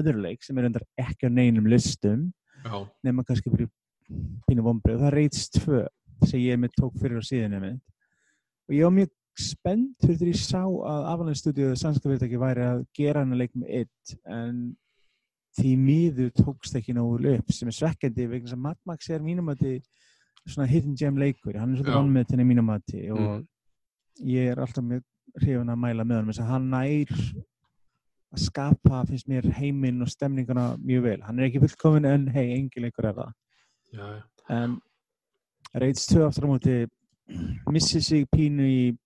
[0.00, 2.32] öðru leik sem er endar ekki á neinum listum
[2.66, 3.70] Já, nema kannski fyrir
[4.48, 5.84] pínu vombrið og það Raids 2
[6.26, 7.84] sem ég mitt tók fyrir á síðan mitt
[8.66, 12.84] og ég var mjög spennt fyrir því ég sá að Studio, sannska fyrirtæki, væri að
[12.96, 14.76] gera hann að leik með eitt en
[15.56, 18.26] því miður tókst ekki nógu upp sem er svekkjandi
[20.46, 21.82] þess svona hidden gem leikur hann er Já.
[21.82, 23.46] svolítið vannmetin í mínum að og Mhm.
[24.24, 25.02] ég er alltaf mjög
[25.40, 27.44] hrifun að mæla með hann þess að hann nær
[28.32, 32.52] að skapa finnst mér heiminn og stemninguna mjög vel hann er ekki fullkomin en hei,
[32.56, 33.32] engin leikur er það
[33.92, 34.22] Já, já.
[34.48, 34.80] en
[35.74, 36.86] Raids 2 aftur á móti
[37.70, 38.96] missir sig pínu í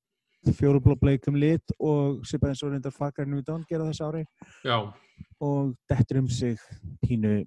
[0.52, 2.24] fjórublóbleikum lit og
[2.72, 4.24] reyndar Far New Dawn gera þessu ári
[4.64, 4.92] já.
[5.40, 6.58] og dettur um sig
[7.04, 7.44] pínu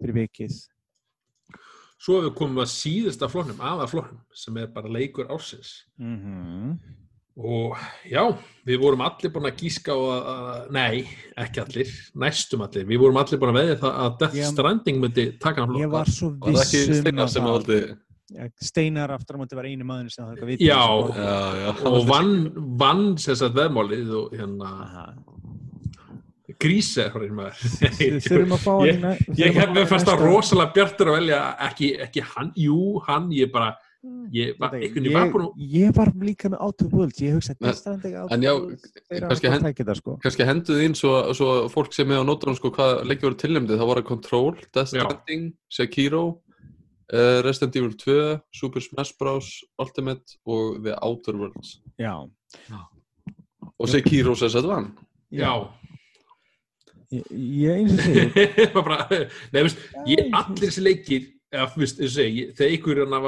[0.00, 0.68] fyrir vikið
[2.04, 5.84] Svo hefur við komum að síðasta flóknum, aða flóknum, sem er bara leikur ársins.
[5.98, 6.78] mm -hmm.
[7.34, 7.74] Og
[8.06, 8.22] já,
[8.62, 11.08] við vorum allir búin að gíska á að, að, nei,
[11.42, 12.84] ekki allir, næstum allir.
[12.86, 15.88] Við vorum allir búin að veðja það að Death Ég- Stranding myndi taka hann ég
[15.88, 15.90] flokk.
[15.96, 17.96] var svo Var það ekki viss um Steinar að sem það
[18.34, 20.84] Ja, Steinar aftur á móti var einu maður sem það eitthvað viti Já.
[21.10, 25.04] Já, já Og vann, vann sem sagt veðmálið og hérna, Aha.
[28.00, 30.28] Við þurfum að fá hann Ég- Ég hef fá mér hann í fast að næsta-
[30.30, 33.74] rosalega bjartur að velja ekki, ekki hann, jú, hann, ég bara,
[34.34, 34.92] ég var, ég,
[35.74, 38.52] ég var líka með Out of World ég hugsa Destranding Out en já,
[39.24, 40.16] kannski hafa hen- tækið það sko.
[40.50, 43.88] henduð inn svo, svo fólk sem er á nótunum sko hvað leikir voru tilnæmdið, það
[43.88, 45.00] var að Control, Death Já.
[45.06, 46.24] Stranding, Sekiro
[47.12, 49.62] uh, Resident Evil 2 Super Smash Bros.
[49.78, 51.78] Ultimate og The Outer Worlds.
[51.98, 52.14] Já,
[53.78, 54.92] og Sekiro sem þetta vann.
[55.32, 55.50] Já,
[57.14, 59.30] ég, ég eins og segir.
[60.10, 63.20] Ég, allir þessi leikir, eða, veist, ég segi, ég- þegar ykkur hérna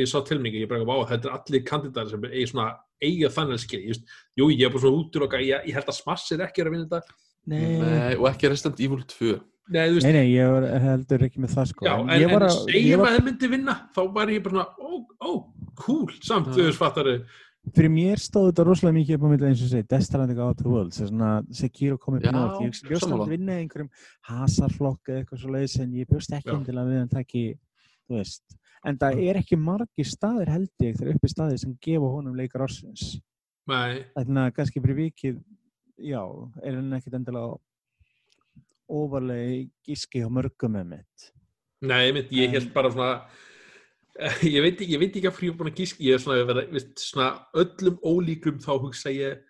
[0.00, 2.68] ég sá tilmningi, ég bara, vá, þetta er allir kandidatar sem er svona
[3.04, 4.06] eiga þannig skil, just,
[4.40, 6.72] jú, ég er bara svona út og ég, ég held að Smash er ekki að
[6.72, 7.18] vinna þetta,
[7.52, 9.34] nei, Nei, og ekki Resident Evil 2
[9.74, 11.86] nei, þú veist, nei, nei, ég var, heldur ekki með það sko.
[11.88, 14.68] Já, en, ég en, að- segjum að þeir myndi vinna, þá var ég bara svona,
[14.78, 14.90] ó,
[15.26, 15.30] ó,
[15.84, 17.10] cool, samt, þú veist, fattar
[17.74, 20.70] fyrir mér stóð þetta rosalega mikið upp á milli eins og segi Destranding Out of
[20.70, 23.26] World sem svona Sekiro komið upp nátt ég sammála.
[23.26, 23.90] að vinna í einhverjum
[24.28, 27.44] hasarflokk eða eitthvað svo leiðis en ég bjóst ekki til að við hann takki
[28.06, 28.58] þú veist.
[28.86, 32.66] En það er ekki margir staðir held ég þegar uppi staðir sem gefa honum leikar
[32.68, 33.16] ársins.
[33.66, 35.40] Nei, þannig að kannski fyrir vikið
[36.06, 36.22] já,
[36.62, 37.56] er hann ekkit endilega
[38.86, 41.26] ofarlega gíski á mörgum með mitt.
[41.86, 43.16] Nei, ég held bara svona,
[44.56, 46.48] ég veit ekki, ég veit ekki að frí búin að gísk, ég er svona, ég
[46.48, 47.28] verið, veist, svona
[47.62, 49.42] öllum ólíkum þá hugsa ég,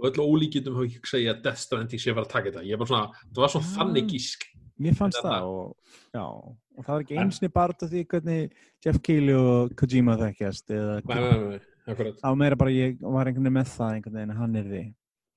[0.00, 2.76] öllum ólíkjum þá hugsa ég að Death Stranding sé að fara að taka þetta, ég
[2.76, 3.72] er bara svona, það var svona Já.
[3.78, 4.46] þannig gísk,
[4.80, 8.54] mér fannst Þetta- það og, já, og það var ekki einsni bara af því hvernig
[8.84, 11.60] Jeff Keighley og Kojima þekkjast eða nei, nei, nei,
[11.96, 14.70] það var meira bara ég var einhvern veginn með það einhvern veginn að hann er
[14.70, 14.82] því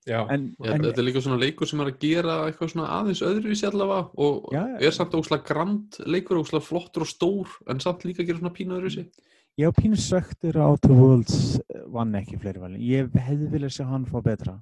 [0.07, 2.87] já, en, Já, en þetta er líka svona leikur sem er að gera eitthvað svona
[2.99, 4.79] aðeins öðruvísi allavega og Já, já.
[4.89, 8.53] er samt óslega grand leikur, óslega flottur og stór en samt líka að gera svona
[8.57, 9.05] pínu öðruvísi.
[9.61, 12.81] Ég á pínu söktur á of Worlds eh, vann ekki fleiri valin.
[12.81, 14.55] Ég hefði viljað sjá hann fá betra.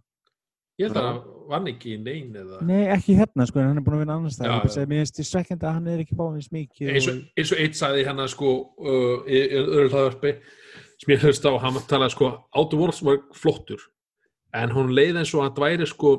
[0.79, 1.19] Ég held að það
[1.51, 4.15] vann ekki í neyn eða, nei ekki hérna sko en hann er búin að vinna
[4.17, 4.85] annars Já, það já.
[4.89, 7.51] mér finnst því svekkjandi að hann er ekki fáið eins mikið eins og, og- eins
[7.51, 10.31] og eitt sagði hérna sko, uh, í í öðru hlaðvarpi
[11.03, 13.83] sem ég höfst á, hann talaði sko, Out of Worlds var flottur,
[14.53, 16.11] en hún leið eins og að það væri sko,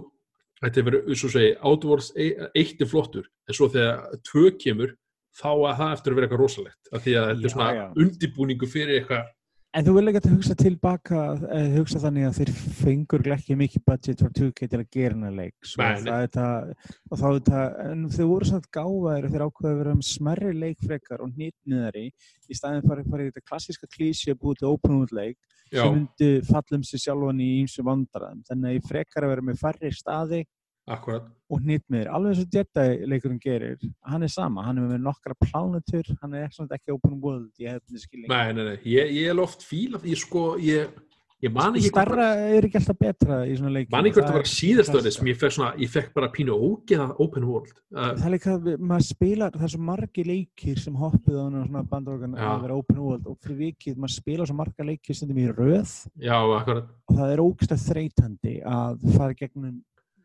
[0.63, 1.53] þetta er verið, eins og segi,
[1.89, 4.95] Worlds e- eitt er flottur, en svo þegar tvö kemur,
[5.37, 7.71] þá að það eftir að vera eitthvað rosalegt, af því að þetta Já, er svona
[7.77, 7.85] já.
[8.05, 9.31] undibúningu fyrir eitthvað,
[9.73, 13.85] En þú vil ekki að hugsa tilbaka, eh, hugsa þannig að þeir fengur ekki mikið
[13.89, 15.55] budget for 2K til að gera hennar leik.
[16.35, 16.75] Það,
[17.09, 20.53] og þá er það, en þau voru gáðar og þeir ákveða að vera um smerri
[20.53, 24.69] leikfrekar og hnýtniðari í staðin fyrir að fara í þetta klassíska klísi að búið til
[24.69, 25.39] open world leik
[25.73, 28.45] já, sem myndi falla um sig sjálfan í ímsu vandaraðum.
[28.51, 30.45] Þannig að ég frekar að vera með færri staði
[30.89, 32.09] akkurat, og hnýtniðir.
[32.11, 33.79] Alveg eins og Jedi leikurinn gerir,
[34.09, 37.83] hann er sama, hann er með nokkra plánutur, hann er ekki, open world, ég hef
[37.87, 38.29] þetta skilning.
[38.29, 40.89] nei, nei, nei, ég, ég er loft fíla, ég sko, ég,
[41.43, 43.91] ég man ekki Starra er ekki alltaf betra í svona leikjum.
[43.95, 46.55] man ekki er- var síðast það öðru sem ég fekk svona, ég fekk bara pínu
[46.55, 50.79] ógeða open world, uh, það er líka, að maður spilar, það er svo margi leikir
[50.79, 52.49] sem hoppuð á svona bandorgan Já.
[52.57, 56.09] að vera open world og fyrir vikið, maður spilar svo marga leikir stundum í röð
[56.19, 56.87] já, akkurat,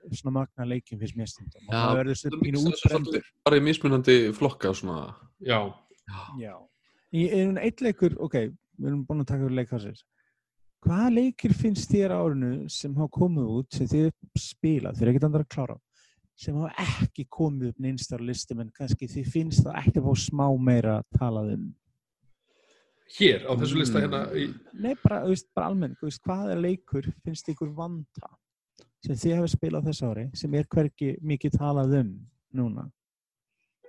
[0.08, 3.28] það er svona magna leikjum fyrst mér stundum og það verður stundum pínu útbrendur.
[3.45, 5.01] bara í mismunandi flokka svona
[5.43, 5.60] já,
[6.39, 6.53] Já.
[7.16, 8.38] Í einu eitt leikur, ok,
[8.78, 9.97] við erum búin að taka fyrir leikhansir.
[10.86, 14.08] Hvaða leikir finnst þér á árinu sem hafa komið út, sem þið
[14.39, 15.78] spilað, þið er ekkert andar að klára,
[16.38, 20.24] sem hafa ekki komið upp neinstar listum en kannski þið finnst það ekki að fá
[20.28, 21.68] smá meira að talað um?
[23.18, 26.60] hér á þessu lista hérna í, Nei, bara, veist, bara almenn, þú veist, hvað er
[26.60, 28.32] leikur finnst ykkur vanda
[29.05, 32.13] sem þið hefur spilað á þessu ári sem er hverki mikið talað um
[32.57, 32.87] núna?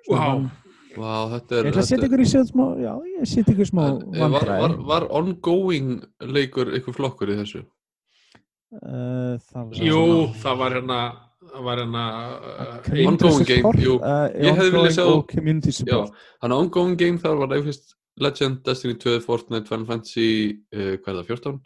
[0.09, 0.19] Vá.
[0.19, 0.51] van-
[0.99, 3.69] Vá, þetta er Ég ætla að setja ykkur í sjöld smá, já, ég setja ykkur
[3.69, 5.91] smá En, var, var, var ongoing
[6.33, 7.61] leikur ykkur flokkur í þessu?
[8.73, 10.01] Uh, það var Jú,
[10.43, 10.99] það var hérna
[11.49, 12.03] það var hérna
[12.37, 17.55] uh, Ongoing game, uh, Ég hefði viljað ongoing sjá- support hann ongoing game þar var
[18.19, 20.27] Legend, Destiny 2, Fortnite, Final Fantasy
[20.75, 21.61] uh, hvað er það, 14?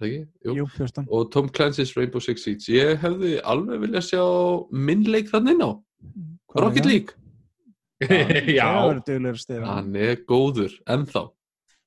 [0.00, 0.54] Jú.
[0.56, 2.72] Jú, 14 Og Tom Clancy's Rainbow Six Siege.
[2.72, 4.22] Ég hefði alveg viljað sjá
[4.72, 5.70] minn leik þannig inn á.
[6.50, 6.88] Hvað er Rocket?
[6.88, 7.16] League,
[8.56, 8.68] já,
[9.36, 11.26] stýra hann er góður ennþá.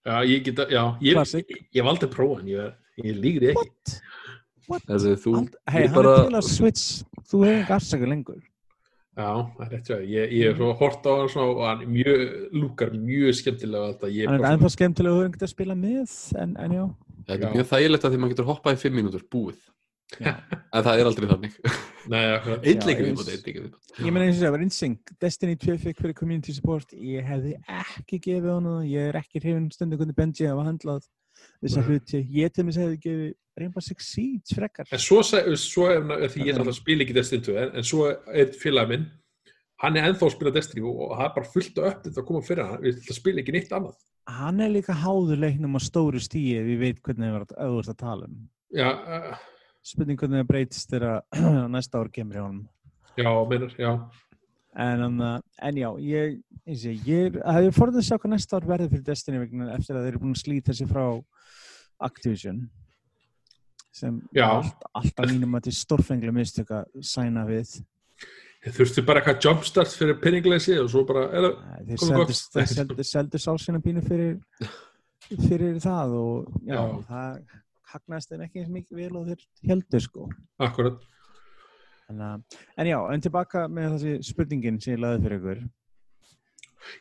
[0.03, 3.63] Já, ég geta, já, ég, ég, ég valdi að prófa hann, ég, ég lígri ekki.
[3.63, 3.93] What?
[4.67, 4.85] What?
[4.87, 5.33] Þessi, þú,
[5.71, 6.87] Hei, ég hann bara- er til að switch.
[7.31, 8.41] Þú hefur afsaka lengur.
[9.13, 9.29] Já,
[9.61, 12.21] er ég, ég er svo hort á hann svona og hann mjög,
[12.57, 13.91] lúkar mjög skemmtilega
[14.29, 16.85] Hann er ennþá skemmtilega að spila með en, en já
[17.27, 19.61] þetta er mjög þægilegt að því maður getur hoppað í 5 mínútur búið.
[20.73, 21.57] En það er aldrei þannig.
[22.13, 26.53] Einn leikur viðbútt Ég meina eins og það var insync Destiny 2 fikk fyrir community
[26.55, 26.93] support.
[26.97, 31.05] Ég hefði ekki gefið hann Ég er ekki hrifin stundu hvernig Benji hafa handlað
[31.61, 31.87] þessa Nei.
[31.89, 32.23] hluti.
[32.33, 34.89] Ég til mér hefði gefið Rainbow Six Siege frekar.
[34.89, 37.87] En svo, svo ef því ég er alltaf að spila ekki Destiny 2 en, en
[37.87, 39.05] svo er félag minn
[39.83, 42.27] hann er ennþá að spila Destiny og, það er bara fullt af upp þetta að
[42.29, 43.97] koma fyrir hann, við að spila ekki neitt annað.
[44.33, 47.47] Hann er líka háður leiknum á stóru stíi ef ég veit hvernig það var
[47.83, 48.37] að að tala um.
[48.73, 49.33] Já, uh,
[49.83, 51.17] Spurning hvernig það breytist þegar
[51.75, 52.67] næsta ár kemur í honum.
[53.19, 53.91] Já, meinar, já.
[54.79, 55.19] En, um,
[55.67, 59.67] en já, ég, ég hefði forðið að sjá hvað næsta ár verður fyrir Destiny vegna
[59.75, 61.03] eftir að þeir eru búin að slíta sig frá
[62.03, 62.63] Activision
[63.93, 67.75] sem alltaf mínum að þetta er stórfenglega mistök að sæna við
[68.63, 73.41] Þeir þurftu bara eitthvað jumpstart fyrir penningleysi og svo bara, er það, Nei, þeir seldu,
[73.43, 74.37] sálsina pínu fyrir,
[75.49, 76.85] fyrir það og já, Já.
[77.09, 77.59] það
[77.93, 79.43] hagnaðist þeim ekki eins mikið vel og þeir
[79.73, 80.29] heldur sko.
[80.63, 81.03] Akkurat.
[82.11, 85.63] En, en já, en tilbaka með þessi spurningin sem ég laði fyrir ykkur.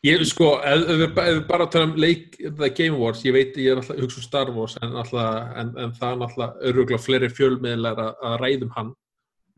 [0.06, 3.56] Ég, sko, ef, við, ef við bara tala um leik, The Game Wars, ég veit
[3.58, 7.02] ég er alltaf hugsa um Star Wars en, alltaf, en, en það er alltaf öruglega
[7.02, 8.96] fleiri fjölmiðlar að ræðum hann.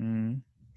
[0.01, 0.35] Mm.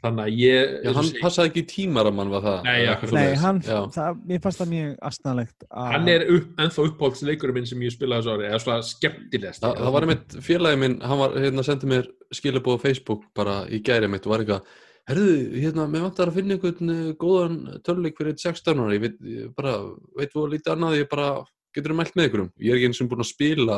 [0.07, 2.93] Þannig að ég Já, hann segi, passaði ekki í tímaramann var það Nei, já.
[3.13, 3.79] Nei, hann, Já.
[3.97, 8.25] það, mér fannst það mjög astanlegt hann er upp, ennþá uppáhaldsleikurinn minn sem ég spilaði
[8.25, 11.93] þessu ári, eða svona skemmtilegast Þa, það var einmitt félagi minn, hann var hérna sendið
[11.93, 14.75] mér skilabóð á Facebook bara í gæri mitt og var eitthvað
[15.07, 19.19] herðu, hérna, mér vantar að finna einhvern eh, góðan töluleik fyrir 16 ára ég veit,
[19.23, 19.77] ég bara,
[20.17, 21.29] veit þú lítið annað ég bara,
[21.75, 23.77] getur þú mælt með ykkurum ég er ekki eins og búin að spila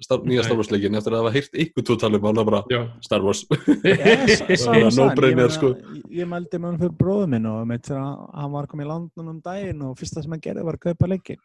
[0.00, 0.44] star, nýja.
[0.44, 3.22] Star Wars leikin eftir að hafa heyrt ykkur tó tala um hann bara, Já, Star
[3.24, 3.44] Wars.
[3.84, 5.72] Yes, Bara no-brainer, sko.
[6.12, 8.06] Ég, mældi með hann fyrir bróðu minn og með þegar
[8.40, 11.08] hann var komið í landun um daginn og fyrsta sem hann gerði var að kaupa
[11.10, 11.40] leikin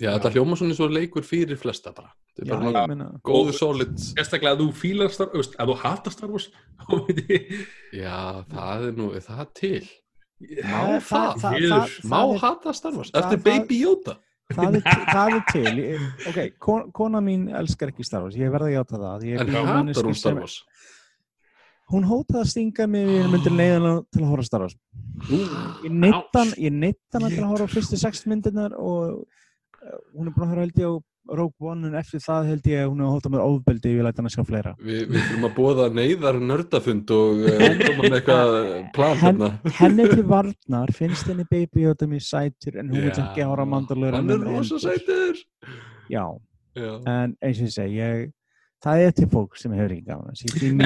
[0.00, 3.92] já, þetta hljóma svona svo leikur fyrir flesta bara, þetta er bara meina góðu solid
[4.02, 6.48] sérstaklega að þú fílar Star Wars, að þú hatar Star Wars
[6.82, 7.52] þá veit ég
[8.00, 8.16] já,
[8.50, 9.84] það er nú, er það til
[10.66, 11.76] má það, það- Miður.
[11.76, 13.12] það- má hata Star Wars?
[13.14, 14.16] eftir Baby Yoda
[14.52, 18.52] það er, það er til Ég- ok, kon, kona mín elskar ekki Star Wars ég
[18.52, 20.58] verði að játa það Ég en hatar manneskja hún Star Wars.
[21.92, 24.76] Hún hótaði að stinga mig við myndir leiðan til að horfa Star Wars.
[25.30, 30.54] Ég neittan neittan til að horfa fyrstu sex myndirnar og uh, hún er búin að
[30.54, 30.94] horfa held ég á
[31.28, 34.04] Rogue One en eftir það held ég að hún hefur hótað mér ofbeldi ég vil
[34.04, 38.02] læta hann að sjá fleira Vi, við þurfum að bóða neyðar nördafund og uh, koma
[38.04, 38.56] með eitthvað
[38.98, 39.48] plan Hen- hérna.
[39.78, 44.18] henni til varnar finnst henni Baby Yoda mér sætur en hún vil ekki horfa mandalur
[44.18, 45.40] Hann er rosa sætur.
[46.12, 46.24] já,
[46.76, 46.92] Já.
[47.08, 48.30] en eins og ég segi ég,
[48.84, 50.80] það er til fólk sem hefur ekki gaman þessi, því En-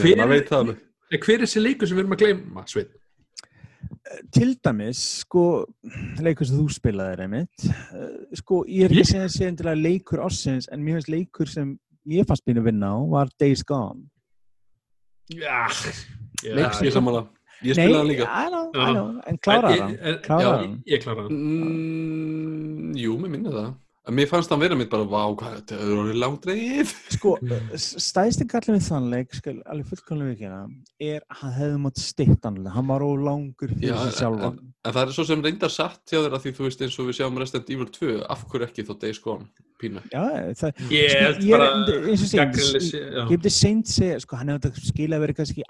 [0.00, 0.74] hver er- það
[1.34, 2.90] er þessi leikur sem við erum að gleyma, Sveit?
[4.34, 5.64] Til dæmis, sko
[6.22, 10.68] leikur sem þú spilaðir einmitt uh, sko, ég er ekki að segja endilega leikur ársins,
[10.72, 11.76] en mér finnst leikur sem
[12.12, 14.04] ég fannst býna að vinna á, var Days Gone
[15.32, 15.64] Já,
[16.44, 17.30] Leiks ég samanlega.
[17.64, 18.24] Ég spilaði hann líka.
[18.28, 18.82] I know, Já.
[18.84, 20.74] I know, en klárar hann Ég, já, hann?
[21.00, 21.38] klárar hann.
[21.38, 23.70] Mm, jú, mér minna það.
[24.04, 25.76] En mér fannst hann vera mitt bara, vá, hvað, þetta?
[25.80, 26.90] Er orðið langdreið.
[27.14, 27.30] sko,
[28.04, 30.58] stæðstin kallið við þann leik skal alveg fullkomlega vikina
[31.00, 34.58] er að hann hefði mátt stitt hann hann var ó langur fyrir sig sjálfan.
[34.84, 37.08] En það er svo sem reyndar satt hjá þér að því þú veist eins og
[37.08, 39.48] við sjáum Resident Evil 2, af hverju ekki þó Days Gone,
[39.84, 40.02] pínu.
[40.12, 40.22] já,
[40.60, 41.68] það, Ég sko, ég er bara
[42.10, 42.44] eins og segja
[43.30, 45.66] ég hefði seint segja, sko, hann hefði átt að skila að vera kannski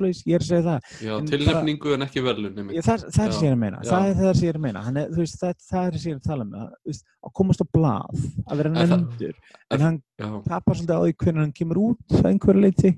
[0.00, 0.90] svoleiðis, ég er að segja það.
[1.06, 2.54] Já, En tilnefningu en ekki verðlun,
[2.86, 4.58] það, það er Já, sem ég er að meina það er það sem ég er
[4.60, 4.82] að meina.
[4.88, 7.04] Hann er, veist, það, það er sem ég er að tala um að, þú veist,
[7.30, 9.34] að komast á blað, að vera En það- nefndur
[9.70, 10.00] en hann
[10.48, 12.92] tapar svolítið á því hvernig hann kemur út að einhverju leiti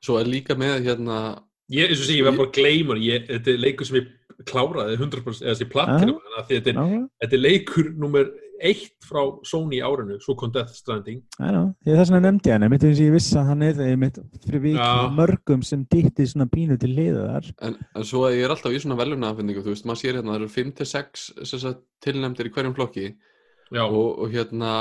[0.00, 1.20] Svo er líka með hérna,
[1.70, 3.02] Ég, eins og sé, ég var bara að gleyma hann.
[3.04, 4.06] Ég- Þetta er leikur sem ég
[4.48, 5.66] kláraði 100% eða þessi
[6.70, 7.08] er, Nákvæmlega.
[7.22, 8.24] þetta er leikur nummer
[8.60, 11.22] eitt frá Sony árinu, svo kom Death Stranding.
[11.38, 13.82] Know, því það er svona nefndi hann, einmitt eins og ég vissi að hann er
[13.86, 15.10] einmitt fyrir vikið Já.
[15.16, 17.48] mörgum sem dýtti svona pínu til liðar.
[17.66, 20.34] En, en svo að ég er alltaf í svona velunafendingu, þú veist, maður sér hérna,
[20.34, 23.08] það eru 5-6 tilnæmdir í hverjum flokki
[23.70, 24.74] Já, og, og hérna,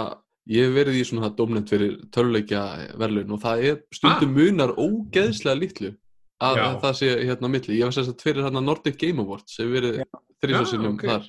[0.49, 2.63] ég hef verið í svona domnend fyrir töluleikja
[2.99, 5.91] velun og það er stundum munar ógeðslega litlu
[6.39, 6.67] að Já.
[6.84, 7.75] það sé hérna á milli.
[7.77, 10.07] Ég var sérst að fyrir hérna Nordic Game Awards sem verið Já.
[10.43, 11.05] þrísvarsinnum Já, ok.
[11.11, 11.27] þar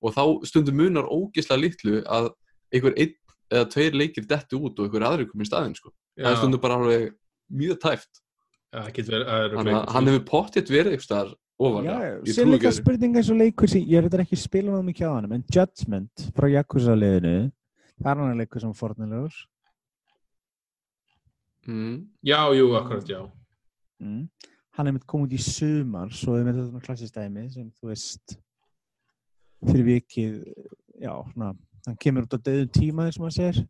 [0.00, 2.30] og þá stundum munar ógislega litlu að
[2.72, 3.16] einhver einn
[3.50, 5.92] eða tveir leikir detti út og einhver aðri komið í staðinn sko.
[6.20, 7.06] það stundum bara alveg
[7.50, 8.20] mjög tæft
[8.70, 9.78] að að fleiri.
[9.90, 12.76] hann hefur pottitt verið eitthvað ég sér líka ekki öðru.
[12.78, 15.46] spurning eins og leikur sem, ég er þetta ekki spila náðu mikið á hann en
[15.50, 17.34] Judgment frá Yakuza liðinu
[17.98, 19.40] það er hann leikur sem fornilegur
[21.66, 21.98] mm.
[22.22, 23.20] Já, jú, akkurat, já.
[23.98, 24.22] mm.
[24.78, 28.38] hann er mitt komið út í sumar svo er mitt þetta klassistæmi sem þú veist
[29.66, 30.38] fyrir vikið
[31.00, 31.52] já, svona,
[31.86, 33.62] hann kemur út á döðum tíma eins og maður segir.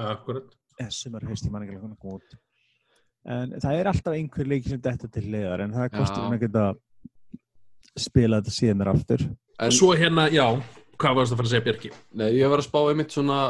[0.00, 0.54] Akkurat.
[0.94, 2.36] sumar haust í manningilega hann kom út.
[3.28, 6.44] En það er alltaf einhver leiki sem detta til liðar en það kostur hann að
[6.46, 6.68] geta
[8.00, 9.26] spila þetta síðan mér aftur.
[9.60, 10.46] En Svo hérna, já,
[11.00, 11.90] hvað varst að fara að segja, Björki?
[12.16, 13.40] nei, ég var að spá einmitt svona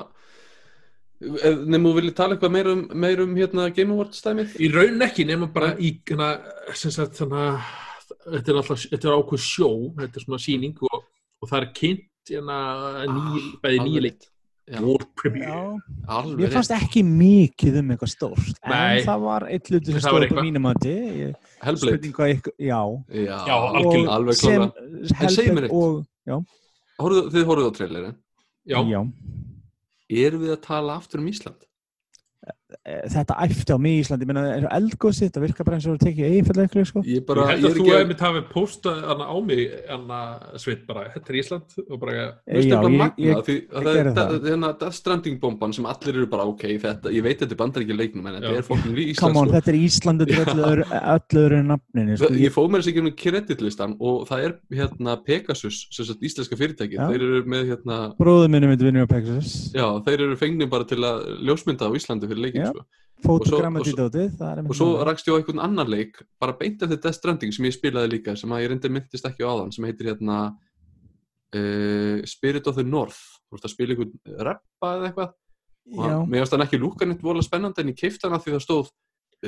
[1.21, 5.05] nefnum þú viljið tala eitthvað meir um, meir um hérna Game Awards stæmið Í raun
[5.05, 6.33] ekki, nema bara í, hérna,
[6.73, 9.71] sem sagt, þannig að þetta er alltaf, þetta er ákveð sjó,
[10.01, 11.05] þetta er svona síning og,
[11.41, 12.59] og það er kynnt, hérna,
[13.11, 13.79] ný, bæði
[15.19, 15.49] Premiere.
[15.51, 15.57] já.
[16.07, 19.01] Alveg Mér fannst ekki mikið um eitthvað stórt Nei.
[19.01, 20.69] en það var eitt hluti sem Það var stóð upp á mínum
[22.15, 22.81] hvað ykkur, já.
[23.11, 23.57] Já, Já,
[24.15, 24.85] alveg sem klára
[25.25, 25.73] En segðu mér Hellblade eitt.
[25.73, 26.37] og já,
[27.01, 28.15] Horfðu, Þið horfðu á trailerin
[28.71, 29.01] Já, já.
[30.11, 31.67] Erum við að tala aftur um Ísland?
[32.87, 35.87] Eh, þetta æfti á mig í Íslandi menna, eins og eldgóðsið, þetta virkar bara eins
[35.91, 36.27] og að tekið
[36.65, 37.01] eitthvað sko.
[37.03, 40.21] Ég ég bara, held að er þú hefði hafi postað á mig, hana
[40.57, 42.13] sveit bara, þetta er Ísland og bara,
[42.47, 44.31] finnst Já, þetta ég- magna ég- því að ég það er það.
[44.31, 47.61] það- hérna Death Stranding bomban sem allir eru bara ok þetta, ég veit þetta er
[47.61, 48.63] bandar ekki leiknum en þetta er
[48.95, 49.55] við come Ísland on, sko.
[49.57, 52.29] þetta er Íslandi þetta er öllu öðru- nafninu sko.
[52.35, 56.57] ég fóð mér þess ekki um kreditlistan og það er hérna Pegasus sem sagt íslenska
[56.57, 57.09] fyrirtæki Já.
[57.11, 58.49] þeir eru með hérna bróður
[62.61, 62.71] Já.
[62.73, 62.87] sko.
[63.27, 67.19] fotogrammatítótið það er og svo rakst ég á einhvern annan leik bara beint eftir Death
[67.19, 70.13] Stranding sem ég spilaði líka sem að ég reyndi myndist ekki á áðan sem heitir
[70.13, 70.39] hérna
[71.57, 73.21] uh, Spirit of the North.
[73.49, 75.37] Þú veist að spila einhvern rappa eða eitthvað?
[75.91, 78.57] Og mér finnst hann ekki lúka neitt vola spennandi en ég keipti hann að því
[78.57, 78.91] það stóð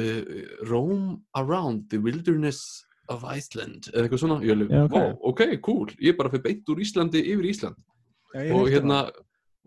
[0.03, 0.23] uh,
[0.71, 1.05] Roam
[1.39, 2.83] around the wilderness
[3.13, 4.97] of Iceland eða eitthvað svona, ég alveg, Já, ok.
[4.97, 5.93] wow, ok, cool.
[5.99, 7.79] Ég er bara fyrir beint úr Íslandi yfir Ísland.
[8.33, 9.05] Já, og hérna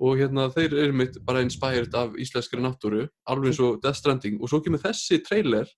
[0.02, 4.42] og hérna þeir eru mitt bara inspired af íslenskri náttúru, alveg eins og Death Stranding
[4.42, 5.70] og svo kemur þessi trailer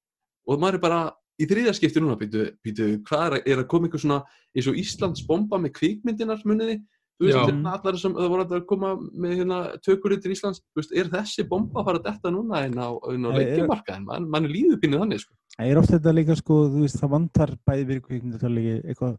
[0.47, 1.01] og maður er bara
[1.37, 4.23] í þriðaskipti núna býtu, býtu, hvað er, er að koma einhver svona
[4.57, 6.79] eins og Íslands bomba með kvikmyndinar muniði,
[7.17, 7.43] þú veist, Já.
[7.45, 11.11] hérna allar sem það voru að koma með hérna tökurinn til Íslands, þú veist, er
[11.13, 14.49] þessi bomba að fara að detta núna inn á, á Nei, er- leikjumarkaðin, man, mann
[14.49, 15.37] er líður pinnið þannig, sko.
[15.61, 19.15] Er oft þetta líka sko, þú veist, það vantar bæði fyrir kvikmyndatöluleiki eitthvað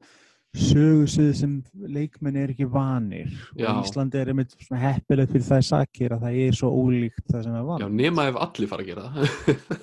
[0.57, 1.53] sögusvið sem
[1.93, 3.29] leikmenn er ekki vanir
[3.59, 3.69] Já.
[3.69, 7.43] og Íslandi er einmitt svona heppilegt fyrir það sakir að það er svo ólíkt það
[7.45, 7.97] sem er Já, vann.
[8.01, 9.33] nema ef allir fara að gera það.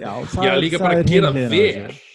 [0.01, 0.11] Já,
[0.47, 1.51] já, líka bara að gera vel,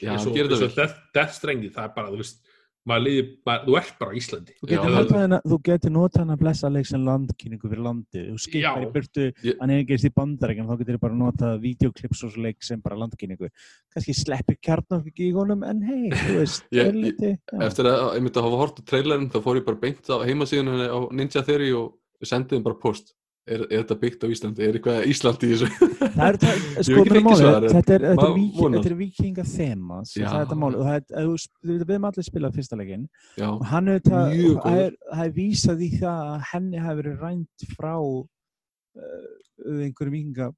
[0.02, 0.34] Já, eins og
[0.74, 2.42] Death, Death Stranding, það er bara, þú veist,
[2.88, 4.54] maður liði, maður, þú ert bara Íslandi.
[4.60, 8.24] Þú getur, notað hana, þú getur notað hann að blessa leik sem landkynningu fyrir landið.
[8.30, 11.60] Þú skipar í burtu, Ég- hann er ekki í bandarækjum, þá getur þið bara notað
[11.66, 13.50] videoklips og leik sem bara landkynningu.
[13.94, 17.36] Kannski sleppi kjarnan ekki í honum, en hei, þú veist, Ég- já.
[17.68, 20.16] Eftir að ég myndi að hafa hort á trailerin þá fór ég bara beint á
[20.24, 23.14] heimasíðunni á Ninja Theory og sendið þeim bara post
[23.48, 25.88] er, er þetta byggt á Íslandi, er eitthvað Íslandi í þessu?
[26.00, 27.74] Það er það, sko, málið, svarið.
[27.76, 30.26] þetta er, þetta er, vík, þetta er vikinga þema, það Já.
[30.28, 33.08] er þetta málið, og það er, þú sp- við veitum allir spilað fyrsta leikinn,
[33.40, 34.22] Já, og hann er þetta,
[34.66, 39.34] það er, það vísað í það að henni hafi verið rænt frá uh,
[39.80, 40.50] einhverjum vikinga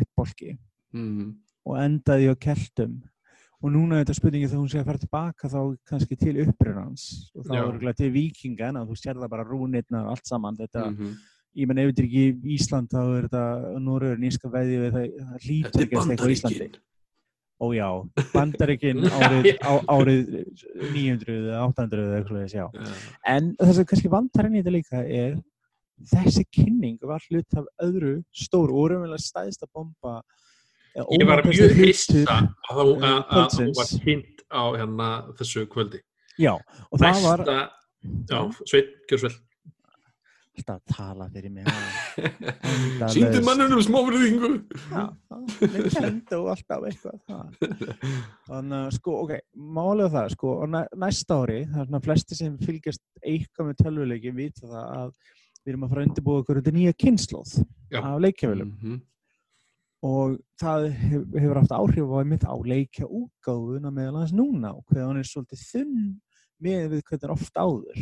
[0.00, 0.52] ættbolki
[0.96, 1.32] mm,
[1.68, 3.00] og endaði á keltum.
[3.60, 5.58] Og núna er þetta spurningi þegar hún sé að fara tilbaka þá
[5.90, 7.02] kannski til upprunans
[7.36, 7.58] og þá
[7.90, 11.18] er til vikinga en þú sér það bara rúnirna og allt saman þetta, mhm.
[11.58, 13.44] Ég menn ef þetta er ekki Ísland þá er þetta
[13.82, 16.70] Norröður nýska veði við það, það hlýtur ekki að stekka Íslandi
[17.60, 17.88] Ó já,
[18.32, 20.30] Bandaríkin árið, á, árið
[20.94, 22.66] 900 eða 800 eða eitthvað þess, já.
[22.72, 22.92] Já.
[23.28, 25.34] En það sem kannski vantar henni þetta líka er
[26.14, 30.22] þessi kynning var hlut af öðru stóru og raunverulega stæðsta bomba
[30.96, 36.00] eða Ég var mjög hissa að að- að hún var hint á hérna þessu kvöldi.
[36.40, 37.44] Já, og það var
[38.64, 39.36] Sveit, gjör svo vel.
[40.60, 41.66] Alltaf að tala fyrir mig.
[43.14, 44.50] Sýndu mannunum smáfriðingu
[44.92, 45.04] Já,
[45.74, 47.20] Nintendo alltaf eitthvað.
[48.46, 49.34] Þannig að sko, ok,
[49.80, 53.78] málega það, sko, og næ, næsta ári, það er svona flesti sem fylgjast eitthvað með
[53.84, 55.12] tölvuleikin vita það að
[55.60, 57.54] við erum að fara að undirbúa okkur þetta nýja kynnslóð
[58.00, 59.00] af leikjavölum Mhm.
[60.08, 64.84] og það hef, hefur haft áhrif á einmitt á leikja útgáfuna meðal hans núna og
[64.88, 65.98] hvað hann er svolítið þunn
[66.64, 68.00] með við hvernig er oft áður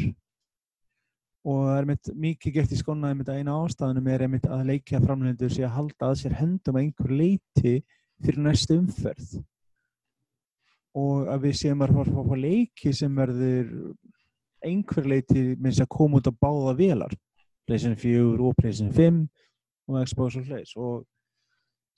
[1.48, 5.00] og er einmitt mikið gert í skona einmitt að eina ástafunum er einmitt að leikja
[5.00, 7.74] framlendur að halda að sér hendum að einhver leiti
[8.24, 9.38] fyrir næstu umferð.
[10.98, 13.70] Og að við séum að fara fá leiki sem verður
[14.66, 17.14] einhver leiti minnst að koma út að báða velar
[17.68, 19.22] PlayStation 4 og PlayStation 5
[19.88, 21.06] og Xbox og hlutleis og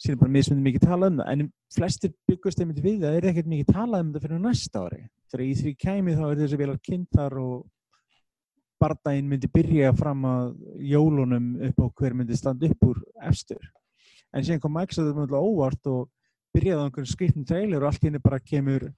[0.00, 1.32] síðan bara mismunum mikið talað um það.
[1.32, 5.02] En flestir byggust einmitt við það er ekkert mikið talað um það fyrir næsta ári.
[5.30, 7.56] Þegar í því kæmi þá er þessi velar kynntar og
[8.80, 10.54] bardaginn myndi byrja fram að
[10.92, 13.60] jólunum upp á hver myndi standa upp úr efstur
[14.32, 16.08] en síðan kom Microsoft mjög óvart og
[16.54, 18.88] byrjaði á einhvern skrifnum trailer og allt henni bara kemur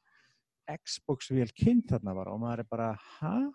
[0.72, 3.50] Xbox vel kynnt þarna bara og maður er bara, hæ?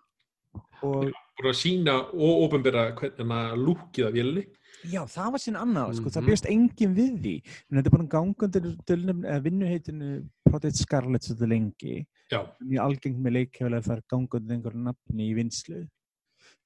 [0.83, 1.07] Og
[1.37, 4.43] Búin að sína og ofinbera hvernig maður lúkið af vélni.
[4.89, 6.27] já, það var sín annað, sko, það Mhm.
[6.29, 7.35] bjöst engin við því
[7.71, 8.03] en þetta er bara
[9.23, 15.29] eða vinnuheitinu Project Scarlet svolítið lengi Já, mjög algengt með leikjaflega þar gangundir einhverju nafni
[15.31, 15.87] í vinslu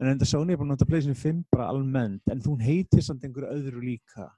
[0.01, 3.23] en enda Sony er bara að nota PlayStation 5 bara almennt, en þú heitir samt
[3.27, 4.29] einhverju öðru líka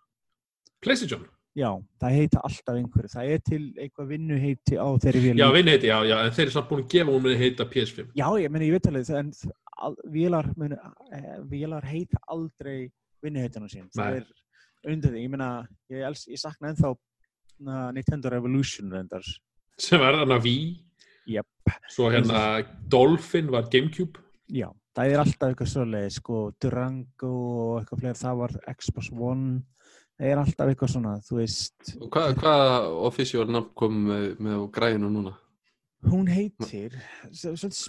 [0.84, 1.24] PlayStation.
[1.56, 1.70] Já,
[2.02, 3.10] það heita alltaf einhverju.
[3.14, 5.36] Það er til eitthvað vinnuheiti á þeirri vél.
[5.38, 7.68] Já, vinn heiti, já, já, en þeir eru samt búin að gefa hún með heita
[7.70, 8.08] PS5.
[8.18, 9.30] Já, ég meni, ég veit alveg en
[9.88, 10.80] al- vélar, meni,
[11.14, 12.90] eh, vélar heita aldrei
[13.24, 13.86] vinnuheitinu sín.
[13.94, 14.26] Það er
[14.92, 15.24] undir því.
[15.28, 15.50] Ég meina,
[15.94, 16.96] ég, els, ég sakna ennþá
[17.60, 19.22] na, Nintendo Revolution reyndar.
[19.78, 20.66] Sem var þarna Wii.
[21.38, 21.46] Jep.
[21.88, 24.20] Svo hérna Dolphin var Gamecube.
[24.52, 28.20] Já, það er alltaf eitthvað svoleið, sko, Durango og eitthvað fleira.
[28.24, 29.62] Það var Xbox One.
[30.14, 31.96] Það er alltaf eitthvað svona, þú veist.
[32.00, 32.58] Og Hvað hva
[33.10, 35.34] official nafn kom með, með á græðinu núna?
[36.04, 36.98] Hún heitir,
[37.32, 37.86] svolítið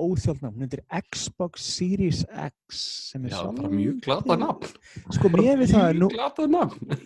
[0.00, 0.80] óþjóld nafn, hún heitir
[1.12, 2.78] Xbox Series X
[3.12, 4.72] sem er Já, bara mjög glata nafn.
[5.12, 6.62] Sko mér við það, nú,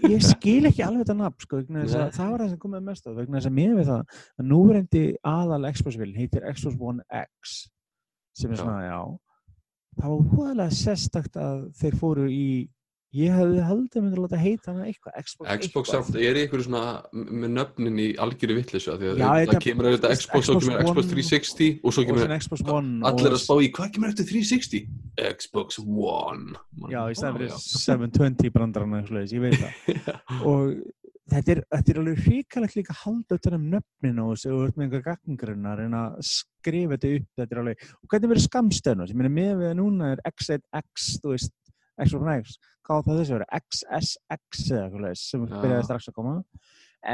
[0.08, 2.14] ég skil ekki alveg þetta nafn sko, vegna þess að Nei.
[2.16, 5.04] það var það sem komið mest á vegna þess að mér við það að núverendi
[5.34, 7.56] aðal Xbox-vilin heitir Xbox One X
[8.38, 8.62] sem er Já.
[8.62, 9.00] svona, já
[9.98, 12.48] það var húðalega sérstakt að þeir fóru í
[13.14, 16.16] ég hefði haldið myndi að láta heita hana eitthvað Xbox, Xbox eitthvað.
[16.26, 16.82] er einhverju svona
[17.14, 21.06] með nöfnin í algjöru vittlisu því að Já, það kemur auðvitað Xbox Xbox Xbox One
[21.12, 22.34] 360 og svo kemur
[23.12, 24.82] allir að spá í hvað kemur eftir 360?
[25.38, 30.10] Xbox One Man, já, í stæðan fyrir 720 brandarana ég veit það
[30.50, 30.74] og
[31.30, 34.58] þetta er, þetta er alveg hrikalegt líka að halda utan um nöfnin og þessu og
[34.58, 36.18] þú ert með einhver gagngrunnar en að
[36.64, 39.78] skrifa þetta upp þetta er alveg, og hvernig verður skamstöðnum ég meina með við að
[39.82, 41.54] núna er X1X þú veist,
[42.00, 45.56] X1X hvað það þessu verið, XSX eða eitthvað sem Já.
[45.62, 46.34] byrjaði strax að koma.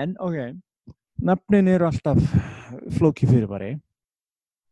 [0.00, 0.38] En ok,
[1.30, 2.20] nöfnin eru alltaf
[2.96, 3.72] flóki fyrirbæri.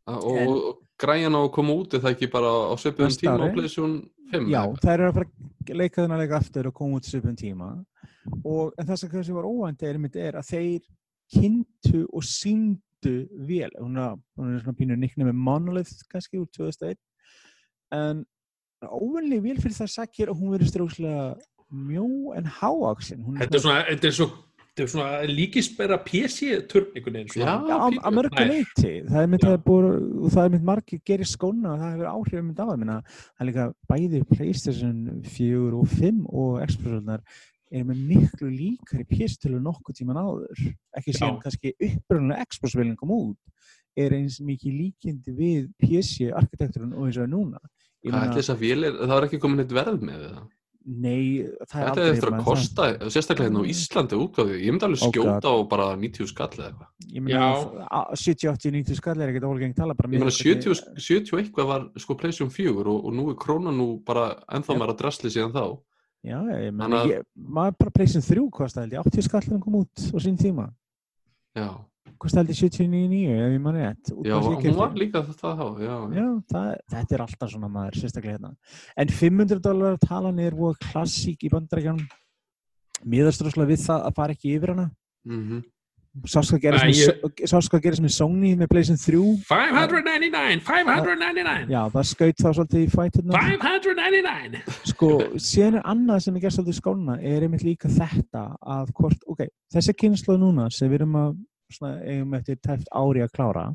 [0.09, 3.47] Og, En- og græjan á að koma út er það ekki bara á Næsta tíma
[3.47, 3.53] á?
[3.53, 5.29] PlayStation 5 Já, þær eru að fara
[5.68, 7.85] að leika aftur og koma út svipum tíma.
[8.45, 10.81] Og en það sem var óvænt er, er að þeir
[11.29, 16.99] kynntu og síndu hún er, hún er svona pínu nikni með Monolith kannski úr 2001
[17.94, 18.26] en
[18.82, 21.22] óvenlega vel fyrir það sakir að hún verður strókslega
[21.68, 24.28] mjó en háaksin Þetta er svona, þetta er svo,
[24.61, 25.11] þetta er svona
[26.94, 27.42] einhvern veginn.
[27.42, 27.53] Já,
[27.99, 28.92] að mörgu leiti.
[29.09, 29.55] Það er mynd og
[30.44, 33.14] er margir gerir skóna og það hefur áhrif mynd á það.
[33.42, 37.24] Er líka bæði Playstation 4 og 5 og Xbox-völdnar
[37.71, 40.62] er með miklu líkari PS-tölu nokkuð tíman áður.
[40.97, 41.31] Ekki Já.
[41.43, 43.39] kannski uppröðulega Xbox-völdin kom út
[43.99, 47.61] er eins mikið líkindi við PC-arkitekturinn og eins og er núna.
[48.09, 50.47] Að er, það var ekki komin eitt verð með það
[50.89, 54.87] Nei, það er Þetta er eftir að kosta, sérstaklega hérna á Íslandi útgáfið, ég myndi
[54.87, 56.89] alveg Oh skjóta á bara 90 skall eða eitthvað.
[57.12, 57.99] Ég meina, Já.
[58.23, 61.69] 70, 80, 90 skall er ekkert ólega tala bara Ég við hvernig- 70, 70 eitthvað
[61.69, 65.53] var sko PlayStation 4 og, og nú er krónan nú bara ennþá meira drasli síðan
[65.53, 65.77] þá.
[66.27, 66.73] Já, ég
[67.12, 70.66] ég, maður bara pleysin þrjú kosti held ég, 80 skallin kom út á sín tíma.
[71.57, 71.69] Já,
[72.19, 74.11] Kosti held ég 79 ef ég mann rétt.
[74.27, 75.97] já hún var líka það þá, já.
[76.19, 78.51] Já, það, þetta er alltaf svona maður, sérstaklega hérna.
[78.99, 82.09] En 500 dólar talan er voru klassík í bandarækjanum.
[83.07, 84.89] Miðast rosalega við það að fara ekki yfir hana.
[85.29, 85.62] Mm
[86.27, 89.21] Sást hvað gerist með, Sony með pleysin 3.
[89.49, 93.43] 599, 599, Já, það skaut þá svolítið í fæturna.
[93.49, 94.62] 599.
[94.93, 95.11] Sko,
[95.49, 98.47] síðan er annað sem er gert svolítið í skóna er einmitt líka þetta
[98.77, 99.45] að hvort, ok,
[99.75, 101.37] þessi kynslu núna sem við erum að,
[101.77, 103.69] svona, eigum eftir tæft ári að klára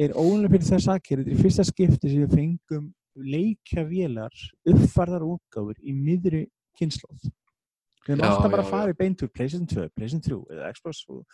[0.00, 2.88] er óunlega fyrir þess aðkýr, þetta er fyrsta skipti sem við fengum
[3.20, 6.46] leikjavélar uppfærðar útgáfur í miðri
[6.78, 7.28] kynsluð.
[8.06, 11.04] Við erum alltaf bara að fara í beint úr PlayStation 2, PlayStation 3 eða Xbox
[11.12, 11.24] og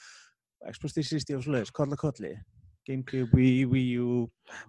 [0.73, 2.33] Xbox 360 og svoleiðis, kolla kolli,
[2.87, 4.17] Gamecube, Wii, Wii U,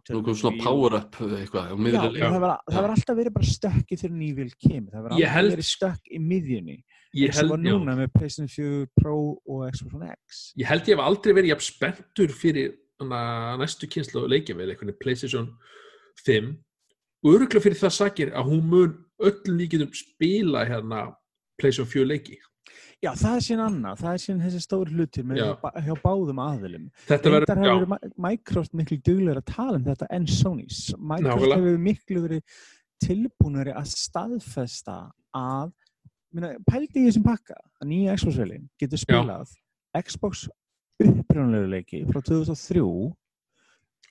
[0.09, 4.15] kom svona power-up eitthvað Já, það var, það var alltaf verið bara stökk í þegar
[4.17, 4.89] nývil kemur.
[4.95, 6.77] Það var Ég alltaf verið stökk í miðjunni.
[7.17, 10.41] Ég sem var held, já, núna með PlayStation 4 Pro og Xbox One X.
[10.57, 12.73] ég held ég hef aldrei verið jafn spenntur fyrir
[13.61, 15.51] næstu kynslu leikjavél, eitthvað PlayStation
[16.25, 16.49] 5
[17.23, 21.03] og öruglega fyrir það sakir að hún mun öllum líkitum spila hérna
[21.57, 22.37] PlayStation 4 leiki.
[23.03, 25.47] Já, það er síðan annað, það er síðan þessi stóri hlutir með Já.
[25.85, 26.87] hjá, báðum aðilum.
[27.07, 30.65] Þetta verður, já, verið Mi- Microsoft miklu duglegur að tala um þetta en Sony.
[30.65, 31.59] Microsoft Nákvæmlega.
[31.61, 32.41] hefur miklu verið
[33.05, 34.95] tilbúinari að staðfesta
[35.37, 35.71] að,
[36.33, 39.53] minna, pældi í þessum pakka, að nýja Xbox-velin getur spilað
[40.01, 40.47] Xbox
[41.05, 43.13] upprjónulegu leiki frá 2003,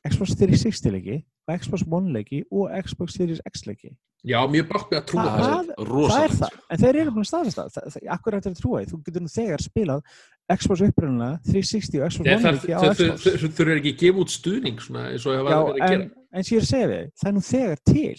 [0.07, 1.17] Xbox 360 leiki,
[1.51, 3.91] Xbox One leiki og Xbox Series X leiki.
[4.27, 5.74] Já, mjög bátt með að trúa Það- þessu.
[5.77, 7.72] það- Það er það, en þeir eru búin að staðfesta það.
[7.77, 7.93] það.
[7.97, 10.01] það akkur þetta að trúa því, þú getur nú þegar spilað
[10.47, 12.99] Xbox upprunalega, 360 og Xbox One það- leiki á Xbox.
[12.99, 15.81] þau- þau- Þau eru ekki að gefa út stuðning svona eins og það var að
[15.81, 16.11] en, gera.
[16.37, 18.16] eins og ég er að segja við, það er nú þegar til.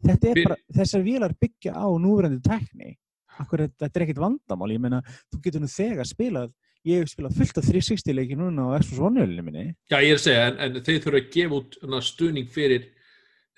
[0.00, 2.96] Þetta er Fyr- bara, þessar vélar byggja á núverandi tækni.
[3.40, 6.52] Akkur, þetta er ekkit vandamál, ég meina, þú getur nú þegar spilað,
[6.86, 9.74] ég hef spilað fullt af 360 leiki núna á Xbox One-ölinu minni.
[9.90, 12.84] Já, ég er að segja, en, en þeir þurfa að gefa út stuðning fyrir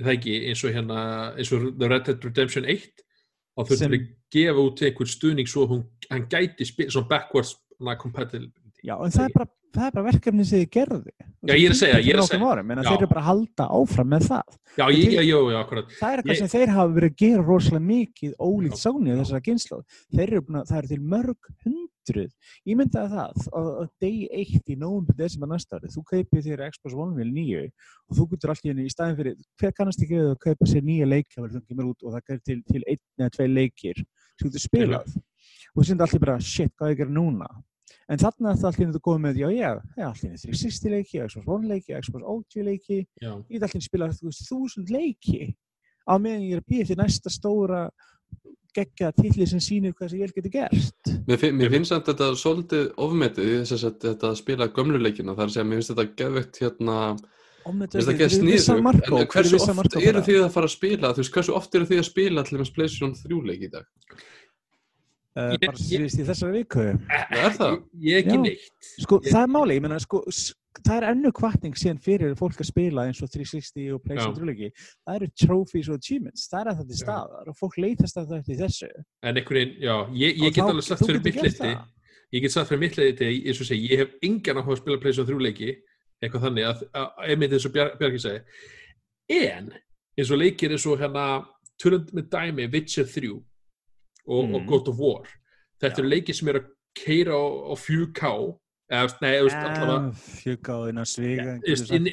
[0.06, 0.98] það ekki, eins og hérna
[1.36, 3.04] eins og The Red Dead Redemption 1
[3.56, 7.56] og þau Sem- þurfa að gefa út einhver stuðning svo hún, hann gæti svona backwards
[7.98, 8.50] compatible
[8.82, 11.12] Já, en það er bara, það er bara verkefni sem þið gerðu.
[11.46, 12.48] Já, ég er að segja, ég er að segja.
[12.50, 14.56] Árum, en þeir eru bara að halda áfram með það.
[14.72, 17.44] Já, ég, já, já, já, akkurat Það er eitthvað sem þeir hafa verið að gera
[17.46, 18.80] rosalega mikið ólíkt.
[18.80, 19.78] Sony á þessara kynslu.
[20.10, 21.81] Þeir eru búin að, það eru til mörg hundruð.
[22.10, 26.64] Ég myndaði það að, að degi eitt í nóvumbi desember næsta ári, þú kaupir þér
[26.74, 30.32] Xbox One vil nýju og þú getur allt í staðin fyrir, hver kannast ekki að
[30.42, 33.34] kaupa sér nýja leikja þegar þú kemur út og það er til, til einn eða
[33.36, 35.18] tvei leikir sem þú spilað.
[35.72, 37.50] Og þú syndir allir bara, shit, hvað ég gera núna?
[38.10, 41.50] En þarna er það allir þetta góð með, já, já, já, allir 360 leiki, Xbox
[41.54, 43.30] One leiki, Xbox OG leiki, já.
[43.30, 45.52] ég get alltaf spila þú veist, þúsund leiki
[46.02, 47.84] á meðan ég er að býja eftir næsta stóra
[48.76, 52.88] geggja tilli sem sýnir hvað sem ég getur gert Mér, mér finnst samt þetta svolítið
[53.06, 56.98] ofmetið þess að þetta að spila gömluleikina þar að segja, mér finnst þetta geðvegt hérna
[57.16, 58.76] mér finnst þetta geð sniðu
[59.22, 61.12] en hversu oft eru þið að fara að spila?
[61.12, 63.86] Þú veist, hversu oft eru þið að spila til þess PlayStation 3 leik í dag?
[65.32, 66.82] Uh, Ég- bara síðust í þessari viku.
[67.32, 67.78] Er það?
[67.96, 68.88] Ég, ég ekki neitt.
[69.00, 70.20] Sko, Ég- það er máli, ég menna sko,
[70.80, 74.40] það er ennu kvartning síðan fyrir fólk að spila eins og 360 og PlayStation Já.
[74.40, 74.68] 3 leiki
[75.06, 77.00] það eru trophies og achievements, það er að þetta Já.
[77.04, 78.88] staðar og fólk leitast að þetta í þessu
[79.22, 81.74] En einhvern veginn, já, ég, ég get alveg sagt þú fyrir getur mitt gert leiti
[81.74, 81.84] það.
[82.32, 85.00] ég get sagt fyrir mitt leiti, eins og segi, ég hef engan áhuga að spila
[85.04, 85.70] PlayStation 3 leiki
[86.22, 86.84] eitthvað þannig að,
[87.28, 88.40] einmitt eins og Bjar, Bjarki segi
[89.42, 89.72] en
[90.16, 91.26] eins og leikir eins og hérna
[91.82, 93.42] tölund með dæmi Witcher 3 og,
[94.48, 94.54] Mm.
[94.54, 95.26] og God of War
[95.82, 98.61] þetta eru leikir sem eru að keira á, á 4K eða,
[99.22, 100.12] nei, þú veist, allavega
[100.42, 102.08] fjöka á innan sviga þú veist, inn,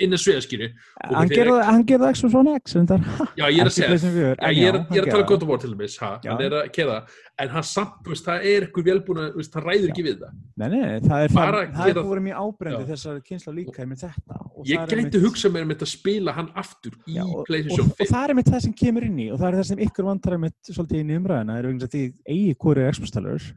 [1.10, 3.02] að hann þeir- gerði hann gerði það Xbox One X reyndar.
[3.40, 5.12] já, ég er að Ekki segja PlayStation 4, Já, en ég er, er hann að
[5.12, 6.30] tala gerði um War til ha, Já.
[6.32, 6.98] hann er að keða
[7.40, 10.18] en hann samt, þú veist, það er eitthvað velbúna, þú veist, það ræður ekki við
[10.24, 12.90] það Nei, nei, það er, það, það er mjög ábrendi Já.
[12.90, 14.40] þessar kynsla líka með þetta.
[14.60, 17.30] Og ég það er gæti hugsað mér um þetta að spila hann aftur í og,
[17.32, 19.58] og, PlayStation og 5 það er einmitt það sem kemur inn í og það er
[19.60, 22.04] það sem ykkur vantar einmitt svolítið inn í umræðina er vegna að því
[22.36, 23.48] eigi hvori Xbox-talur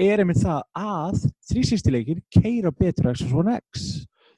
[0.00, 1.18] er einmitt það að
[1.50, 3.86] 360 leikir keira betur á Xbox One X.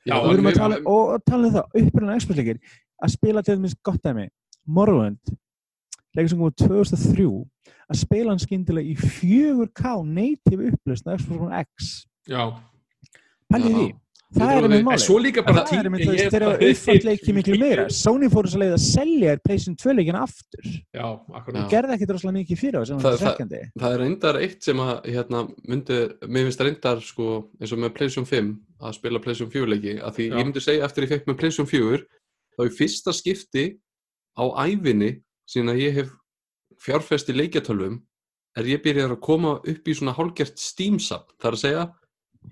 [0.04, 2.60] Já, og, við erum að tala, og, og tala um það, upprunna Xbox leikir
[3.04, 4.28] að spila til dæmis gott dæmi
[4.64, 5.34] Morrowind
[6.14, 7.26] leikur sem komið 2003
[7.84, 11.92] að spila hann skyndilega í 4K native upplöst á Xbox One X.
[12.30, 12.42] Já,
[13.52, 13.76] pælið Já.
[13.78, 13.88] því,
[14.34, 17.84] það er einmitt máli það er einmitt þess ég- þeir eru uppfært leiki miklu meira.
[17.90, 20.64] Sony fór þess að leið að selja PlayStation 2 leikina aftur.
[20.94, 21.06] Já,
[21.38, 21.70] akkurat.
[21.70, 25.42] Gerði ekkit rosalega mikið fyrir það Það- það- það er reyndar eitt sem að hérna,
[25.68, 29.94] myndi, mér finnst reyndar sko, eins og með PlayStation 5 að spila PlayStation 4 leiki
[30.00, 30.34] að því Já.
[30.38, 32.04] ég myndi segja eftir ég fekk með PlayStation 4
[32.58, 33.64] þá í fyrsta skipti
[34.38, 36.10] á ævinni síðan að ég hef
[36.80, 38.00] fjárfest í leikjatölvum
[38.56, 41.84] er ég byrjar að koma upp í svona hálgert Steam-sap þar að segja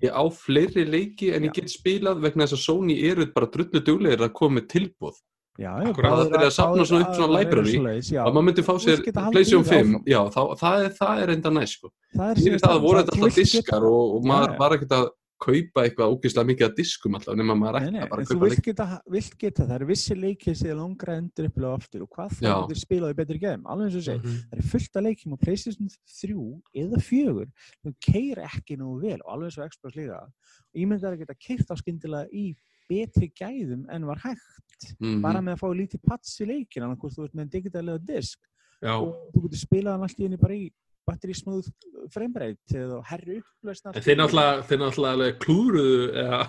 [0.01, 1.61] ég á fleiri leiki en ég Já.
[1.61, 5.19] get spilað vegna þess að Sony eru bara drullu duglegir að koma með tilbúð
[5.61, 6.15] já, Akkurat.
[6.17, 9.99] Það er að safna svona upp svona library, að maður myndi fá sér PlayStation 5
[10.09, 11.91] já, þá, það, er, það er enda næst sko.
[12.39, 14.59] fyrir það voru þetta alltaf diskar og, maður Já, já.
[14.63, 15.05] var ekkert að
[15.43, 18.45] kaupa eitthvað ógeðslega mikið að diskum alltaf nema maður Nei, nei, að bara þú kaupa
[18.45, 22.05] vilt leik geta, vilt geta, það eru vissi leikir sem er langra endur upplega aftur
[22.05, 24.37] og hvað það getur spilaði betri geðum, alveg eins og segja Mhm.
[24.49, 25.89] það eru fullt af leikjum á PlayStation
[26.21, 27.47] 3 eða 4
[27.83, 31.19] sem keira ekki nógu vel og alveg eins og Xbox líka og ég myndi að
[31.23, 32.55] geta keirt á skyndilega í
[32.89, 35.21] betri gæðum en var hægt Mhm.
[35.21, 37.99] bara með að fá lítið pats í leikin annað hvort þú ert með en digitalega
[38.05, 38.39] disk
[38.83, 40.71] já, og þú getur spilað hann allt í henni bara í
[41.07, 41.67] battery smooth
[42.13, 46.41] framerate eða herri upplösn en þeir náttúrulega klúruðu eða,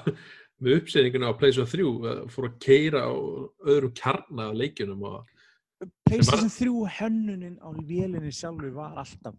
[0.64, 3.12] með uppsetninguna á PlayStation 3 eh, fór að keira á
[3.66, 5.34] öðrum kjarna á leikjunum og
[6.08, 9.38] PlayStation 3 hönnunin á vélinni sjálfur var alltaf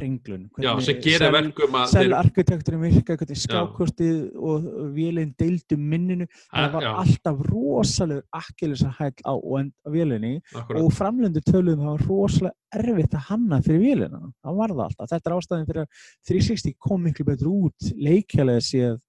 [0.00, 6.26] sprenglun Já, sem gerir verkum að Cell þeir, arkitekturinn virka, skákostið og vélinn deildu minninu
[6.48, 9.34] það var já, alltaf rosalegur akkilisa hæll á
[9.92, 14.20] vélinni akkurat, og framlöndu töluðum það var rosalega erfitt að hanna fyrir vélina.
[14.44, 18.64] Það var það alltaf, þetta er ástæðin fyrir að 360 kom miklu betur út leikjalega
[18.64, 19.00] séð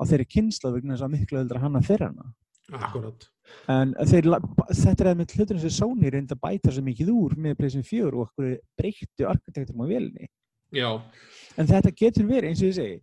[0.00, 2.30] á þeirri kynsla vegna þess að miklu öldra að hanna fyrir hana.
[2.70, 3.28] Akkurat.
[3.70, 4.28] En þeir,
[4.70, 8.10] þetta er með hluturinn sem Sony reyndi að bæta svo mikið úr með Playstation 4
[8.12, 10.30] og okkur breyttu arkitekturum á vélinni
[10.72, 11.02] Já,
[11.58, 13.00] en þetta getur verið eins og ég segi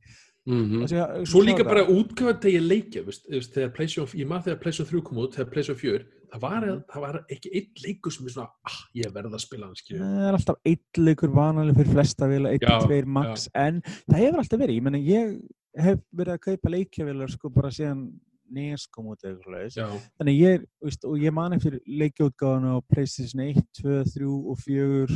[0.48, 0.78] Mhm.
[0.88, 4.44] Þessi að- svo líka bara útgöfan þegar ég leikja, veist, veist, þegar PlayStation, ég maður
[4.46, 6.84] þegar PlayStation 3 kom út, þegar PlayStation 4, það var, Mhm.
[6.88, 9.68] það var ekki einn leikur sem er svona, ah, ég verð að spila.
[9.68, 14.18] Það er alltaf eitt leikur vanalega fyrir flesta vila, eitt, Já, tveir max, en það
[14.24, 15.42] hefur alltaf verið, ég menna ég
[15.84, 18.14] hef verið að kaupa leikjavilar sko bara síðan
[18.50, 19.76] NES kom út eða eitthvað svoleiðis.
[19.76, 24.58] Já, þannig ég, veist, og ég man eftir leikjautgáðan á Playstation 1, 2, 3 og
[24.60, 25.08] 4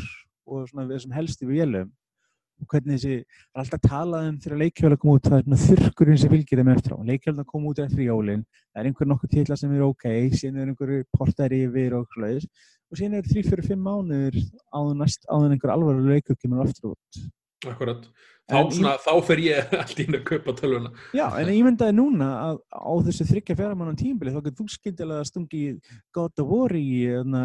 [0.46, 1.90] og svona þessum helstu vélum
[2.62, 5.62] og hvernig þessi, það er alltaf talað um þegar leikjavilar kom út, það er svona
[5.66, 9.34] þurrkurinn sem fylgir þeim eftir á, leikjavilar kom út eftir jólin það er einhver nokkuð
[9.36, 10.08] titla sem er ok
[10.38, 12.48] síðan er einhver portar yfir og svoleiðis
[12.92, 14.40] og síðan er 3-4-5 mánuður
[14.72, 17.22] áður næst, áður einhver alvarlega leikur kemur aftur út
[17.70, 18.06] akkurat.
[18.52, 20.90] Þá, svona, þá fer ég allt í inn að kaupa tölvuna.
[21.16, 24.66] Já, en ég myndaði núna að á þessu þryggja fjara mannan tímbili þá getur þú
[24.74, 26.84] skyndilega stungið God of War í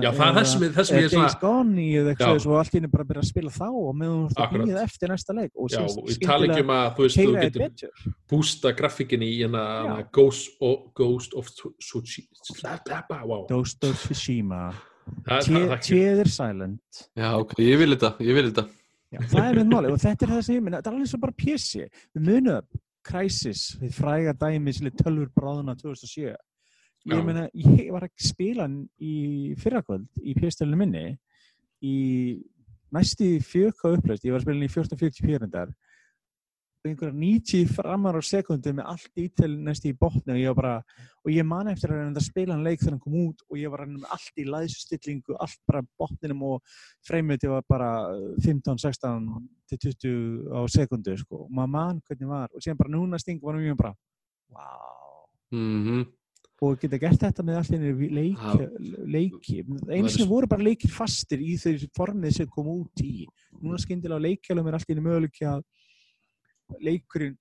[0.01, 0.17] er
[0.57, 3.23] ég, ég er Days Gone í eða eitthvað svo allt í henni bara að byrja
[3.23, 5.95] að spila þá og meðan þú ert að býða eftir næsta leik og ég um
[5.95, 13.47] þú keira eitt getur betur bústa grafíkin í hérna, hérna Ghost of, Tsushima, wow.
[13.53, 14.65] Ghost of Tsushima
[15.07, 18.65] Það, það, það, það, Tear Silent Já, ok, ég vil þetta, ég vil þetta.
[19.15, 21.11] Já, það er með máli og þetta er það sem ég minna, þetta er alveg
[21.13, 26.35] svo bara PC við munum það, Crysis við fræga dæmi er tölfur bráðuna 2007 Já.
[27.15, 28.67] ég meina, ég var að spila
[28.99, 31.05] í fyrrakvöld í PS-tölunum minni
[31.87, 31.97] í
[32.91, 35.71] næstu fjöka upplöst, ég var að spila í 1440 pjörundar
[36.91, 41.05] einhverja 90 framar á sekundu með allt dítel næstu í botni og ég var bara,
[41.25, 43.61] og ég man eftir að reynda að spila hann leik þegar hann kom út og
[43.61, 46.77] ég var að reyna með allt í læðsustillingu, allt bara botninum og
[47.07, 47.91] freymiti var bara
[48.43, 49.31] 15, 16
[49.71, 52.53] til 20 á sekundu sko, og maður man hvernig var.
[52.55, 53.97] Og síðan bara núna stingu var mjög bara
[54.55, 56.07] wow Mm
[56.65, 58.67] og geta gert þetta með allt einu leiki,
[59.13, 59.57] leiki.
[59.91, 63.27] einu sinni voru bara leikir fastir í þessu formið sem kom út í.
[63.61, 65.61] Núna skyndilega á leikjálum er allt einu möguleik að
[66.83, 67.37] leikurinn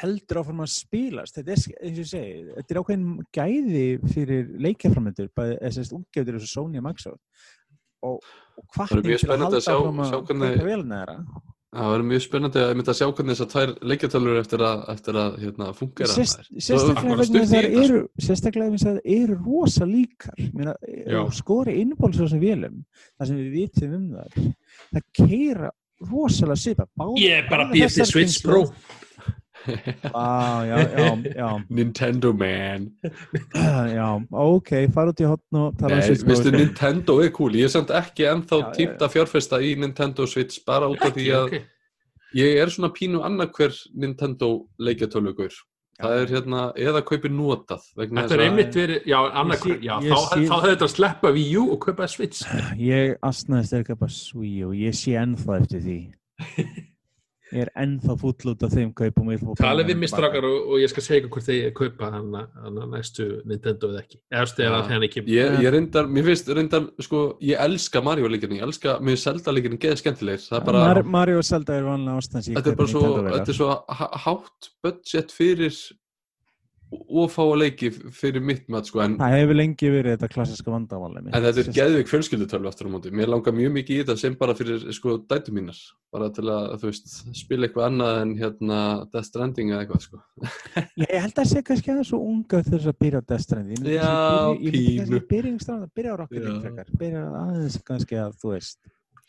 [0.00, 1.34] heldur áfram að spilast.
[1.38, 6.38] Þetta er, eins og ég segi, þetta er ákveðin gæði fyrir leikjaframöndur eða sérst útgefður
[6.38, 7.48] þessu Sony og Microsoft
[8.06, 8.20] og,
[8.56, 10.60] og Það er mjög að spennandi að sjá- að hvernig-
[11.70, 14.80] Það verður mjög spennandi að ég myndi að sjá hvernig þessar tvær leikjartölur eftir að,
[14.90, 16.14] eftir að hérna, fungera.
[16.16, 18.00] Sérstaklega bara vegna stutt í þess að þetta, þær eru
[18.74, 20.40] þess að rosa líkar.
[20.50, 20.74] Meina,
[21.30, 22.80] skori innbóls á þessum vélum
[23.14, 24.50] það sem við vitum um þær
[24.96, 25.70] það keira
[26.00, 28.64] rosalega Báð- ég er bara býð til þessar Switch Pro.
[29.66, 32.86] Já, já, já, Nintendo man.
[33.92, 36.52] já, ok, fara út í hotn og tala um Switch Pro sko.
[36.54, 37.58] Nintendo er cool.
[37.60, 41.26] Ég er samt ekki ennþá tímt að fjárfesta í Nintendo Switch bara út af því
[41.36, 41.58] að ok.
[42.40, 45.52] ég er svona pínu annarkver Nintendo leikjartölugur.
[46.00, 47.82] Það er hérna, eða kaupi notað.
[47.96, 50.70] vegna Þetta er að- einmitt verið, já, annarkvör, sé- já, ég þá, sé- þá hefði
[50.74, 52.42] þetta að sleppa við Jú og kaupa Switch.
[52.78, 55.98] ég astnaðist ekki bara sví og ég sé ennþá eftir því
[57.52, 60.10] ég er ennþá fúll út af þeim kaupum ég Talið við tilbaka.
[60.12, 64.20] strákar og, og ég skal segja hvort þeir kaupa hann að næstu Nintendo eða ekki.
[64.32, 64.80] Eða þegar Já.
[64.80, 65.30] að henni kemur.
[65.34, 69.54] Ég, ég reyndar, mér finnst reyndar, sko, ég elska Mario leikinni, ég elska, mér Zelda
[69.56, 72.78] leikinni geða skemmtilegir, það er bara, Mar Mario og Zelda er vanlega ástæðans þetta er
[72.82, 73.70] bara svo, þetta er svo
[74.00, 75.74] há- hátt budget fyrir
[76.90, 81.44] ofáa leiki fyrir mitt mat, sko, en, Það hefur lengi verið þetta klassiska vandamáli en
[81.44, 84.56] þetta er geðvik fjölskyldutölvu aftur á móti, mér langar mjög mikið í þetta sem bara
[84.58, 85.78] fyrir, sko, dætu mínar,
[86.10, 90.22] bara til að, veist, spila eitthvað annað en hérna Death Stranding eða eitthvað, sko.
[91.04, 93.90] Ég held að sé kannski aðeins svo unga þess að byrja á Death Stranding.
[93.94, 94.14] Já,
[94.66, 95.22] pínu.
[95.30, 96.88] byrja á Rocket League.
[96.98, 98.80] Byrja aðeins kannski að, þú veist.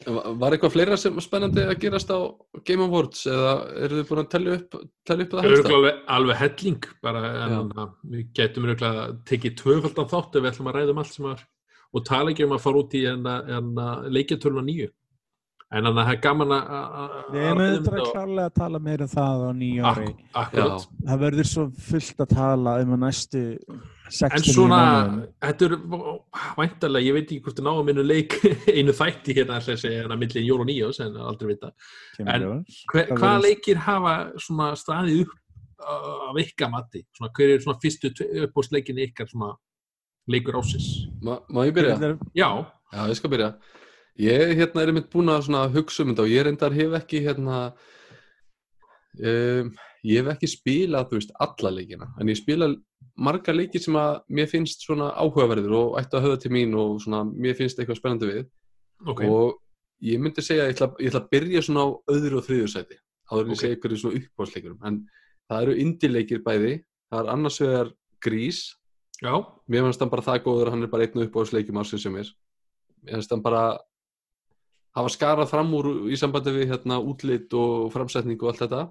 [0.06, 2.18] Va- Var eitthvað fleira sem spennandi að gerast á
[2.66, 3.52] Game Awards eða
[3.86, 5.50] eru þið búin að tellja upp, tellja upp það?
[5.52, 10.50] Örgulega alveg, alveg helling bara, en að við getum örgulega tekið tvöfaldan þátt ef við
[10.54, 11.44] ætlum að ræða um allt sem var
[11.92, 14.90] og tala ekki um að fara út í en að leikjartöluna nýju
[15.72, 18.12] en þannig að það er gaman að að- að- Við að erum um auðvitað þetta
[18.12, 20.08] klárlega að tala meira um það á nýja ári.
[20.08, 23.82] Ak- Akkurat, Það verður svo fullt að tala um að næstu en
[24.12, 25.28] 69 svona mánuðum.
[25.42, 25.76] þetta er
[26.58, 28.36] væntalega, ég veit ekki hvort það ná að minna leik
[28.78, 31.72] einu þætti hérna alltaf að segja hérna milli jól og nýjós en aldrei vita
[32.18, 35.38] kemur en- Það hvaða leikir hafa svona staðið upp
[35.82, 37.06] af ykkar mati?
[37.18, 38.12] Svona, hver er svona fyrstu
[38.46, 39.56] uppbóðsleikinni ykkar svona
[40.30, 41.08] leikur ásins?
[41.24, 42.18] Má, má ég byrja?
[42.36, 42.50] Já,
[42.92, 43.54] Já, ég skal byrja.
[44.22, 47.62] Ég hérna, er einmitt búin að hugsa um þetta og ég reyndar hef ekki hérna,
[49.18, 49.72] um,
[50.06, 52.70] ég hef ekki spilað, veist, alla leikina en ég spila
[53.18, 57.02] marga leiki sem að mér finnst svona áhugaverður og ætti að höfða til mín og
[57.04, 58.46] svona mér finnst eitthvað spennandi við.
[59.10, 59.58] Ok, og
[60.06, 62.70] ég myndi segja að ég ætla, ég ætla að byrja svona á öðru og þriðju
[62.70, 62.98] sæti
[63.32, 63.56] áður en Ok.
[63.56, 65.00] ég segja ykkur svona uppbóðsleikurum en
[65.50, 66.74] það eru indileikir bæði
[67.12, 67.92] það er annars vegar
[68.22, 68.60] Grís
[69.22, 69.34] já,
[69.68, 72.30] mér finnst hann bara það góður hann er bara einn uppbóðsleikum ársins sem er
[73.02, 73.64] mér finnst hann bara
[74.96, 78.82] hafa skarað fram úr í sambandi við hérna útlit og framsetning og allt þetta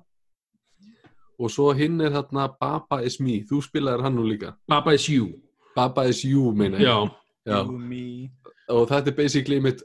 [1.41, 5.09] og svo hinn er hérna Baba is me, þú spilaðir hann nú líka Baba is
[5.09, 5.31] you
[5.77, 6.87] Baba is you meina ég.
[6.89, 7.11] já,
[7.47, 7.63] Já.
[7.65, 8.31] You, me.
[8.69, 9.83] og þetta er basically mitt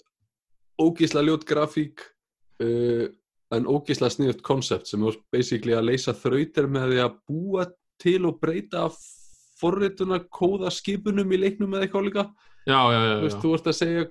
[0.81, 2.01] ógísla ljót grafík
[2.63, 3.05] uh,
[3.55, 7.67] en ógísla sniðut koncept sem er basically að leysa þrautir með því að búa
[8.01, 8.89] til og breyta
[9.59, 12.25] forrituna kóða skipunum í leiknum eða eitthvað líka
[12.67, 13.41] já, já, já, þú, veist, já.
[13.45, 14.05] þú ert að segja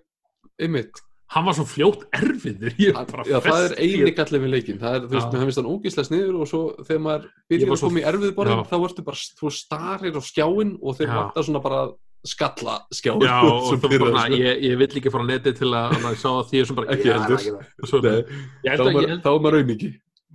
[0.65, 1.03] einmitt,
[1.35, 5.03] hann var svo fljótt erfiður já, það er festi- eini gallið við leikin það er,
[5.09, 7.91] þú veist, mér finnst hann ógísla sniður og svo þegar maður byrjar var að svo-
[7.91, 8.65] koma í erfið borðin Já.
[8.71, 11.15] þá ertu bara, þú starir á skjáin og þeir Já.
[11.19, 11.95] vantar svona bara að
[12.25, 14.39] skalla skjáin já, og Svo þú byrjar bara, sko.
[14.45, 16.95] ég, ég vill ekki fara á netið til að, að sjá að því sem bara
[16.95, 17.45] Ekki heldur.
[17.85, 19.93] Svo- þá er maður- auðmiki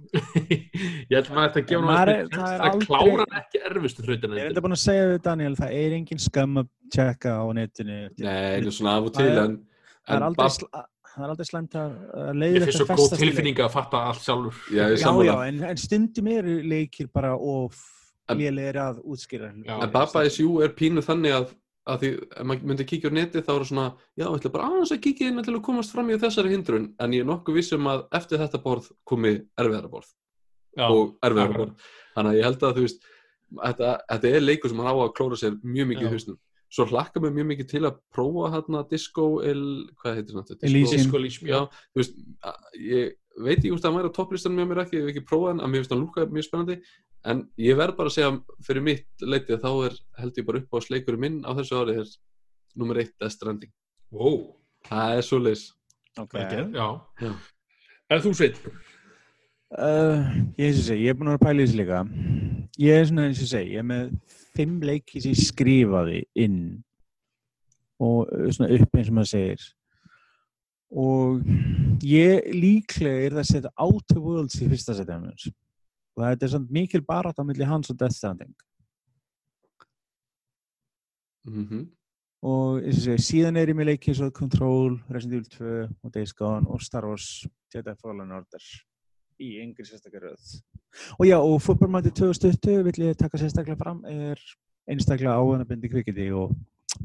[1.09, 4.45] ég held að maður ætti að gefa hann það að klára ekki erfistu hlutina Ég
[4.47, 7.97] er enda búin að segja við Daniel, það er engin skam að tjekka á netinu.
[8.17, 9.53] Nei, það er svona af og til en,
[10.10, 10.81] Það er aldrei,
[11.19, 14.60] er aldrei slæmt að að ég leiðir finnst svo góð tilfinning að fatta allt sjálfur.
[14.73, 17.80] Já, ég Já, já, en, en stundum eru leikir bara of
[18.30, 19.52] lélegir að útskýra.
[19.65, 19.76] Já.
[19.77, 21.53] En Baba is you er pínu þannig að,
[21.90, 24.53] að því, ef maður myndi kíkja á netið þá er það svona, já, ég ætla
[24.56, 27.30] bara aðeins að kíkja inn til að komast fram í þessari hindrun en ég er
[27.30, 30.11] nokkuð vissum að eftir þetta borð komi erfiðara borð.
[30.77, 31.90] Já, og erfiðara borð.
[32.18, 33.10] Þannig að ég held að þú veist
[33.57, 36.40] þetta, þetta er leikur sem hann á að klóra sér mjög mikið í hausnum
[36.70, 39.64] svo hlakka mér mjög mikið til að prófa hérna disco el,
[40.02, 40.58] hvað heitir þetta?
[40.94, 41.60] Disco Elysium, Já,
[41.94, 45.06] þú veist, að- ég veit ekki hvort það væri á topplistanum með mér ekki, ég
[45.08, 46.78] hef ekki prófað hann, að mér finnst hann lúka mjög spennandi,
[47.26, 48.32] en ég verð bara að segja
[48.68, 51.80] fyrir mitt leitið að þá er held ég bara upp á sleikurinn minn á þessu
[51.82, 52.14] ári er
[52.76, 53.72] nummer eitt Death Stranding.
[54.12, 54.56] wow,
[54.86, 55.74] Það er svo leis.
[56.18, 56.46] Okay.
[56.46, 56.64] okay.
[56.74, 57.02] já.
[57.22, 57.34] Já.
[58.10, 58.62] en þú sveit
[59.70, 60.26] Uh,
[60.58, 61.98] ég, ég er búin að að pæla í þessu líka.
[62.82, 64.08] Ég er svona eins og segi, ég er með
[64.60, 66.61] fimm leiki sem ég skrifaði inn
[67.99, 69.68] og uh, svona upp eins og maður segir.
[70.90, 71.44] Og
[72.06, 75.19] ég líklega er það að setja Outer Worlds í fyrsta setja.
[76.18, 78.56] Og þetta er samt mikil barátt á milli hans og Death Stranding.
[81.49, 81.88] Mm
[82.40, 86.14] og eins og segi, síðan er ég með leikið svo Control, Resident Evil 2 og
[86.15, 87.26] Days Gone og Star Wars
[87.73, 88.64] Jedi Fallen Order
[89.40, 90.56] í yngri sérstaklega röð.
[91.20, 94.41] Og já, og Manager 2020 vill ég taka sérstaklega fram er
[94.90, 96.56] einstaklega áhengabindi kvikindi og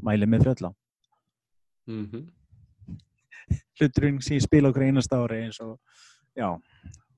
[0.03, 0.73] mæli með frjölla
[1.87, 2.23] -hmm.
[3.79, 5.79] hluturinn sem ég spila okkur einast ári eins og
[6.35, 6.49] já,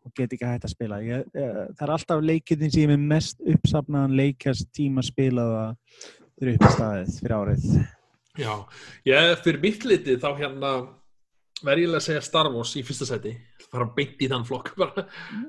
[0.05, 1.01] og get ekki hægt að spila.
[1.01, 5.75] Ég, ég, það er alltaf leikindin sem ég er með mest uppsafnaðan leikjast tíma spilaða
[6.37, 7.67] fyrir upp í staðið fyrir árið.
[8.37, 8.53] Já,
[9.05, 10.71] ég fyrir mitt litið þá hérna
[11.65, 13.33] verð ég að segja Star Wars í fyrsta seti
[13.71, 15.07] fara beint í þann flokk bara.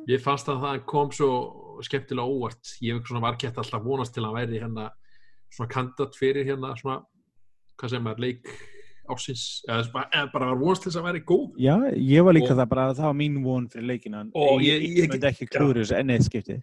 [0.09, 1.29] ég fannst að það kom svo
[1.87, 2.73] skemmtilega óvart.
[2.83, 4.89] Ég hef svona varkett alltaf vonast til að væri hérna
[5.55, 7.03] svona kandidat fyrir hérna svona,
[7.79, 8.51] hvað segir maður, leik
[9.09, 11.47] ásins, eða bara, eða bara var vonast til þess að væri góð.
[11.65, 14.61] Já, ég var líka Og- það bara, það var mín von fyrir leikina en Og
[14.61, 16.59] ég, ég- ég, myndi ekki klúður þessu enn eitt skipti.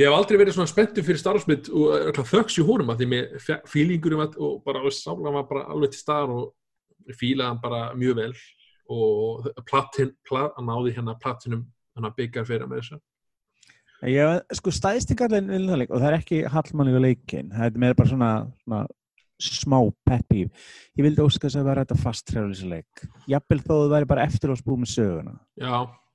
[0.00, 3.06] Ég hef aldrei verið svona spenntur fyrir starfsmynd og örugglega þöks í honum að því
[3.12, 6.52] með fílingurum og bara sála var bara alveg til staðar og
[7.20, 8.32] fílaði hann bara mjög vel
[8.92, 13.00] og platin, plat, náði hérna platinum hann að byggja fyrir með þessu.
[14.04, 18.30] Ég, sko, stæðstingarlegin það og það er ekki hallmannlega leikin það er meira bara svona,
[18.64, 18.84] svona
[19.40, 20.44] smá peppi.
[20.98, 23.04] Ég vildi óska þess að vera þetta fast treflis leik.
[23.30, 25.36] Jafnvel þó það væri bara eftir á spú með söguna.
[25.60, 25.72] Já,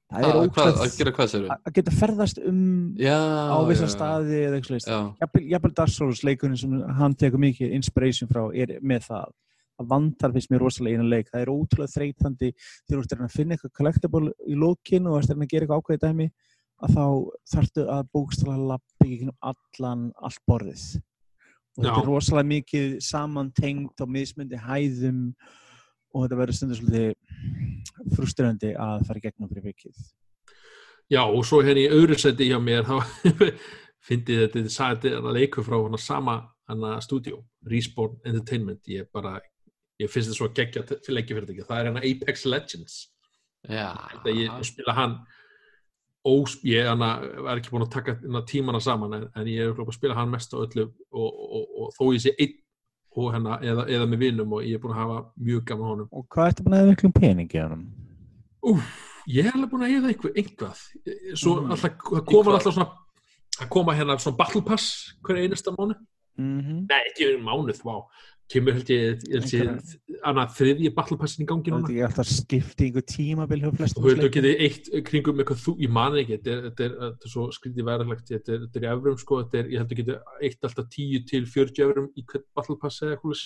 [0.10, 0.80] það er Hvað,
[1.18, 2.62] hvað, að geta ferðast um
[2.98, 7.18] Já, á vissa já, staði eða eitthvað Já, jafnvel, jafnvel Dark Souls leikurinn sem hann
[7.20, 9.36] tekur mikið inspiration frá er með það
[9.80, 11.30] að vantar fyrst mér rosalega einan leik.
[11.31, 15.34] Það er ótrúlega þreytandi þegar þú ert að finna eitthvað collectible í lókin og ert
[15.34, 16.30] að gera eitthvað ákveðið dæmi
[16.80, 17.06] að þá
[17.53, 20.85] þarftu að bókstala lappi í gegnum allan allt borðið.
[21.77, 25.26] Og þetta er rosalega mikið samantengt á mismundi hæðum
[26.10, 30.07] og þetta verður stundur svolítið frustrandi að fara í gegnum fyrir vikið.
[31.10, 32.97] Já og svo hérna í öðru seti hjá mér þá
[34.07, 36.39] fyndi þetta þetta þetta leikur frá hana sama
[36.69, 38.85] hana stúdíu, Respawn Entertainment.
[38.88, 39.39] Ég bara,
[39.99, 42.95] ég finnst þetta svo geggja til leikja fyrir þetta, það er hérna Apex Legends
[43.67, 43.89] já.
[44.13, 45.17] þetta ég spila hann
[46.30, 47.13] ós, ég hana,
[47.45, 50.31] var ekki búin að taka hana, tímana saman en, en ég er að spila hann
[50.34, 52.57] mest á öllu og, og, og, og þó ég sé einn
[53.19, 56.09] og hérna, eða, eða með vinum og ég er búin að hafa mjög gaman honum
[56.15, 57.85] Og hvað ertu búin að hafa miklum pening í honum?
[59.30, 60.84] ég er alveg búin að eða einhver, einhvað
[61.38, 61.71] svo Mm.
[61.73, 62.89] alltaf, það koma alltaf svona
[63.59, 64.88] það koma hérna svona battle pass
[65.23, 65.95] hverja einasta mánu,
[66.39, 66.85] Mm -hmm.
[66.88, 67.95] nei ekki einu mánuð, vá
[68.49, 69.93] kemur held ég, held ég
[70.26, 73.71] annað þriðji battle passin í gangi Það núna er ekki alltaf skipti einhver tímabil hjá
[73.77, 74.34] flestum og þú leikjum?
[74.35, 77.47] getið eitt kringum eitthvað þú, ég mani ekki, þetta er, þetta er, þetta er svo
[77.55, 80.45] skrítið verðarlegt, þetta er, þetta er í evrum sko, þetta er, ég held að getið
[80.49, 83.43] eitt alltaf 10 til 40 evrum í hvert battle pass eða eitthvað.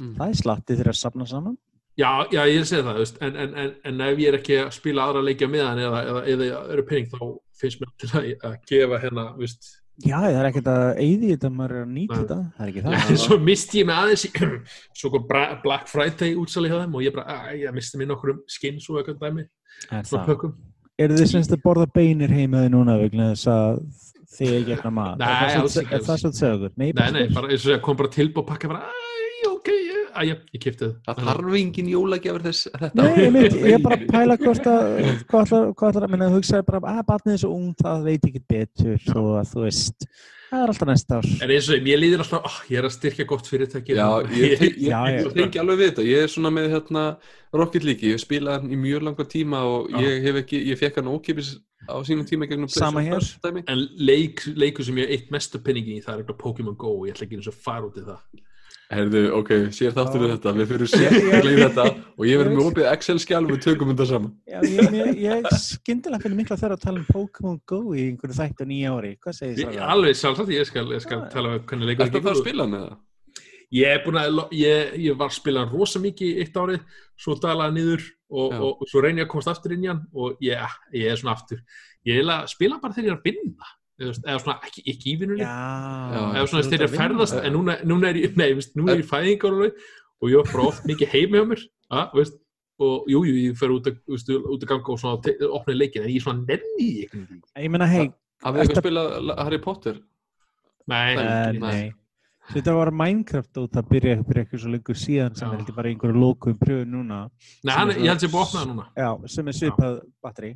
[0.00, 0.16] Mm.
[0.18, 1.58] Það er slatti þegar að safna saman
[1.94, 4.72] Já, já, ég segi það, veist, en, en, en, en ef ég er ekki að
[4.74, 7.20] spila aðra leikja með hann eða, eða, eða eru penning þá
[7.60, 9.68] finnst mér til að, að gefa hérna, veist,
[10.02, 12.38] Já, það er ekkert að eyði þetta maður er að nýta þetta.
[12.56, 13.18] Það er ekki Já, það.
[13.22, 14.30] svo misti ég mig aðeins í
[14.98, 15.26] svo kom
[15.62, 18.88] Black Friday útsali hjá þeim og ég bara, að, ég misti mig nokkur um skins
[18.90, 19.44] og eitthvað dæmi,
[19.94, 20.42] Er það?
[20.98, 23.80] þið semst að borða beinir heimaði núna vegna þess að
[24.34, 25.16] þið er ekki eitthvað mat?
[25.22, 26.74] Nei, það alls ekki, Er það svo að segja okkur?
[26.82, 29.03] Nei, Nei, bara eins og segja, kom bara tilbúð pakka bara, æ,
[30.14, 33.00] ok, ég, ég kipti Það þarf engin jólagjafur þess þetta.
[33.00, 34.86] Nei, ég, mynd, ég er bara að pæla hvort að
[35.32, 38.44] hvað ætlar, að minna að hugsa bara að barnið er svo ung, það veit ekki
[38.54, 40.08] betur og að þú veist,
[40.48, 41.28] það er alltaf næsta ár.
[41.34, 43.98] En eins og þeim, ég líður alltaf, oh, ég er að styrkja gott fyrirtæki.
[43.98, 44.08] Já,
[44.40, 46.08] ég, ég, ég, tengi alveg við þetta.
[46.10, 47.04] Ég er svona með hérna
[47.54, 50.00] Rocket League, ég hef spilað hann í mjög langa tíma og Já.
[50.06, 51.54] ég hef ekki, ég fekk hann ókipis
[51.84, 52.70] á sínum tíma gegnum.
[53.68, 56.96] En leik, leikur sem ég hef eitt mestu penningi í, það er eitthvað Pokémon Go
[57.00, 58.44] og ég ætla ekki eins og fara út í það.
[58.94, 61.22] Herðu, ok, sér þáttur við þetta, við fyrir Já, já.
[61.34, 64.34] sér í þetta og ég verður Ég með opið Excel-skjál og við tökum þetta saman.
[64.50, 68.38] Já, ég, ég, ég skyndilega fyrir mikla þeirra að tala um Pokémon Go í einhverju
[68.38, 69.90] þættu nýja ári hvað segir Ég, það?
[69.96, 71.28] alveg sjálfsagt, ég skal, ég skal Já.
[71.34, 72.98] tala um hvernig leikur að fara að spila hann eða?
[73.74, 76.82] Ég er að, ég, ég var að spila rosa mikið eitt árið,
[77.18, 80.04] svo dalaði niður og, og, og svo reyni ég að komast aftur inn í hann
[80.14, 81.64] og ég, ég er svona aftur.
[82.06, 85.12] Ég er að spila bara þegar ég er að eða, veist, eða svona ekki, ekki
[85.12, 85.44] í vinnunni.
[85.44, 88.96] Já, eða svona er að ferðast en núna, núna er ég, er Eh.
[88.98, 92.38] ég fæðingar og ég var bara oft mikið heim hjá mér að, veist,
[92.80, 96.02] og jú, jú, ég fer út að, veist, út að ganga og svona opna leikin,
[96.02, 97.06] en ég er svona nenni.
[97.56, 98.08] Ég meina, hei,
[98.44, 100.00] Hafið þið eitthvað að spila Harry Potter?
[100.90, 101.60] Nei, Nei, uh, nei.
[101.60, 101.92] nei
[102.44, 105.88] Þetta var Minecraft og það byrja fyrir eitthvað svo lengur síðan sem er heldur bara
[105.88, 107.20] einhverju lókuðum pröfu núna
[107.64, 108.84] nei hann, ég held sér búið að opna það núna.
[109.00, 110.50] Já, sem er svipað batteri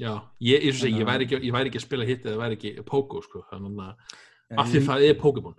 [0.00, 2.56] Já, ég, ég, ég, ég, væri ekki, ég væri ekki að spila hitt eða væri
[2.56, 4.14] ekki Pogo, sko, þannig að
[4.58, 5.58] af því það er Pokémon.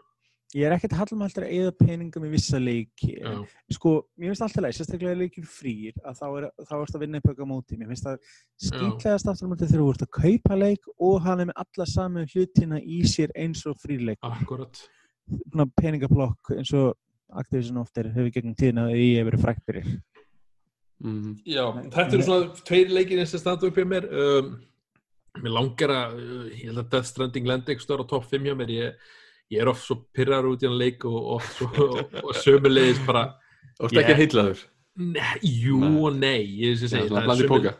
[0.52, 3.14] ég er ekkert hallum alltaf að eða peningum í vissa leiki.
[3.24, 7.22] En, sko, mér finnst alltaf leið, sérstaklega leikir frýr að þá er, erst að vinna
[7.22, 8.34] upp eitthvað á móti mér finnst það
[8.66, 12.34] skýtlegast aftur á móti þegar þú ert að kaupa leik og er með alla saman
[12.34, 14.84] hlutina í sér eins og frýrleik akkurat.
[15.30, 16.98] svona peningablokk eins og
[17.32, 19.92] Activision oft er hefur gegnum tíðina að ég hefur verið frækt fyrir
[21.02, 21.32] Mm.
[21.50, 21.64] Já,
[21.96, 24.06] þetta eru svona tveir leikir sem standa upp í mér.
[24.12, 24.52] Um,
[25.42, 26.16] Mér langar að
[26.52, 28.72] ég held að Death Stranding lendi ekki stóra á topp 5 hjá mér.
[28.76, 28.98] Ég,
[29.56, 31.46] ég er oft svo pyrrar út í hann leik og, og,
[31.86, 33.22] og, og sömulegis bara
[33.80, 34.66] Og þetta ekki Ég- heillaður?
[35.00, 37.72] nei, jú og nei ég Já, segi, svona blandi póka.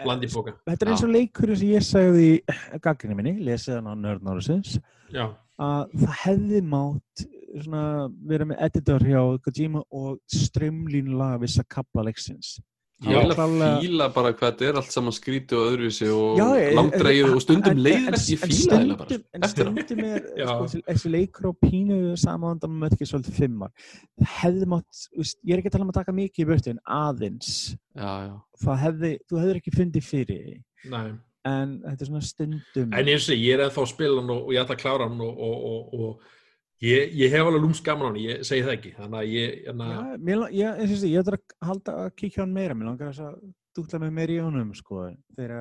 [0.00, 3.90] blandi póka Þetta er eins og leikur sem ég sagði í gaggrinni minni, lesið hann
[3.92, 4.78] á Nerd Norrisins
[5.12, 5.26] Já,
[5.60, 7.84] að það hefði mátt svona,
[8.30, 12.58] vera með editor hjá Kojima og strömlínlaga vissa kapla leiksins
[13.00, 16.40] Ég vil að fíla bara hvað þetta er allt saman skrítið og öðruvísi og
[16.76, 19.16] langdreigið og stundum leiðilegt, ég fíla það bara.
[19.38, 23.72] En stundum er sko, þessi- leikur á pínu samanvandan með ekki svolítið fimmar.
[24.20, 26.82] Það hefði mátt, ég er ekki að tala um að taka mikið í burtu en
[26.98, 27.54] aðeins.
[27.96, 28.36] Já, já.
[28.66, 30.46] Það hefði, þú hefur ekki fundið fyrir
[30.92, 31.08] nei
[31.48, 32.90] En þetta er svona stundum.
[32.92, 35.20] En eins og ég er að spila hann og, og ég ætla að klára hann
[35.24, 38.74] og, og, og, og ég, ég hef alveg lúms gaman á hann, ég segi það
[38.76, 42.10] ekki þannig að ég, hérna, Já, mér, ég, ég, ég, ég ætla að halda að
[42.20, 42.76] kíkja hann meira.
[42.76, 43.38] Mér langar þess að
[43.78, 45.06] dúkla mig meira í honum, sko.
[45.38, 45.54] Þegar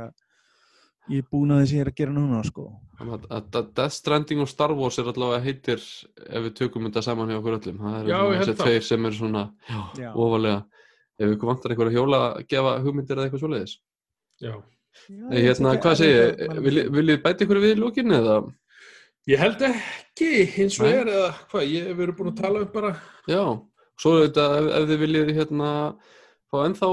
[1.09, 2.65] ég er búin að þess að ég er að gera núna, sko.
[2.99, 6.89] Þannig að- að að Death Stranding og Star Wars er allavega heitir ef við tökum
[6.89, 7.79] þetta saman hjá okkur öllum.
[7.79, 9.45] Það held þessi tveir sem eru svona
[9.95, 10.11] Já.
[10.11, 10.65] ofalega.
[11.19, 13.77] Ef ykkur vantar einhverja hjóla að gefa hugmyndir eða eitthvað svoleiðis.
[14.39, 14.53] já
[15.09, 18.37] hérna, hvað segir, þetta- viljið vilji bæta ykkur við í lókinu eða?
[19.29, 22.93] Ég held ekki, hins vegar eða hvað, ég hef verið búin að tala um bara
[23.29, 23.43] Já,
[23.99, 25.73] svo er þetta ef, ef þið viljið hérna
[26.49, 26.89] fá ennþá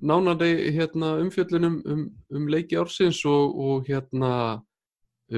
[0.00, 2.02] nánari hérna umfjöllunum um,
[2.32, 4.32] um leiki ársins og, og hérna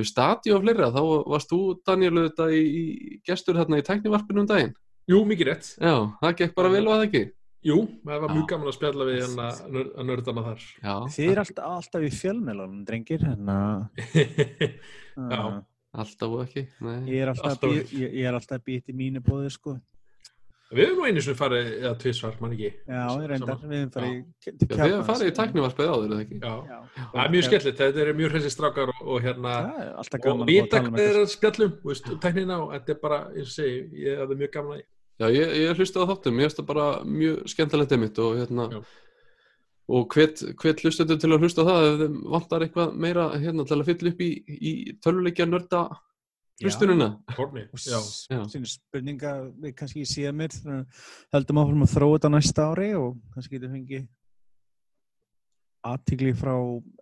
[0.07, 4.49] stadi og fleira, þá varst þú Daniel auðvitað í, í gestur hérna í tæknivarpinu um
[4.49, 4.73] daginn.
[5.11, 5.73] Jú, mikið rétt.
[5.77, 7.23] Já, það gekk bara vel og það ekki.
[7.63, 8.35] Jú, það var Já.
[8.35, 10.65] mjög gaman að spjalla við hann að nördana þar.
[10.83, 13.23] Já, Þið er alltaf, alltaf í fjölmjölunum, drengir.
[13.29, 13.59] Hérna,
[15.31, 15.39] Já.
[15.39, 15.63] uh,
[16.03, 16.67] alltaf og ekki.
[16.83, 16.99] Nei.
[17.13, 19.77] Ég er alltaf, Alltaf ég, ég er að býta í mínu bóði sko.
[20.73, 22.69] Við hefum nú einu sem farið, eða tvisvar, mann ekki.
[22.89, 25.09] Já, ég reyndar, við hefum farið í- til Já, þið hefur Kjarnans.
[25.11, 26.39] farið í tæknivarpið áður, eða ekki?
[26.41, 26.55] Já.
[26.73, 26.79] Já,
[27.13, 30.17] Það er mjög skemmtilegt, þetta er mjög hressi strákar og, og hérna, Það er alltaf
[30.17, 31.27] og gaman að fá vita að tala um hvað er þetta.
[31.29, 33.77] að spjallum, þú veist, tæknina og þetta er bara, og segi,
[34.07, 34.83] ég hafði mjög gaman að.
[35.21, 38.79] Já, ég, ég hlusti á þáttum, ég það bara mjög skemmtilegt einmitt og hérna Já.
[39.93, 43.67] og hvet, hvet hlustendur til að hlusta á það ef þeim vantar eitthvað meira hérna
[43.69, 44.73] til að fylla upp í, í
[45.05, 45.83] töluleikja nörda
[46.63, 47.09] hlustunina.
[47.37, 47.99] Horni, Og já.
[47.99, 48.41] s- Já.
[48.47, 53.17] sínu spurninga við kannski séð mér þannig að áfram að þróa þetta næsta ári og
[53.35, 54.09] kannski getum fengið
[55.85, 56.55] aðtigli frá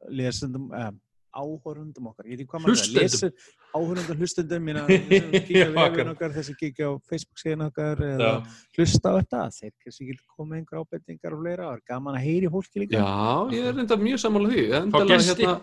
[0.08, 0.90] lesendum, eh,
[1.30, 3.02] áhorundum okkar, ég veit ekki hvað maður Hlustendum.
[3.02, 3.32] lesur
[3.74, 8.32] áhorundum, hlustendum mína, kíkja vefin okkar, þessi kíkja á Facebook síðan okkar eða Já.
[8.76, 12.24] hlusta á þetta, þeir kannski getur komið einhver ábendingar og fleira, það er gaman að
[12.26, 13.14] heyri fólki líka Já,
[13.54, 14.64] ég er reynda mjög sammála því.
[14.80, 15.42] Endilega, gesti.
[15.42, 15.56] hérna,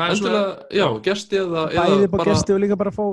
[0.00, 0.44] Það endilega,
[0.80, 3.04] já, gesti eða, bæði eða bara gesti og líka bara fá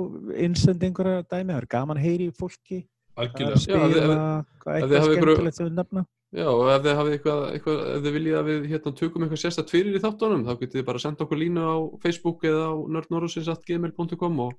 [0.48, 2.78] innsend einhverja dæmi, það er gaman að heyri fólki
[3.18, 3.48] að algjörlega.
[3.48, 8.02] Já, ef spila, ef þið hafið einhverju- Já, og ef þið hafið eitthvað, eitthvað ef
[8.04, 11.00] þið viljið að við hérna tökum eitthvað sérstætt fyrir í þáttunum, þá getið þið bara
[11.00, 14.52] að senda okkur línu á Facebook eða á nördnorusins.gmail.com og,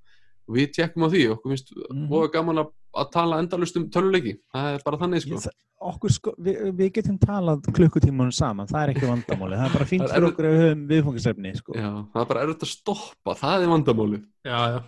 [0.50, 1.74] við tjekkum á því, okkur finnst
[2.10, 5.42] og gaman að, að tala endalust um töluleiki, það er bara þannig sko.
[5.44, 9.88] Ég, sko, við, við getum talað klukkutímanum saman, það er ekki vandamáli það er bara
[9.92, 11.78] fínt Það er fyrir okkur að við höfum viðfóngasefni sko.
[11.78, 14.26] Já, það er bara erfitt að stoppa, það er vandamálið.
[14.50, 14.80] Já, já.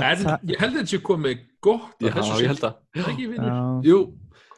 [0.00, 2.82] En ég held að þetta sé komið gott Já, ég held að.
[2.96, 3.06] sinni.
[3.12, 3.52] Ekki, vinur?
[3.52, 4.00] Já, Jú,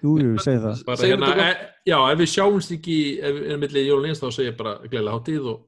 [0.05, 0.83] jú, jú, segi það.
[0.89, 1.53] Bara hérna, e,
[1.91, 2.99] já, ef við sjáumst ekki
[3.31, 5.63] erum millið jólun eins þá segir ég bara gleðilega hátíð og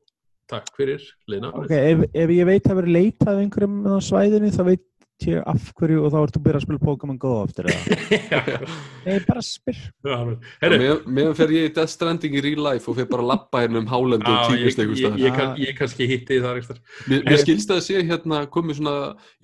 [0.51, 4.53] takk fyrir liðna ok, ef, ef ég veit að vera leitað af einhverjum á svæðinu
[4.55, 4.85] þá veit
[5.25, 8.59] ég af hverju og þá ertu að byrja að spila Pokémon Go aftur eða
[9.07, 9.43] Nei, bara
[10.77, 13.63] Með, meðan fer ég í Death Stranding í real life og fer bara að lappa
[13.65, 16.61] hérna um Hálendu og Já, ég, tímist ég, einhvers ég, ég, ég kannski hitti þar
[16.61, 16.77] ekstra.
[17.09, 18.97] Mér, mér skilst að sé hérna komið svona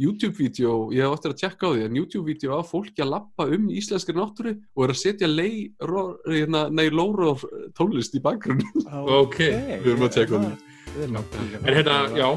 [0.03, 3.71] YouTube-vídeó, ég hef eftir að tjekka á því en YouTube-vídeó af fólki að lappa um
[3.73, 7.33] íslenskri náttúru og er að setja lei, ro, hérna, nei, lóru
[7.79, 8.61] tónlist í bakgrunn.
[9.23, 10.53] Ok, við erum að tjekka á því.
[10.53, 12.21] Á En hérna, það.
[12.21, 12.29] já,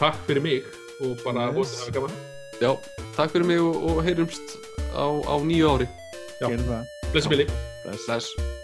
[0.00, 0.74] takk fyrir mig
[1.04, 1.56] og bara Yes.
[1.58, 1.78] yes.
[1.78, 2.27] það var gaman.
[2.58, 2.74] Já,
[3.14, 4.56] takk fyrir mig og, og heyrumst
[4.90, 5.90] á, á nýju ári.
[6.42, 6.48] Já.
[6.50, 7.50] Gerum það Blessi Billy.
[7.84, 8.06] Bless.
[8.06, 8.57] Bless.